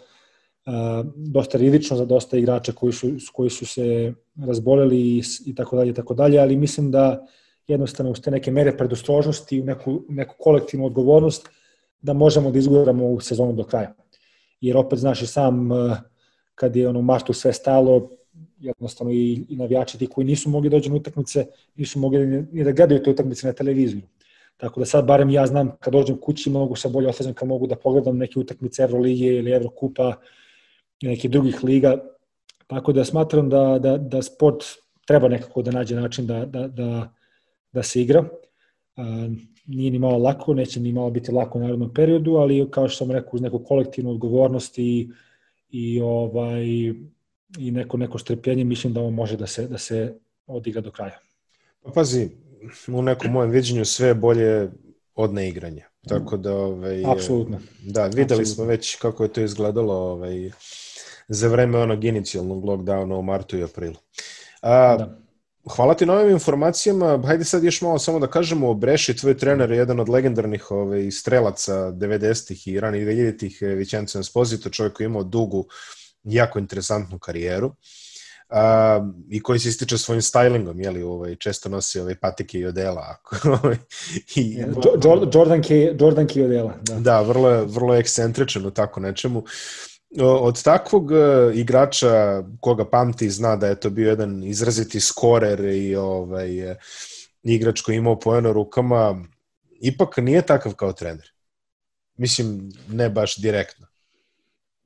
dosta 1.15 1.59
rizično 1.59 1.97
za 1.97 2.05
dosta 2.05 2.39
igrača 2.39 2.73
koji 2.73 2.93
su, 2.93 3.11
koji 3.33 3.51
su 3.51 3.67
se 3.67 4.13
razboleli 4.47 5.01
i, 5.01 5.23
i 5.47 5.55
tako 5.55 5.77
dalje, 5.77 5.95
tako 5.95 6.15
dalje, 6.15 6.39
ali 6.39 6.57
mislim 6.57 6.91
da 6.91 7.27
jednostavno 7.67 8.13
uz 8.13 8.21
te 8.21 8.31
neke 8.31 8.51
mere 8.51 8.77
predostrožnosti, 8.77 9.63
neku, 9.63 10.03
neku 10.09 10.35
kolektivnu 10.39 10.87
odgovornost, 10.87 11.49
da 12.03 12.13
možemo 12.13 12.51
da 12.51 12.59
izgledamo 12.59 13.07
u 13.07 13.21
sezonu 13.21 13.53
do 13.53 13.65
kraja. 13.65 13.95
Jer 14.61 14.77
opet, 14.77 14.99
znaš 14.99 15.23
i 15.23 15.27
sam, 15.27 15.69
kad 16.55 16.77
je 16.77 16.89
ono 16.89 17.03
maštu 17.03 17.33
sve 17.33 17.53
stalo, 17.53 18.11
jednostavno 18.59 19.13
i, 19.13 19.45
i 19.49 19.57
navijači 19.57 19.99
ti 19.99 20.07
koji 20.07 20.25
nisu 20.25 20.51
mogli 20.51 20.71
dođu 20.71 20.91
na 20.91 20.97
utakmice, 20.97 21.47
nisu 21.75 21.99
mogli 21.99 22.27
ni, 22.27 22.65
da 22.65 22.73
gledaju 22.73 23.03
te 23.03 23.11
utakmice 23.11 23.47
na 23.47 23.53
televiziju. 23.53 24.03
Tako 24.57 24.81
da 24.81 24.87
sad 24.87 25.07
barem 25.07 25.31
ja 25.31 25.47
znam 25.47 25.77
kad 25.81 25.93
dođem 25.93 26.17
kući 26.17 26.51
mogu 26.51 26.77
se 26.77 26.89
bolje 26.89 27.09
osjećam 27.09 27.35
kad 27.35 27.49
mogu 27.49 27.67
da 27.67 27.77
pogledam 27.77 28.19
neke 28.19 28.39
utakmice 28.39 28.83
Evrolige 28.83 29.27
ili 29.27 29.51
Evrokupa 29.51 30.15
i 31.01 31.07
nekih 31.07 31.31
drugih 31.31 31.65
liga 31.65 32.15
Tako 32.67 32.93
da 32.93 33.05
smatram 33.05 33.49
da, 33.49 33.79
da, 33.79 33.99
da 33.99 34.23
sport 34.23 34.65
treba 35.07 35.29
nekako 35.29 35.63
da 35.63 35.71
nađe 35.71 35.97
način 35.97 36.27
da, 36.27 36.45
da, 36.45 36.69
da, 36.69 37.13
da 37.73 37.83
se 37.83 38.03
igra. 38.03 38.25
Nije 39.67 39.91
ni 39.91 39.99
malo 39.99 40.19
lako, 40.19 40.55
neće 40.55 40.81
ni 40.81 40.93
malo 40.93 41.11
biti 41.11 41.33
lako 41.33 41.59
u 41.59 41.63
narodnom 41.63 41.95
periodu, 41.95 42.35
ali 42.37 42.71
kao 42.71 42.89
što 42.89 43.05
sam 43.05 43.11
rekao, 43.11 43.31
uz 43.33 43.41
neku 43.41 43.59
kolektivnu 43.59 44.11
odgovornost 44.11 44.79
i, 44.79 45.09
i, 45.71 46.01
ovaj, 46.01 46.65
i 47.59 47.71
neko, 47.71 47.97
neko 47.97 48.19
strpljenje, 48.19 48.65
mislim 48.65 48.93
da 48.93 49.01
ovo 49.01 49.11
može 49.11 49.37
da 49.37 49.47
se, 49.47 49.69
da 49.69 49.79
se 49.79 50.15
odigra 50.47 50.81
do 50.81 50.91
kraja. 50.91 51.19
Pa 51.83 51.91
pazi, 51.91 52.29
u 52.89 53.03
nekom 53.03 53.33
mojem 53.33 53.51
viđenju 53.51 53.85
sve 53.85 54.09
je 54.09 54.15
bolje 54.15 54.71
od 55.15 55.35
neigranja. 55.35 55.89
Tako 56.09 56.37
da, 56.37 56.57
ovaj, 56.57 57.03
Apsolutno. 57.07 57.61
Da, 57.83 58.07
videli 58.07 58.23
Apsolutno. 58.25 58.55
smo 58.55 58.65
već 58.65 58.97
kako 58.97 59.23
je 59.23 59.33
to 59.33 59.41
izgledalo 59.41 59.95
ovaj, 59.95 60.51
za 61.29 61.49
vreme 61.49 61.79
onog 61.79 62.05
inicijalnog 62.05 62.65
lockdowna 62.65 63.15
u 63.15 63.23
martu 63.23 63.59
i 63.59 63.63
aprilu. 63.63 63.97
A, 64.63 64.97
da. 64.97 65.25
Hvala 65.71 65.95
ti 65.95 66.07
na 66.07 66.13
ovim 66.13 66.31
informacijama. 66.31 67.23
Hajde 67.27 67.45
sad 67.45 67.65
još 67.65 67.83
malo 67.83 67.99
samo 67.99 68.19
da 68.19 68.27
kažemo 68.27 68.71
o 68.71 68.75
Breši, 68.75 69.17
tvoj 69.17 69.37
trener 69.37 69.71
je 69.71 69.79
jedan 69.79 70.01
od 70.01 70.09
legendarnih 70.09 70.71
ovaj, 70.71 71.11
strelaca 71.11 71.73
90-ih 71.73 72.69
i 72.69 72.81
ranih 72.81 73.07
2000-ih, 73.07 73.59
eh, 73.63 73.67
Vicenzo 73.67 74.21
Esposito, 74.21 74.71
čovjek 74.71 74.93
koji 74.93 75.05
je 75.05 75.07
imao 75.09 75.23
dugu, 75.23 75.67
jako 76.25 76.59
interesantnu 76.59 77.19
karijeru. 77.19 77.73
Uh, 78.49 78.57
i 79.31 79.43
koji 79.43 79.59
se 79.59 79.69
ističe 79.69 79.99
svojim 79.99 80.21
stylingom, 80.21 80.85
jeli, 80.85 81.03
ovaj, 81.03 81.37
često 81.37 81.69
nosi 81.69 82.01
ovaj, 82.01 82.15
patike 82.15 82.59
i 82.59 82.67
odela. 82.67 83.17
Ovaj, 83.63 83.77
I, 84.37 84.59
Jordan, 85.35 85.63
K, 85.63 85.71
Jordan 86.01 86.27
K 86.27 86.45
odela. 86.45 86.75
Da, 86.83 86.95
da 86.95 87.21
vrlo, 87.21 87.51
je, 87.51 87.65
vrlo 87.65 87.95
je 87.95 88.01
ekscentričan 88.01 88.67
u 88.67 88.71
tako 88.71 89.01
nečemu. 89.01 89.45
Uh, 90.19 90.25
od 90.41 90.63
takvog 90.63 91.13
e, 91.13 91.17
igrača 91.55 92.43
koga 92.61 92.85
pamti 92.91 93.31
zna 93.31 93.57
da 93.57 93.67
je 93.67 93.81
to 93.81 93.91
bio 93.91 94.09
jedan 94.09 94.45
izraziti 94.45 95.01
skorer 95.01 95.61
i 95.61 95.97
ovaj, 95.97 96.71
e, 96.71 96.77
igrač 97.43 97.81
koji 97.81 97.97
imao 97.97 98.19
pojeno 98.19 98.53
rukama, 98.53 99.25
ipak 99.81 100.17
nije 100.17 100.43
takav 100.43 100.75
kao 100.75 100.93
trener. 100.93 101.33
Mislim, 102.17 102.73
ne 102.91 103.11
baš 103.11 103.37
direktno. 103.37 103.87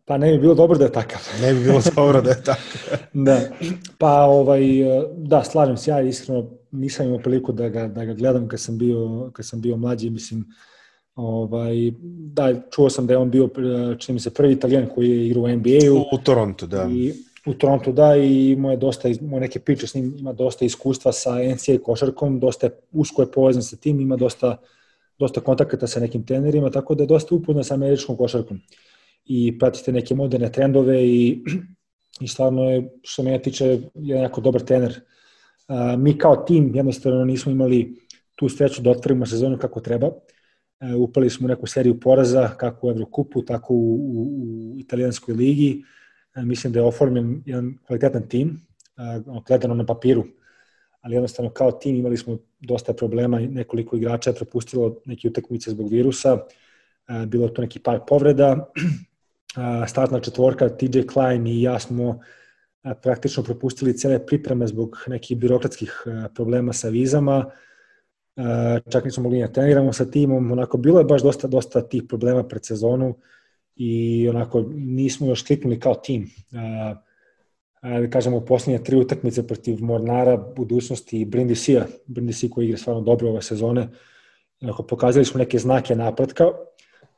Pa 0.05 0.19
ne 0.19 0.33
bi 0.33 0.39
bilo 0.39 0.55
dobro 0.55 0.79
da 0.79 0.85
je 0.85 0.93
takav. 0.93 1.21
ne 1.43 1.55
bi 1.55 1.61
bilo 1.61 1.81
dobro 1.97 2.21
da 2.21 2.31
je 2.31 2.43
takav. 2.53 2.99
da. 3.13 3.41
Pa 3.99 4.23
ovaj, 4.23 4.81
e, 4.81 5.05
da, 5.17 5.45
slažem 5.45 5.77
se 5.77 5.91
ja 5.91 6.01
iskreno 6.01 6.51
nisam 6.71 7.07
imao 7.07 7.19
priliku 7.19 7.53
da 7.53 7.69
ga, 7.69 7.89
da 7.89 8.05
ga 8.05 8.15
gledam 8.15 8.49
kad 8.49 8.61
sam 8.61 8.79
bio, 8.79 9.31
kad 9.33 9.47
sam 9.47 9.61
bio 9.61 9.77
mlađi, 9.77 10.11
mislim, 10.11 10.45
Ovaj, 11.19 11.93
da, 12.33 12.55
čuo 12.71 12.91
sam 12.91 13.07
da 13.07 13.13
je 13.13 13.19
on 13.19 13.31
bio, 13.31 13.49
čini 13.99 14.15
mi 14.15 14.21
se, 14.21 14.35
prvi 14.35 14.53
italijan 14.53 14.87
koji 14.95 15.11
je 15.11 15.27
igrao 15.27 15.43
u 15.43 15.49
NBA-u. 15.49 15.97
U, 15.97 16.05
u 16.13 16.19
Toronto, 16.19 16.67
da. 16.67 16.89
I, 16.93 17.13
u 17.47 17.55
Toronto, 17.55 17.93
da, 17.93 18.17
i 18.17 18.51
imao 18.51 18.71
je 18.71 18.77
dosta, 18.77 19.09
imao 19.09 19.41
neke 19.41 19.59
priče 19.59 19.87
s 19.87 19.95
njim, 19.95 20.15
ima 20.19 20.33
dosta 20.33 20.65
iskustva 20.65 21.13
sa 21.13 21.35
NCAA 21.55 21.79
košarkom, 21.83 22.39
dosta 22.41 22.67
je 22.67 22.73
usko 22.93 23.23
je 23.23 23.33
povezan 23.33 23.63
sa 23.63 23.77
tim, 23.77 24.01
ima 24.01 24.17
dosta, 24.17 24.57
dosta 25.19 25.41
kontakata 25.41 25.87
sa 25.87 26.01
nekim 26.01 26.23
trenerima, 26.27 26.71
tako 26.71 26.95
da 26.95 27.03
je 27.03 27.07
dosta 27.07 27.35
upoznan 27.35 27.65
sa 27.65 27.75
američkom 27.75 28.17
košarkom. 28.17 28.61
I 29.25 29.59
pratite 29.59 29.93
neke 29.93 30.15
moderne 30.15 30.53
trendove 30.53 31.03
i, 31.07 31.43
i 32.21 32.29
stvarno 32.29 32.71
je, 32.71 32.89
što 33.03 33.23
me 33.23 33.43
tiče, 33.43 33.79
je 33.95 34.21
jako 34.21 34.41
dobar 34.41 34.63
trener. 34.63 35.01
A, 35.69 35.97
mi 35.97 36.19
kao 36.19 36.37
tim 36.37 36.75
jednostavno 36.75 37.25
nismo 37.25 37.53
imali 37.53 37.97
tu 38.35 38.49
sreću 38.49 38.83
da 38.83 38.91
otvorimo 38.91 39.27
sezonu 39.27 39.59
kako 39.59 39.81
treba. 39.81 40.11
E, 40.81 40.95
upali 40.95 41.31
smo 41.31 41.45
u 41.45 41.49
neku 41.49 41.67
seriju 41.67 42.01
poraza, 42.01 42.49
kako 42.57 42.87
u 42.87 42.91
Evrokupu, 42.91 43.43
tako 43.43 43.75
u, 43.75 43.95
u, 43.95 44.73
u 44.75 44.79
italijanskoj 44.79 45.35
ligi. 45.35 45.85
E, 46.35 46.43
mislim 46.43 46.73
da 46.73 46.79
je 46.79 46.85
oformljen 46.85 47.43
jedan 47.47 47.79
kvalitetan 47.87 48.29
tim, 48.29 48.67
e, 48.97 49.01
gledano 49.47 49.75
na 49.75 49.87
papiru, 49.87 50.25
ali 51.01 51.15
jednostavno 51.15 51.51
kao 51.51 51.73
tim 51.73 51.97
imali 51.97 52.17
smo 52.17 52.39
dosta 52.61 52.93
problema, 52.93 53.39
nekoliko 53.39 53.97
igrača 53.97 54.31
je 54.31 54.37
propustilo 54.37 55.01
neke 55.05 55.29
utakmice 55.29 55.71
zbog 55.71 55.91
virusa, 55.91 56.39
bilo 57.27 57.49
to 57.49 57.63
neki 57.63 57.79
par 57.79 58.01
povreda, 58.07 58.71
startna 59.93 60.21
četvorka 60.21 60.69
TJ 60.69 61.07
Klein 61.13 61.47
i 61.47 61.63
ja 61.63 61.79
smo 61.79 62.21
praktično 63.03 63.43
propustili 63.43 63.97
cele 63.99 64.27
pripreme 64.27 64.67
zbog 64.67 64.99
nekih 65.07 65.39
birokratskih 65.39 66.03
problema 66.35 66.73
sa 66.73 66.89
vizama, 66.89 67.51
čak 68.93 69.05
nismo 69.05 69.23
mogli 69.23 69.41
da 69.41 69.49
treniramo 69.49 69.93
sa 69.93 70.11
timom, 70.11 70.53
onako 70.53 70.79
bilo 70.79 70.99
je 70.99 71.05
baš 71.05 71.23
dosta, 71.23 71.49
dosta 71.49 71.89
tih 71.89 72.03
problema 72.09 72.43
pred 72.43 72.65
sezonu 72.65 73.15
i 73.77 74.29
onako 74.29 74.65
nismo 74.75 75.27
još 75.27 75.43
kliknuli 75.43 75.81
kao 75.81 75.95
tim. 75.95 76.31
da 77.83 78.11
kažemo, 78.11 78.41
posljednje 78.41 78.85
tri 78.85 78.97
utakmice 78.97 79.47
protiv 79.47 79.85
Mornara, 79.85 80.37
budućnosti 80.37 81.21
i 81.21 81.25
Brindisija, 81.25 81.87
Brindisi 82.07 82.51
koji 82.51 82.65
igra 82.65 82.79
stvarno 82.79 83.03
dobro 83.03 83.29
ove 83.29 83.43
sezone, 83.43 83.89
onako, 84.61 84.83
pokazali 84.83 85.25
smo 85.25 85.39
neke 85.39 85.59
znake 85.59 85.97
napretka, 85.97 86.45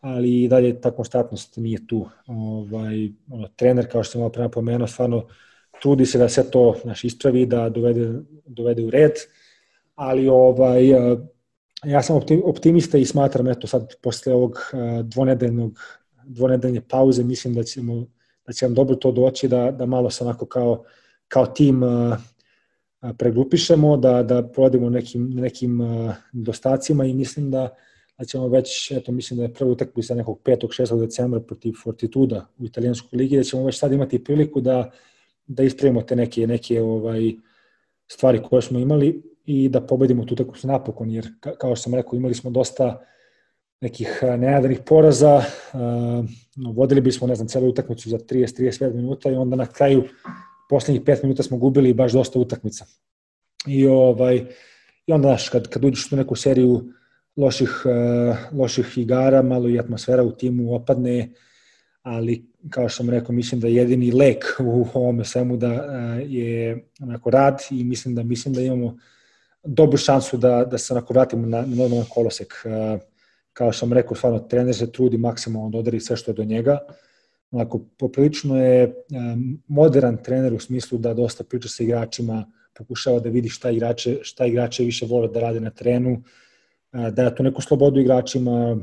ali 0.01 0.43
i 0.43 0.49
dalje 0.49 0.81
ta 0.81 0.91
konstantnost 0.91 1.57
nije 1.57 1.87
tu. 1.87 2.09
Ovaj, 2.27 3.11
ono, 3.31 3.49
trener, 3.57 3.93
kao 3.93 4.03
što 4.03 4.13
sam 4.13 4.21
malo 4.21 4.33
pre 4.33 4.43
napomenuo, 4.43 4.87
stvarno 4.87 5.27
trudi 5.83 6.07
se 6.07 6.19
da 6.19 6.29
se 6.29 6.51
to 6.51 6.77
naš, 6.85 7.05
ispravi, 7.05 7.47
da 7.47 7.69
dovede, 7.69 8.13
dovede 8.47 8.85
u 8.85 8.91
red, 8.91 9.11
uh, 9.11 9.40
ali 10.01 10.29
ovaj, 10.29 10.89
ja 11.85 12.03
sam 12.03 12.21
optimista 12.45 12.99
i 12.99 13.05
smatram, 13.05 13.49
eto 13.49 13.67
sad, 13.67 13.95
posle 14.03 14.35
ovog 14.35 14.59
dvonedeljnog, 15.05 15.81
dvonedeljne 16.25 16.81
pauze, 16.89 17.25
mislim 17.25 17.55
da 17.55 17.63
ćemo 17.63 18.07
da 18.47 18.53
će 18.53 18.67
vam 18.67 18.75
dobro 18.75 18.97
to 18.97 19.13
doći, 19.13 19.49
da, 19.49 19.71
da 19.71 19.87
malo 19.87 20.11
se 20.11 20.25
onako 20.25 20.47
kao, 20.47 20.85
kao 21.29 21.47
tim 21.47 21.83
pregrupišemo, 23.19 23.97
da, 23.97 24.23
da 24.23 24.43
provodimo 24.49 24.91
nekim, 24.91 25.31
nekim 25.31 25.81
dostacima 26.33 27.05
i 27.05 27.15
mislim 27.15 27.51
da, 27.51 27.69
da 28.19 28.25
ćemo 28.25 28.49
već, 28.49 28.91
eto, 28.91 29.13
mislim 29.13 29.37
da 29.37 29.43
je 29.43 29.55
prva 29.55 29.71
utakmica 29.71 30.15
nekog 30.15 30.41
5. 30.45 30.83
6. 30.83 31.01
decembra 31.01 31.41
protiv 31.41 31.73
Fortituda 31.83 32.47
u 32.59 32.65
italijanskoj 32.65 33.17
ligi, 33.17 33.37
da 33.37 33.43
ćemo 33.43 33.65
već 33.65 33.79
sad 33.79 33.93
imati 33.93 34.25
priliku 34.25 34.61
da, 34.61 34.91
da 35.47 35.63
ispravimo 35.63 36.03
te 36.03 36.17
neke, 36.17 36.47
neke 36.47 36.83
ovaj, 36.83 37.33
stvari 38.09 38.43
koje 38.43 38.63
smo 38.63 38.79
imali 38.79 39.30
i 39.51 39.69
da 39.69 39.81
pobedimo 39.81 40.25
tu 40.25 40.35
utakmicu 40.35 40.67
napokon, 40.67 41.11
jer 41.11 41.27
kao 41.41 41.77
što 41.77 41.83
sam 41.83 41.95
rekao, 41.95 42.17
imali 42.17 42.35
smo 42.35 42.51
dosta 42.51 43.01
nekih 43.81 44.19
nenadanih 44.23 44.81
poraza, 44.87 45.43
no, 46.57 46.73
vodili 46.73 47.01
bismo, 47.01 47.27
ne 47.27 47.35
znam, 47.35 47.49
celu 47.49 47.69
utakmicu 47.69 48.11
za 48.11 48.19
30-35 48.19 48.95
minuta 48.95 49.31
i 49.31 49.35
onda 49.35 49.57
na 49.57 49.67
kraju 49.67 50.05
poslednjih 50.69 51.03
5 51.03 51.23
minuta 51.23 51.43
smo 51.43 51.57
gubili 51.57 51.95
baš 51.95 52.13
dosta 52.13 52.39
utakmica. 52.39 52.85
I, 53.67 53.87
ovaj, 53.87 54.37
i 55.07 55.13
onda, 55.13 55.29
znaš, 55.29 55.49
kad, 55.49 55.69
kad 55.69 55.85
uđeš 55.85 56.13
u 56.13 56.17
neku 56.17 56.37
seriju 56.37 56.93
loših, 57.37 57.83
loših 58.53 58.99
igara, 58.99 59.43
malo 59.43 59.69
i 59.69 59.79
atmosfera 59.79 60.23
u 60.23 60.33
timu 60.33 60.75
opadne, 60.75 61.29
ali 62.03 62.47
kao 62.71 62.89
što 62.89 62.97
sam 62.97 63.11
rekao, 63.11 63.35
mislim 63.35 63.61
da 63.61 63.67
je 63.67 63.75
jedini 63.75 64.13
lek 64.13 64.45
u 64.61 64.87
ovome 64.95 65.25
svemu 65.25 65.57
da 65.57 65.73
je 66.27 66.85
onako 67.01 67.31
rad 67.31 67.63
i 67.71 67.85
mislim 67.85 68.15
da 68.15 68.23
mislim 68.23 68.55
da 68.55 68.61
imamo 68.61 68.97
dobru 69.65 69.99
šansu 69.99 70.37
da, 70.37 70.65
da 70.65 70.79
se 70.79 70.93
onako 70.93 71.13
vratimo 71.15 71.47
na, 71.47 71.61
na 71.61 71.77
normalan 71.77 72.07
kolosek. 72.15 72.55
Uh, 72.65 73.01
kao 73.53 73.73
što 73.73 73.79
sam 73.79 73.93
rekao, 73.93 74.17
stvarno, 74.17 74.39
trener 74.39 74.75
se 74.75 74.93
trudi 74.93 75.19
maksimalno 75.19 75.71
da 75.71 75.79
odari 75.79 76.01
sve 76.01 76.17
što 76.17 76.31
je 76.31 76.35
do 76.35 76.45
njega. 76.45 76.79
Onako, 77.51 77.81
poprilično 77.99 78.63
je 78.65 78.87
um, 78.87 79.63
modern 79.67 80.17
trener 80.17 80.55
u 80.55 80.59
smislu 80.59 80.99
da 80.99 81.15
dosta 81.15 81.45
priča 81.45 81.69
sa 81.69 81.83
igračima, 81.83 82.45
pokušava 82.79 83.21
da 83.21 83.29
vidi 83.29 83.49
šta 83.49 83.71
igrače, 83.71 84.19
šta 84.23 84.47
igrače 84.47 84.85
više 84.85 85.07
vole 85.07 85.29
da 85.29 85.41
rade 85.41 85.61
na 85.61 85.71
trenu, 85.71 86.13
uh, 86.13 87.09
da 87.09 87.23
je 87.23 87.35
to 87.35 87.43
neku 87.43 87.63
slobodu 87.63 88.01
igračima, 88.01 88.77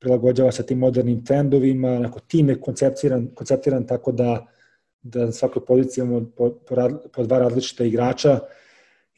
prilagođava 0.00 0.52
sa 0.52 0.62
tim 0.62 0.78
modernim 0.78 1.24
trendovima, 1.24 1.88
onako, 1.88 2.20
tim 2.20 2.48
je 2.48 2.60
konceptiran, 2.60 3.28
konceptiran 3.34 3.86
tako 3.86 4.12
da, 4.12 4.46
da 5.02 5.26
na 5.26 5.32
svakoj 5.32 5.64
poziciji 5.64 6.02
imamo 6.02 6.30
po, 6.36 6.50
po, 6.50 6.76
po 7.12 7.24
dva 7.24 7.38
različita 7.38 7.84
igrača, 7.84 8.38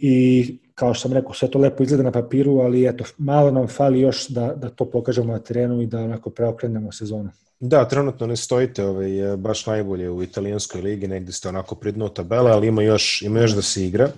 i 0.04 0.58
kao 0.74 0.94
što 0.94 1.02
sam 1.02 1.12
rekao, 1.12 1.34
sve 1.34 1.50
to 1.50 1.58
lepo 1.58 1.82
izgleda 1.82 2.02
na 2.02 2.10
papiru, 2.10 2.58
ali 2.58 2.88
eto, 2.88 3.04
malo 3.18 3.50
nam 3.50 3.68
fali 3.68 4.00
još 4.00 4.28
da, 4.28 4.54
da 4.54 4.68
to 4.68 4.90
pokažemo 4.90 5.32
na 5.32 5.38
terenu 5.38 5.82
i 5.82 5.86
da 5.86 5.98
onako 5.98 6.30
preokrenemo 6.30 6.92
sezonu. 6.92 7.30
Da, 7.60 7.88
trenutno 7.88 8.26
ne 8.26 8.36
stojite 8.36 8.84
ovaj, 8.84 9.36
baš 9.36 9.66
najbolje 9.66 10.10
u 10.10 10.22
italijanskoj 10.22 10.80
ligi, 10.80 11.08
negde 11.08 11.32
ste 11.32 11.48
onako 11.48 11.74
pri 11.74 11.92
dnu 11.92 12.08
tabele, 12.08 12.50
ali 12.50 12.66
ima 12.66 12.82
još, 12.82 13.22
ima 13.22 13.40
još 13.40 13.52
da 13.52 13.62
se 13.62 13.86
igra. 13.86 14.08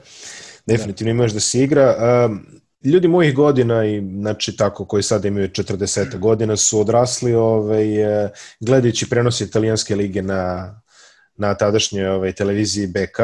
Definitivno 0.66 1.10
ima 1.10 1.24
još 1.24 1.32
da 1.32 1.40
se 1.40 1.60
igra. 1.62 1.96
Ljudi 2.84 3.08
mojih 3.08 3.34
godina 3.34 3.84
i 3.86 4.00
znači 4.20 4.56
tako 4.56 4.84
koji 4.84 5.02
sada 5.02 5.28
imaju 5.28 5.48
40 5.48 6.18
godina 6.18 6.56
su 6.56 6.80
odrasli 6.80 7.34
ovaj 7.34 7.86
gledajući 8.60 9.10
prenos 9.10 9.40
italijanske 9.40 9.96
lige 9.96 10.22
na 10.22 10.74
na 11.36 11.54
tadašnjoj 11.54 12.06
ovaj 12.06 12.32
televiziji 12.32 12.86
BK 12.86 13.18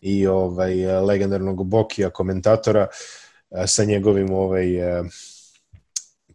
i 0.00 0.26
ovaj 0.26 0.86
legendarnog 1.00 1.66
Bokija 1.66 2.10
komentatora 2.10 2.86
e, 3.50 3.66
sa 3.66 3.84
njegovim 3.84 4.32
ovaj 4.32 4.98
e, 4.98 5.02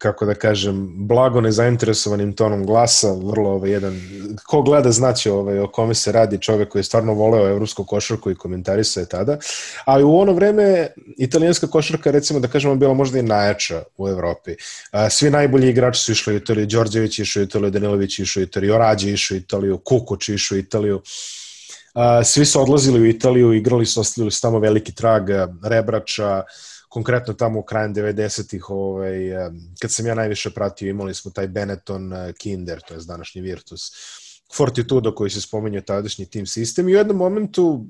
kako 0.02 0.26
da 0.26 0.34
kažem, 0.34 1.06
blago 1.06 1.40
nezainteresovanim 1.40 2.32
tonom 2.32 2.66
glasa, 2.66 3.12
vrlo 3.12 3.50
ovaj, 3.50 3.70
jedan, 3.70 4.00
ko 4.46 4.62
gleda 4.62 4.90
znaće 4.92 5.32
ovaj, 5.32 5.58
o 5.58 5.68
kome 5.68 5.94
se 5.94 6.12
radi 6.12 6.40
čovek 6.40 6.68
koji 6.68 6.80
je 6.80 6.84
stvarno 6.84 7.14
voleo 7.14 7.48
evropsku 7.48 7.84
košarku 7.84 8.30
i 8.30 8.34
komentarisao 8.34 9.00
je 9.00 9.08
tada, 9.08 9.38
ali 9.84 10.04
u 10.04 10.16
ono 10.16 10.32
vreme 10.32 10.88
italijanska 11.18 11.66
košarka, 11.66 12.10
recimo 12.10 12.40
da 12.40 12.48
kažemo, 12.48 12.74
bila 12.74 12.94
možda 12.94 13.18
i 13.18 13.22
najjača 13.22 13.82
u 13.96 14.08
Evropi. 14.08 14.56
Svi 15.10 15.30
najbolji 15.30 15.70
igrači 15.70 16.02
su 16.02 16.12
išli 16.12 16.34
u 16.34 16.36
Italiju, 16.36 16.66
Đorđević 16.66 17.18
išao 17.18 17.40
u 17.40 17.44
Italiju, 17.44 17.70
Danilović 17.70 18.18
išao 18.18 18.40
u 18.40 18.44
Italiju, 18.44 18.78
Rađe 18.78 19.12
išao 19.12 19.34
u 19.34 19.38
Italiju, 19.38 19.78
Kukuć 19.78 20.28
išao 20.28 20.56
u 20.56 20.58
Italiju, 20.58 21.02
svi 22.24 22.44
su 22.44 22.60
odlazili 22.60 23.00
u 23.00 23.06
Italiju, 23.06 23.52
igrali 23.52 23.86
su, 23.86 24.00
ostavili 24.00 24.30
su 24.30 24.40
tamo 24.40 24.58
veliki 24.58 24.94
trag 24.94 25.22
Rebrača, 25.64 26.42
konkretno 26.88 27.34
tamo 27.34 27.58
u 27.58 27.62
krajem 27.62 27.94
90-ih, 27.94 28.70
ovaj, 28.70 29.18
kad 29.80 29.90
sam 29.90 30.06
ja 30.06 30.14
najviše 30.14 30.50
pratio, 30.50 30.90
imali 30.90 31.14
smo 31.14 31.30
taj 31.30 31.48
Benetton 31.48 32.12
Kinder, 32.38 32.80
to 32.88 32.94
je 32.94 33.00
današnji 33.06 33.40
Virtus, 33.40 33.90
Fortitudo 34.54 35.14
koji 35.14 35.30
se 35.30 35.40
spomenio 35.40 35.80
tadašnji 35.80 36.26
tim 36.26 36.46
sistem. 36.46 36.88
I 36.88 36.94
u 36.94 36.96
jednom 36.96 37.16
momentu 37.16 37.86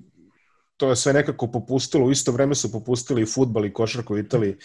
to 0.77 0.91
je 0.91 0.97
sve 0.97 1.13
nekako 1.13 1.47
popustilo, 1.51 2.07
u 2.07 2.11
isto 2.11 2.33
vreme 2.33 2.55
su 2.55 2.73
popustili 2.73 3.23
i 3.23 3.27
futbal 3.27 3.67
i 3.67 3.73
košarka 3.73 4.15
u 4.15 4.19
Italiji 4.19 4.57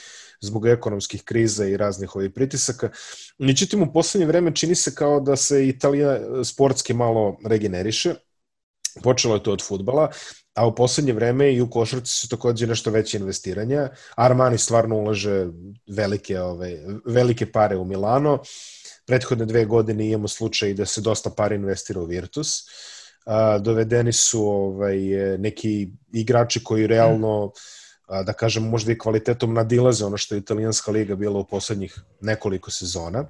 zbog 0.41 0.67
ekonomskih 0.67 1.23
kriza 1.23 1.65
i 1.65 1.77
raznih 1.77 2.15
ovih 2.15 2.31
pritisaka. 2.35 2.89
Međutim, 3.37 3.83
u 3.83 3.93
poslednje 3.93 4.25
vreme 4.27 4.55
čini 4.55 4.75
se 4.75 4.95
kao 4.95 5.19
da 5.19 5.35
se 5.35 5.67
Italija 5.67 6.19
sportski 6.43 6.93
malo 6.93 7.37
regeneriše, 7.45 8.15
Počelo 9.03 9.35
je 9.35 9.43
to 9.43 9.51
od 9.51 9.63
futbala, 9.67 10.09
a 10.55 10.67
u 10.67 10.75
poslednje 10.75 11.13
vreme 11.13 11.53
i 11.53 11.61
u 11.61 11.69
košarci 11.69 12.13
su 12.13 12.29
takođe 12.29 12.67
nešto 12.67 12.91
veće 12.91 13.17
investiranja. 13.17 13.89
Armani 14.15 14.57
stvarno 14.57 14.95
ulaže 14.95 15.47
velike, 15.87 16.39
ove, 16.39 16.79
velike 17.05 17.51
pare 17.51 17.77
u 17.77 17.85
Milano. 17.85 18.39
Prethodne 19.05 19.45
dve 19.45 19.65
godine 19.65 20.07
imamo 20.07 20.27
slučaj 20.27 20.73
da 20.73 20.85
se 20.85 21.01
dosta 21.01 21.29
para 21.29 21.55
investira 21.55 22.01
u 22.01 22.05
Virtus. 22.05 22.63
A, 23.25 23.57
dovedeni 23.59 24.13
su 24.13 24.43
ovaj, 24.43 24.97
neki 25.37 25.89
igrači 26.13 26.63
koji 26.63 26.87
realno 26.87 27.51
da 28.25 28.33
kažem 28.33 28.63
možda 28.63 28.91
i 28.91 28.97
kvalitetom 28.97 29.53
nadilaze 29.53 30.05
ono 30.05 30.17
što 30.17 30.35
je 30.35 30.39
italijanska 30.39 30.91
liga 30.91 31.15
bila 31.15 31.39
u 31.39 31.47
poslednjih 31.47 31.99
nekoliko 32.21 32.71
sezona. 32.71 33.29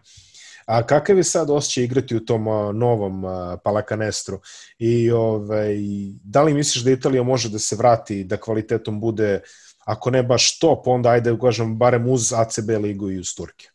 A 0.68 0.84
kakav 0.84 1.18
je 1.18 1.24
sad 1.24 1.50
osjećaj 1.50 1.84
igrati 1.84 2.16
u 2.16 2.26
tom 2.26 2.44
novom 2.78 3.24
Palacanestru? 3.64 4.40
I 4.80 5.12
ovaj, 5.12 5.76
da 6.24 6.44
li 6.44 6.54
misliš 6.54 6.84
da 6.84 6.92
Italija 6.92 7.24
može 7.24 7.50
da 7.50 7.60
se 7.60 7.76
vrati, 7.76 8.24
da 8.24 8.38
kvalitetom 8.38 9.00
bude, 9.00 9.42
ako 9.86 10.12
ne 10.12 10.24
baš 10.24 10.60
top, 10.60 10.88
onda 10.88 11.10
ajde, 11.10 11.38
kažem, 11.42 11.78
barem 11.78 12.10
uz 12.10 12.34
ACB 12.34 12.70
ligu 12.84 13.12
i 13.12 13.20
uz 13.20 13.36
Turke? 13.36 13.70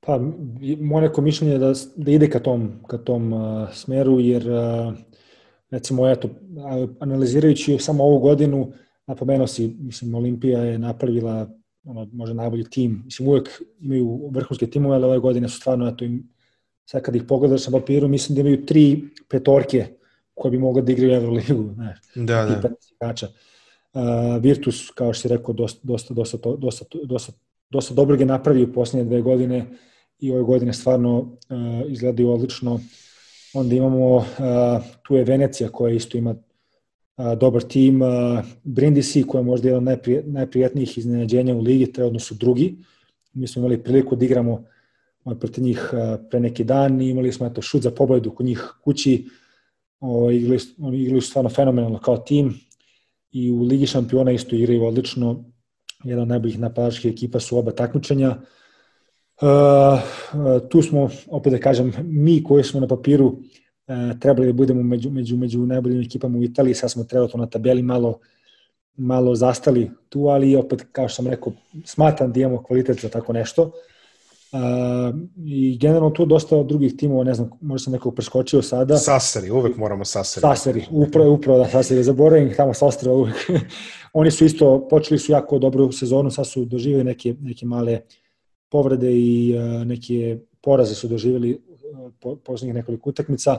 Pa, 0.00 0.18
moje 0.80 1.02
neko 1.02 1.20
mišljenje 1.20 1.52
je 1.52 1.58
da, 1.58 1.72
da 1.96 2.10
ide 2.10 2.30
ka 2.30 2.38
tom, 2.38 2.72
ka 2.88 2.98
tom 2.98 3.32
uh, 3.32 3.68
smeru, 3.74 4.20
jer 4.20 4.50
uh, 4.50 4.94
recimo, 5.70 6.08
eto, 6.08 6.28
analizirajući 7.00 7.78
samo 7.78 8.04
ovu 8.04 8.18
godinu, 8.18 8.72
napomenuo 9.06 9.46
si, 9.46 9.76
mislim, 9.80 10.14
Olimpija 10.14 10.60
je 10.60 10.78
napravila 10.78 11.48
ono, 11.84 12.08
možda 12.12 12.34
najbolji 12.34 12.64
tim. 12.64 13.02
Mislim, 13.04 13.28
uvek 13.28 13.62
imaju 13.80 14.30
vrhunske 14.32 14.66
timove, 14.66 14.94
ali 14.94 15.04
ove 15.04 15.18
godine 15.18 15.48
su 15.48 15.56
stvarno, 15.56 15.88
eto, 15.88 16.04
im, 16.04 16.28
sad 16.84 17.02
kad 17.02 17.16
ih 17.16 17.22
pogledaš 17.28 17.66
na 17.66 17.78
papiru, 17.78 18.08
mislim 18.08 18.34
da 18.34 18.40
imaju 18.40 18.66
tri 18.66 19.02
petorke 19.28 19.86
koje 20.34 20.50
bi 20.50 20.58
mogli 20.58 20.82
da 20.82 20.92
igraju 20.92 21.12
Euroligu. 21.12 21.74
Ne, 21.78 21.96
da, 22.14 22.70
da. 23.00 23.12
Uh, 23.92 24.42
Virtus, 24.42 24.90
kao 24.90 25.12
što 25.12 25.22
si 25.22 25.28
rekao, 25.28 25.54
dosta, 25.54 25.80
dosta, 25.82 26.14
dosta, 26.14 26.38
dosta, 26.58 26.84
dosta, 27.04 27.32
dosta 27.70 27.94
dobro 27.94 28.16
je 28.16 28.26
napravio 28.26 28.68
u 28.68 28.72
posljednje 28.72 29.04
dve 29.04 29.20
godine 29.22 29.66
i 30.18 30.30
ove 30.32 30.42
godine 30.42 30.72
stvarno 30.72 31.18
uh, 31.18 31.28
izgledaju 31.88 32.30
odlično. 32.30 32.80
Onda 33.54 33.74
imamo, 33.74 34.16
uh, 34.16 34.24
tu 35.02 35.14
je 35.14 35.24
Venecija 35.24 35.68
koja 35.68 35.94
isto 35.94 36.18
ima 36.18 36.34
uh, 37.16 37.38
dobar 37.38 37.62
tim, 37.62 38.02
uh, 38.02 38.08
Brindisi 38.64 39.22
koja 39.22 39.40
je 39.40 39.44
možda 39.44 39.68
jedan 39.68 39.84
najprije, 39.84 40.22
najprijatnijih 40.26 40.98
iznenađenja 40.98 41.54
u 41.54 41.60
ligi, 41.60 41.92
trenutno 41.92 42.20
su 42.20 42.34
drugi. 42.34 42.76
Mi 43.32 43.46
smo 43.46 43.60
imali 43.60 43.82
priliku 43.82 44.16
da 44.16 44.24
igramo 44.24 44.64
protiv 45.40 45.64
njih 45.64 45.90
uh, 45.92 46.20
pre 46.30 46.40
neki 46.40 46.64
dan 46.64 47.00
i 47.00 47.08
imali 47.08 47.32
smo 47.32 47.46
eto, 47.46 47.62
šut 47.62 47.82
za 47.82 47.90
pobedu 47.90 48.30
kod 48.30 48.46
njih 48.46 48.64
kući. 48.84 49.28
O, 50.00 50.30
igrali, 50.30 50.58
oni 50.78 51.20
su 51.20 51.28
stvarno 51.28 51.50
fenomenalno 51.50 51.98
kao 51.98 52.16
tim 52.18 52.54
i 53.32 53.50
u 53.50 53.62
Ligi 53.62 53.86
šampiona 53.86 54.32
isto 54.32 54.56
igraju 54.56 54.84
odlično. 54.84 55.44
Jedan 56.04 56.22
od 56.22 56.28
najboljih 56.28 56.58
napadačkih 56.58 57.12
ekipa 57.12 57.40
su 57.40 57.58
oba 57.58 57.70
takmičenja. 57.70 58.36
Uh, 59.40 60.00
tu 60.68 60.82
smo, 60.82 61.10
opet 61.28 61.52
da 61.52 61.58
kažem, 61.58 61.92
mi 62.04 62.44
koji 62.44 62.64
smo 62.64 62.80
na 62.80 62.86
papiru 62.86 63.38
trebali 64.20 64.46
da 64.46 64.52
budemo 64.52 64.82
među, 64.82 65.10
među, 65.10 65.36
među 65.36 65.66
najboljim 65.66 66.00
ekipama 66.00 66.38
u 66.38 66.42
Italiji, 66.42 66.74
sad 66.74 66.90
smo 66.90 67.04
trenutno 67.04 67.40
na 67.40 67.46
tabeli 67.46 67.82
malo 67.82 68.18
malo 68.96 69.34
zastali 69.34 69.90
tu, 70.08 70.26
ali 70.26 70.56
opet, 70.56 70.86
kao 70.92 71.08
što 71.08 71.16
sam 71.16 71.30
rekao, 71.30 71.52
smatram 71.84 72.32
da 72.32 72.40
imamo 72.40 72.62
kvalitet 72.62 73.00
za 73.00 73.08
tako 73.08 73.32
nešto. 73.32 73.62
Uh, 74.52 74.60
I 75.44 75.78
generalno 75.78 76.10
tu 76.10 76.26
dosta 76.26 76.62
drugih 76.62 76.96
timova, 76.96 77.24
ne 77.24 77.34
znam, 77.34 77.50
možda 77.60 77.84
sam 77.84 77.92
nekog 77.92 78.14
preskočio 78.14 78.62
sada. 78.62 78.96
Saseri, 78.96 79.50
uvek 79.50 79.76
moramo 79.76 80.04
Saseri. 80.04 80.40
Saseri, 80.40 80.84
upravo, 80.90 81.32
upravo 81.32 81.58
da 81.58 81.68
Saseri, 81.68 82.02
zaboravim 82.02 82.54
tamo 82.56 82.74
sa 82.74 82.86
ostrava 82.86 83.16
uvek. 83.16 83.36
Oni 84.12 84.30
su 84.30 84.44
isto, 84.44 84.88
počeli 84.90 85.18
su 85.18 85.32
jako 85.32 85.58
dobru 85.58 85.92
sezonu, 85.92 86.30
sad 86.30 86.46
su 86.46 86.64
doživjeli 86.64 87.04
neke, 87.04 87.34
neke 87.40 87.66
male 87.66 87.92
uh, 87.92 88.00
povrede 88.70 89.12
i 89.12 89.54
e, 89.56 89.84
neke 89.84 90.38
poraze 90.62 90.94
su 90.94 91.08
doživjeli 91.08 91.50
e, 91.50 91.69
po, 92.20 92.36
poslednjih 92.36 92.74
nekoliko 92.74 93.10
utakmica, 93.10 93.56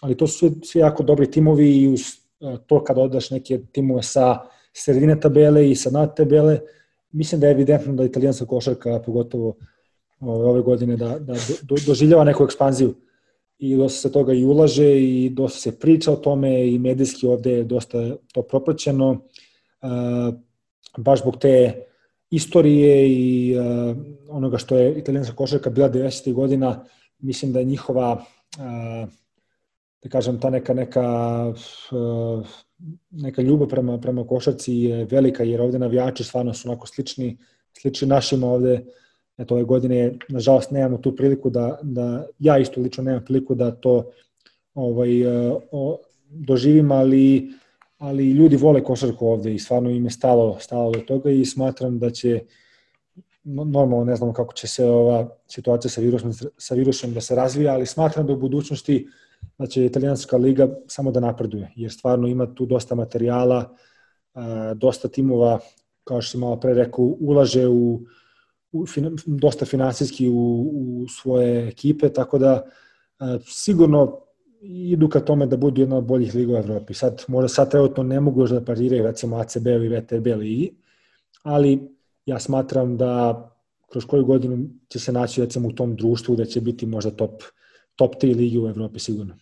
ali 0.00 0.16
to 0.16 0.26
su 0.26 0.50
sve, 0.64 0.80
jako 0.80 1.02
dobri 1.02 1.30
timovi 1.30 1.82
i 1.82 1.88
uz 1.88 2.00
e, 2.00 2.56
to 2.66 2.84
kada 2.84 3.00
odaš 3.00 3.30
neke 3.30 3.60
timove 3.72 4.02
sa 4.02 4.38
sredine 4.72 5.20
tabele 5.20 5.70
i 5.70 5.74
sa 5.74 5.90
nad 5.90 6.16
tabele, 6.16 6.60
mislim 7.12 7.40
da 7.40 7.46
je 7.46 7.52
evidentno 7.52 7.92
da 7.92 8.04
italijanska 8.04 8.46
košarka, 8.46 9.02
pogotovo 9.06 9.56
ove 10.20 10.62
godine, 10.62 10.96
da, 10.96 11.18
da 11.18 11.34
do, 11.62 11.76
doživljava 11.86 12.24
neku 12.24 12.44
ekspanziju 12.44 12.94
i 13.58 13.76
dosta 13.76 13.98
se 13.98 14.12
toga 14.12 14.32
i 14.32 14.44
ulaže 14.44 15.00
i 15.00 15.30
dosta 15.30 15.58
se 15.58 15.78
priča 15.78 16.12
o 16.12 16.16
tome 16.16 16.68
i 16.68 16.78
medijski 16.78 17.26
ovde 17.26 17.52
je 17.52 17.64
dosta 17.64 18.16
to 18.32 18.42
propraćeno. 18.42 19.20
baš 20.98 21.20
zbog 21.20 21.36
te 21.36 21.84
istorije 22.30 23.08
i 23.10 23.56
uh, 23.58 23.96
onoga 24.28 24.58
što 24.58 24.76
je 24.76 24.98
italijanska 24.98 25.36
košarka 25.36 25.70
bila 25.70 25.90
90. 25.90 26.32
godina, 26.32 26.84
mislim 27.18 27.52
da 27.52 27.58
je 27.58 27.64
njihova 27.64 28.12
uh, 28.12 29.08
da 30.02 30.08
kažem 30.08 30.40
ta 30.40 30.50
neka 30.50 30.74
neka 30.74 31.48
uh, 31.92 32.46
neka 33.10 33.42
ljubav 33.42 33.68
prema 33.68 33.98
prema 33.98 34.26
košarci 34.26 34.74
je 34.74 35.04
velika 35.04 35.42
jer 35.42 35.60
ovde 35.60 35.78
navijači 35.78 36.24
stvarno 36.24 36.54
su 36.54 36.68
onako 36.68 36.86
slični 36.86 37.38
slični 37.80 38.08
našima 38.08 38.46
ovde. 38.46 38.84
Eto 39.38 39.54
ove 39.54 39.64
godine 39.64 40.18
nažalost 40.28 40.70
nemamo 40.70 40.98
tu 40.98 41.16
priliku 41.16 41.50
da 41.50 41.78
da 41.82 42.26
ja 42.38 42.58
isto 42.58 42.80
lično 42.80 43.04
nemam 43.04 43.24
priliku 43.24 43.54
da 43.54 43.70
to 43.70 44.10
ovaj 44.74 45.26
uh, 45.26 45.62
o, 45.72 45.98
doživim 46.28 46.92
ali 46.92 47.50
ali 47.98 48.30
ljudi 48.30 48.56
vole 48.56 48.84
košarku 48.84 49.26
ovde 49.26 49.54
i 49.54 49.58
stvarno 49.58 49.90
im 49.90 50.04
je 50.04 50.10
stalo, 50.10 50.58
stalo 50.60 50.92
do 50.92 51.00
toga 51.00 51.30
i 51.30 51.44
smatram 51.44 51.98
da 51.98 52.10
će 52.10 52.40
normalno 53.44 54.04
ne 54.04 54.16
znamo 54.16 54.32
kako 54.32 54.54
će 54.54 54.66
se 54.66 54.84
ova 54.84 55.28
situacija 55.46 55.90
sa 55.90 56.00
virusom, 56.00 56.32
sa 56.58 56.74
virusom 56.74 57.14
da 57.14 57.20
se 57.20 57.34
razvija, 57.34 57.72
ali 57.72 57.86
smatram 57.86 58.26
da 58.26 58.32
u 58.32 58.36
budućnosti 58.36 59.08
da 59.58 59.66
će 59.66 59.84
italijanska 59.84 60.36
liga 60.36 60.68
samo 60.86 61.10
da 61.10 61.20
napreduje, 61.20 61.72
jer 61.76 61.92
stvarno 61.92 62.28
ima 62.28 62.54
tu 62.54 62.66
dosta 62.66 62.94
materijala, 62.94 63.76
dosta 64.74 65.08
timova, 65.08 65.58
kao 66.04 66.22
što 66.22 66.30
sam 66.30 66.40
malo 66.40 66.60
pre 66.60 66.74
rekao, 66.74 67.04
ulaže 67.04 67.68
u, 67.68 68.00
u 68.72 68.84
dosta 69.26 69.64
finansijski 69.64 70.28
u, 70.28 70.70
u 70.72 71.08
svoje 71.08 71.68
ekipe, 71.68 72.08
tako 72.08 72.38
da 72.38 72.62
sigurno 73.46 74.20
idu 74.62 75.08
ka 75.08 75.20
tome 75.20 75.46
da 75.46 75.56
budu 75.56 75.80
jedna 75.80 75.96
od 75.96 76.04
boljih 76.04 76.34
liga 76.34 76.52
u 76.52 76.56
Evropi. 76.56 76.94
Sad, 76.94 77.24
možda 77.28 77.48
sad 77.48 77.70
trenutno 77.70 78.02
ne 78.02 78.20
mogu 78.20 78.40
još 78.40 78.50
da 78.50 78.64
pariraju 78.64 79.02
recimo 79.02 79.36
ACB 79.36 79.66
ili 79.66 79.88
VTB 79.88 80.26
ligi, 80.26 80.76
ali 81.42 81.94
ja 82.26 82.38
smatram 82.40 82.96
da 82.96 83.40
kroz 83.90 84.04
koju 84.04 84.24
godinu 84.24 84.66
će 84.88 84.98
se 84.98 85.12
naći 85.12 85.40
recimo 85.40 85.68
u 85.68 85.72
tom 85.72 85.96
društvu 85.96 86.36
da 86.36 86.44
će 86.44 86.60
biti 86.60 86.86
možda 86.86 87.10
top, 87.10 87.42
top 87.96 88.14
3 88.22 88.36
ligi 88.36 88.58
u 88.58 88.68
Evropi 88.68 88.98
sigurno. 88.98 89.34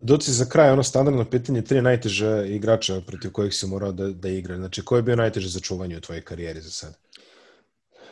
Doci 0.00 0.32
za 0.32 0.44
kraj 0.44 0.70
ono 0.70 0.82
standardno 0.82 1.24
pitanje, 1.24 1.62
tri 1.62 1.82
najteže 1.82 2.48
igrača 2.48 3.00
protiv 3.06 3.32
kojih 3.32 3.54
si 3.54 3.66
morao 3.66 3.92
da, 3.92 4.08
da 4.08 4.28
igra. 4.28 4.56
Znači, 4.56 4.82
ko 4.82 4.96
je 4.96 5.02
bio 5.02 5.16
najteže 5.16 5.48
za 5.48 5.60
čuvanje 5.60 5.96
u 5.96 6.00
tvojoj 6.00 6.22
karijeri 6.22 6.60
za 6.60 6.70
sad? 6.70 6.96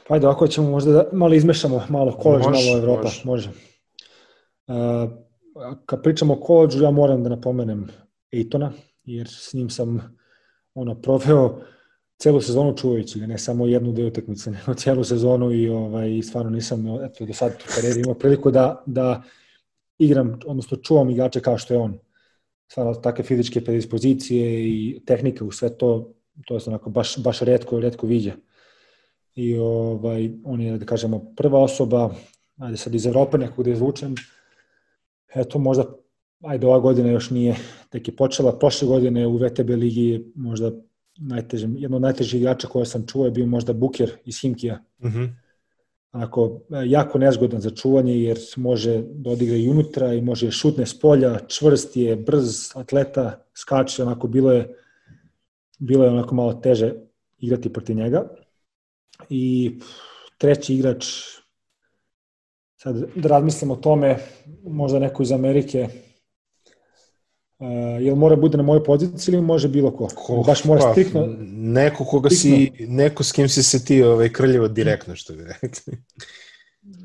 Pa 0.08 0.14
ajde, 0.14 0.26
ako 0.26 0.48
ćemo 0.48 0.70
možda 0.70 0.92
da 0.92 1.04
malo 1.12 1.34
izmešamo, 1.34 1.86
malo 1.88 2.12
koleđ, 2.12 2.44
malo 2.44 2.78
Evropa, 2.78 3.02
može. 3.02 3.22
može. 3.24 3.50
Uh, 4.66 5.10
kad 5.86 6.02
pričamo 6.02 6.34
o 6.34 6.40
koleđu, 6.40 6.82
ja 6.82 6.90
moram 6.90 7.22
da 7.22 7.28
napomenem 7.28 7.88
Ejtona, 8.32 8.72
jer 9.04 9.28
s 9.28 9.52
njim 9.52 9.70
sam 9.70 10.16
ono, 10.74 10.94
proveo 10.94 11.60
celu 12.22 12.40
sezonu 12.40 12.76
čuvajući 12.76 13.20
ga, 13.20 13.26
ne 13.26 13.38
samo 13.38 13.66
jednu 13.66 13.92
dve 13.92 14.04
utakmice, 14.06 14.50
nego 14.50 14.74
celu 14.82 15.04
sezonu 15.04 15.52
i 15.52 15.68
ovaj, 15.68 16.22
stvarno 16.22 16.50
nisam 16.50 16.86
eto, 17.04 17.26
do 17.26 17.32
sad 17.34 17.52
u 17.52 17.74
karijeri 17.74 18.00
imao 18.00 18.14
priliku 18.14 18.50
da, 18.50 18.82
da 18.86 19.22
igram, 19.98 20.38
odnosno 20.46 20.76
čuvam 20.76 21.10
igrače 21.10 21.40
kao 21.40 21.58
što 21.58 21.74
je 21.74 21.80
on. 21.80 21.98
Stvarno 22.70 22.94
takve 22.94 23.24
fizičke 23.24 23.64
predispozicije 23.64 24.68
i 24.68 25.02
tehnika 25.06 25.44
u 25.44 25.52
sve 25.52 25.76
to, 25.78 26.12
to 26.46 26.54
je 26.54 26.60
onako 26.66 26.90
baš, 26.90 27.18
baš 27.18 27.40
redko, 27.40 27.80
redko 27.80 28.06
viđa. 28.06 28.32
I 29.34 29.56
ovaj, 29.58 30.30
on 30.44 30.60
je, 30.60 30.78
da 30.78 30.86
kažemo, 30.86 31.34
prva 31.36 31.62
osoba, 31.62 32.14
ajde 32.58 32.76
sad 32.76 32.94
iz 32.94 33.06
Evrope 33.06 33.38
nekog 33.38 33.64
da 33.64 33.70
izvučem, 33.70 34.14
eto 35.34 35.58
možda, 35.58 35.84
ajde 36.42 36.66
ova 36.66 36.78
godina 36.78 37.10
još 37.10 37.30
nije, 37.30 37.56
tek 37.90 38.08
je 38.08 38.16
počela, 38.16 38.58
prošle 38.58 38.88
godine 38.88 39.26
u 39.26 39.36
VTB 39.36 39.70
ligi 39.70 40.32
možda 40.34 40.70
najteže, 41.28 41.68
jedno 41.76 41.96
od 41.96 42.02
najtežih 42.02 42.40
igrača 42.40 42.68
koje 42.68 42.86
sam 42.86 43.06
čuo 43.06 43.24
je 43.24 43.30
bio 43.30 43.46
možda 43.46 43.72
Buker 43.72 44.10
iz 44.24 44.40
Himkija. 44.40 44.84
Mhm. 45.04 45.18
-huh. 45.18 45.30
Onako, 46.12 46.60
jako 46.86 47.18
nezgodan 47.18 47.60
za 47.60 47.70
čuvanje 47.70 48.22
jer 48.22 48.38
može 48.56 49.02
da 49.02 49.30
odigra 49.30 49.56
i 49.56 49.68
unutra 49.68 50.14
i 50.14 50.20
može 50.20 50.50
šutne 50.50 50.86
s 50.86 51.00
polja, 51.00 51.38
čvrst 51.48 51.96
je, 51.96 52.16
brz, 52.16 52.76
atleta, 52.76 53.44
skače, 53.54 54.02
onako 54.02 54.28
bilo 54.28 54.52
je 54.52 54.74
bilo 55.82 56.04
je 56.04 56.10
onako 56.10 56.34
malo 56.34 56.52
teže 56.52 56.94
igrati 57.38 57.72
protiv 57.72 57.96
njega. 57.96 58.22
I 59.28 59.72
treći 60.38 60.74
igrač 60.74 61.06
sad 62.76 62.96
da 63.14 63.28
razmislim 63.28 63.70
o 63.70 63.76
tome, 63.76 64.18
možda 64.64 64.98
neko 64.98 65.22
iz 65.22 65.32
Amerike, 65.32 65.88
Uh, 67.62 68.02
jel 68.02 68.16
mora 68.16 68.36
bude 68.36 68.56
na 68.56 68.62
mojoj 68.62 68.84
poziciji 68.84 69.32
ili 69.32 69.42
može 69.42 69.68
bilo 69.68 69.90
ko? 69.90 70.08
ko 70.14 70.42
Baš 70.46 70.64
mora 70.64 70.80
pa, 70.80 70.92
stikno... 70.92 71.28
Neko 71.50 72.04
koga 72.04 72.30
stikno. 72.30 72.76
si, 72.76 72.86
neko 72.86 73.22
s 73.24 73.32
kim 73.32 73.48
si 73.48 73.62
se 73.62 73.84
ti 73.84 74.02
ovaj, 74.02 74.28
krljivo 74.28 74.68
direktno, 74.68 75.16
što 75.16 75.34
bi 75.34 75.44
rekli. 75.44 75.98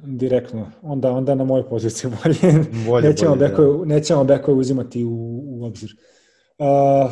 Direktno. 0.03 0.71
Onda, 0.81 1.11
onda 1.11 1.35
na 1.35 1.43
mojoj 1.43 1.69
poziciji 1.69 2.11
bolje. 2.23 2.65
bolje 2.87 3.09
nećemo, 3.09 3.35
bolje, 3.35 3.49
bekoj, 3.49 3.65
da. 3.65 3.85
nećemo 3.85 4.23
bekoj 4.23 4.59
uzimati 4.59 5.03
u, 5.03 5.43
u 5.45 5.65
obzir. 5.65 5.95
Uh, 6.57 7.11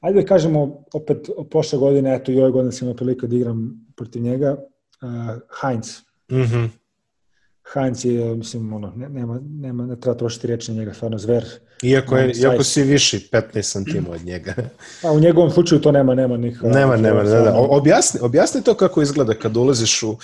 ajde 0.00 0.20
da 0.20 0.26
kažemo, 0.26 0.84
opet 0.94 1.28
prošle 1.50 1.78
godine, 1.78 2.14
eto 2.14 2.32
i 2.32 2.40
ove 2.40 2.50
godine 2.50 2.72
sam 2.72 2.88
imao 2.88 2.96
prilike 2.96 3.26
da 3.26 3.36
igram 3.36 3.86
protiv 3.96 4.22
njega, 4.22 4.56
uh, 5.02 5.40
Heinz. 5.60 5.88
Mhm. 6.32 6.58
Mm 6.58 6.81
Heinz 7.74 8.04
je, 8.04 8.34
mislim, 8.34 8.72
ono, 8.72 8.92
ne, 8.96 9.08
nema, 9.08 9.40
nema, 9.42 9.86
ne 9.86 10.00
treba 10.00 10.18
trošiti 10.18 10.46
reći 10.46 10.72
na 10.72 10.78
njega, 10.78 10.94
stvarno 10.94 11.18
zver. 11.18 11.44
Iako, 11.82 12.16
je, 12.16 12.32
iako 12.32 12.64
si 12.64 12.82
viši 12.82 13.28
15 13.32 13.62
santima 13.62 14.10
od 14.10 14.24
njega. 14.24 14.54
A 15.04 15.12
u 15.12 15.20
njegovom 15.20 15.50
slučaju 15.50 15.80
to 15.80 15.92
nema, 15.92 16.14
nema 16.14 16.36
nikakva. 16.36 16.70
Nema, 16.70 16.96
nema, 16.96 17.22
da, 17.22 17.40
da. 17.40 17.54
Objasni, 17.56 18.20
objasni 18.22 18.62
to 18.62 18.74
kako 18.74 19.02
izgleda 19.02 19.34
kad 19.34 19.56
ulaziš 19.56 20.02
u, 20.02 20.16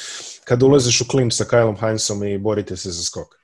kad 0.44 0.62
ulaziš 0.62 1.00
u 1.00 1.08
klinč 1.08 1.34
sa 1.34 1.44
Kylom 1.44 1.80
Heinzom 1.80 2.24
i 2.24 2.38
borite 2.38 2.76
se 2.76 2.90
za 2.90 3.02
skok. 3.02 3.38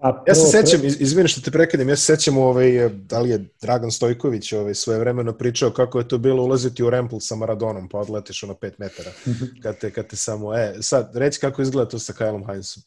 A, 0.00 0.12
prvo, 0.12 0.24
ja 0.26 0.34
se 0.34 0.46
sećam, 0.46 0.80
pre... 0.80 0.88
izvini 0.88 1.28
što 1.28 1.40
te 1.40 1.50
prekidem, 1.50 1.88
ja 1.88 1.96
se 1.96 2.16
sećam 2.16 2.38
ovaj, 2.38 2.88
da 2.88 3.20
li 3.20 3.30
je 3.30 3.44
Dragan 3.60 3.90
Stojković 3.90 4.52
ovaj, 4.52 4.74
svoje 4.74 4.98
vremeno 4.98 5.32
pričao 5.32 5.70
kako 5.70 5.98
je 5.98 6.08
to 6.08 6.18
bilo 6.18 6.42
ulaziti 6.42 6.84
u 6.84 6.90
Rempl 6.90 7.16
sa 7.20 7.36
Maradonom, 7.36 7.88
pa 7.88 7.98
odletiš 7.98 8.42
ono 8.42 8.54
5 8.54 8.72
metara, 8.78 9.10
kad 9.62 9.78
te, 9.78 9.90
kad 9.90 10.06
te 10.06 10.16
samo, 10.16 10.54
e, 10.54 10.74
sad, 10.80 11.16
reći 11.16 11.40
kako 11.40 11.62
izgleda 11.62 11.88
to 11.90 11.98
sa 11.98 12.12
Kylom 12.12 12.46
Heinzom. 12.46 12.82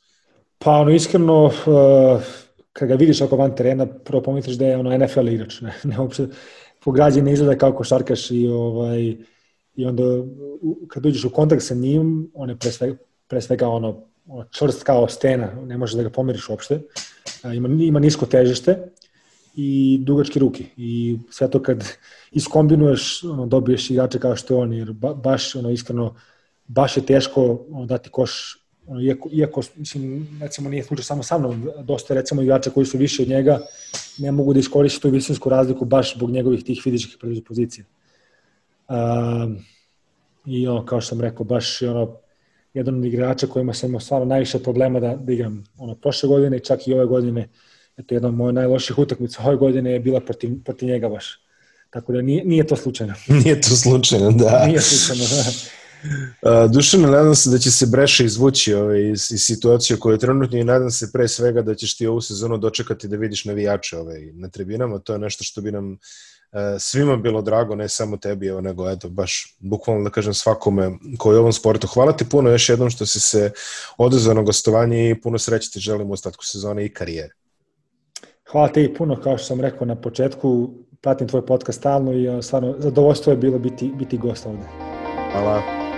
Pa 0.58 0.72
ono, 0.72 0.92
iskreno, 0.92 1.46
uh, 1.46 2.22
kad 2.74 2.88
ga 2.88 2.96
vidiš 2.96 3.22
oko 3.22 3.36
van 3.36 3.56
terena, 3.56 3.86
prvo 3.86 4.24
pomisliš 4.24 4.56
da 4.56 4.66
je 4.66 4.78
ono 4.78 4.98
NFL 4.98 5.28
igrač, 5.28 5.62
ne, 5.62 5.74
ne 5.84 6.00
uopšte, 6.00 6.28
po 6.84 6.92
građe 6.92 7.22
ne 7.22 7.34
izgleda 7.34 7.58
kao 7.58 7.74
košarkaš 7.74 8.32
i, 8.32 8.48
ovaj, 8.48 9.18
i 9.76 9.86
onda 9.86 10.04
kad 10.88 11.06
uđeš 11.06 11.26
u 11.26 11.30
kontakt 11.30 11.64
sa 11.64 11.76
njim, 11.76 12.32
on 12.34 12.50
je 12.50 12.58
pre 12.58 12.72
svega, 12.72 12.98
pre 13.28 13.42
svega 13.42 13.68
ono, 13.68 14.09
čvrst 14.52 14.84
kao 14.84 15.08
stena, 15.08 15.52
ne 15.66 15.78
možeš 15.78 15.96
da 15.96 16.04
ga 16.04 16.10
pomeriš 16.10 16.50
uopšte, 16.50 16.82
ima, 17.44 17.68
ima 17.84 18.00
nisko 18.00 18.26
težište 18.26 18.78
i 19.56 20.00
dugačke 20.02 20.40
ruke. 20.40 20.64
I 20.78 21.18
sve 21.30 21.50
to 21.50 21.62
kad 21.62 21.84
iskombinuješ, 22.32 23.24
ono, 23.24 23.46
dobiješ 23.46 23.90
igrače 23.90 24.20
kao 24.20 24.36
što 24.36 24.54
je 24.54 24.58
on, 24.58 24.74
jer 24.74 24.92
ba, 24.94 25.14
baš, 25.14 25.56
ono, 25.56 25.70
iskreno, 25.70 26.16
baš 26.68 26.98
je 26.98 27.06
teško 27.06 27.66
ono, 27.72 27.86
dati 27.86 28.10
koš, 28.10 28.58
ono, 28.88 29.02
iako, 29.02 29.30
iako, 29.32 29.62
mislim, 29.76 30.28
recimo 30.42 30.70
nije 30.70 30.84
slučaj 30.84 31.04
samo 31.04 31.24
sa 31.24 31.38
mnom, 31.38 31.70
dosta 31.84 32.14
recimo 32.14 32.42
igrača 32.42 32.70
koji 32.70 32.86
su 32.86 32.98
više 32.98 33.22
od 33.22 33.30
njega 33.30 33.60
ne 34.18 34.32
mogu 34.32 34.54
da 34.54 34.60
iskoristi 34.60 35.02
tu 35.02 35.10
visinsku 35.10 35.50
razliku 35.50 35.86
baš 35.86 36.16
zbog 36.16 36.32
njegovih 36.32 36.64
tih 36.64 36.82
fizičkih 36.84 37.18
predispozicija. 37.22 37.86
Um, 38.90 39.60
I 40.46 40.68
ono, 40.68 40.86
kao 40.86 41.02
što 41.02 41.10
sam 41.10 41.22
rekao, 41.22 41.44
baš 41.44 41.82
ono, 41.82 42.16
jedan 42.74 42.98
od 42.98 43.06
igrača 43.06 43.48
kojima 43.48 43.74
sam 43.74 43.90
imao 43.90 44.00
stvarno 44.00 44.26
najviše 44.26 44.60
problema 44.60 45.00
da, 45.00 45.16
da 45.16 45.34
igram 45.34 45.64
ono, 45.78 45.96
prošle 45.96 46.30
godine 46.30 46.58
i 46.58 46.60
čak 46.60 46.88
i 46.88 46.94
ove 46.94 47.06
godine. 47.06 47.50
Eto, 47.98 48.16
jedna 48.16 48.28
od 48.28 48.34
moje 48.34 48.54
najloših 48.54 49.00
utakmica 49.00 49.44
ove 49.46 49.56
godine 49.56 49.92
je 49.92 50.00
bila 50.00 50.20
protiv, 50.20 50.64
protiv 50.64 50.90
njega 50.90 51.10
baš. 51.10 51.42
Tako 51.90 52.14
da 52.14 52.22
nije, 52.22 52.46
nije 52.46 52.68
to 52.68 52.76
slučajno. 52.76 53.14
Nije 53.44 53.62
to 53.62 53.70
slučajno, 53.70 54.32
da. 54.32 54.66
Nije 54.68 54.82
slučajno, 54.82 55.24
da. 55.24 55.52
Uh, 56.42 56.72
Dušan, 56.72 57.02
nadam 57.02 57.36
se 57.36 57.50
da 57.50 57.58
će 57.58 57.72
se 57.72 57.86
Breše 57.86 58.26
izvući 58.26 58.74
ovaj, 58.74 59.12
iz, 59.12 59.32
iz 59.32 59.42
situacije 59.42 60.00
koje 60.00 60.14
je 60.14 60.20
trenutno 60.20 60.58
i 60.58 60.64
nadam 60.64 60.92
se 60.92 61.10
pre 61.14 61.28
svega 61.28 61.62
da 61.62 61.76
ćeš 61.76 61.98
ti 61.98 62.08
ovu 62.08 62.22
sezonu 62.22 62.58
dočekati 62.58 63.08
da 63.08 63.18
vidiš 63.18 63.46
navijače 63.46 63.98
ovaj, 63.98 64.32
na 64.34 64.50
tribinama. 64.50 65.00
To 65.00 65.14
je 65.14 65.20
nešto 65.20 65.44
što 65.44 65.62
bi 65.62 65.72
nam 65.72 65.98
svima 66.80 67.18
bilo 67.18 67.42
drago, 67.42 67.76
ne 67.76 67.90
samo 67.90 68.18
tebi, 68.18 68.48
evo, 68.48 68.62
nego 68.62 68.90
eto, 68.90 69.10
baš 69.10 69.56
bukvalno 69.60 70.04
da 70.04 70.10
kažem 70.10 70.34
svakome 70.34 70.92
koji 71.18 71.36
je 71.36 71.38
u 71.38 71.42
ovom 71.42 71.54
sportu. 71.54 71.88
Hvala 71.88 72.12
ti 72.12 72.30
puno 72.30 72.50
još 72.50 72.70
jednom 72.70 72.90
što 72.90 73.06
si 73.06 73.20
se 73.20 73.52
odezvao 73.98 74.34
na 74.34 74.42
gostovanje 74.42 75.10
i 75.10 75.22
puno 75.22 75.38
sreće 75.38 75.72
ti 75.72 75.80
želim 75.80 76.10
u 76.10 76.14
ostatku 76.14 76.46
sezone 76.46 76.86
i 76.86 76.94
karijere. 76.94 77.34
Hvala 78.52 78.68
ti 78.68 78.94
puno, 78.98 79.22
kao 79.22 79.38
što 79.38 79.48
sam 79.48 79.62
rekao 79.62 79.88
na 79.88 79.96
početku, 79.96 80.70
pratim 81.02 81.28
tvoj 81.28 81.46
podcast 81.46 81.80
stalno 81.80 82.14
i 82.14 82.44
stvarno 82.44 82.76
zadovoljstvo 82.78 83.32
je 83.32 83.38
bilo 83.38 83.60
biti, 83.60 83.92
biti 83.96 84.18
gost 84.18 84.46
ovde. 84.46 84.64
Hvala. 85.32 85.89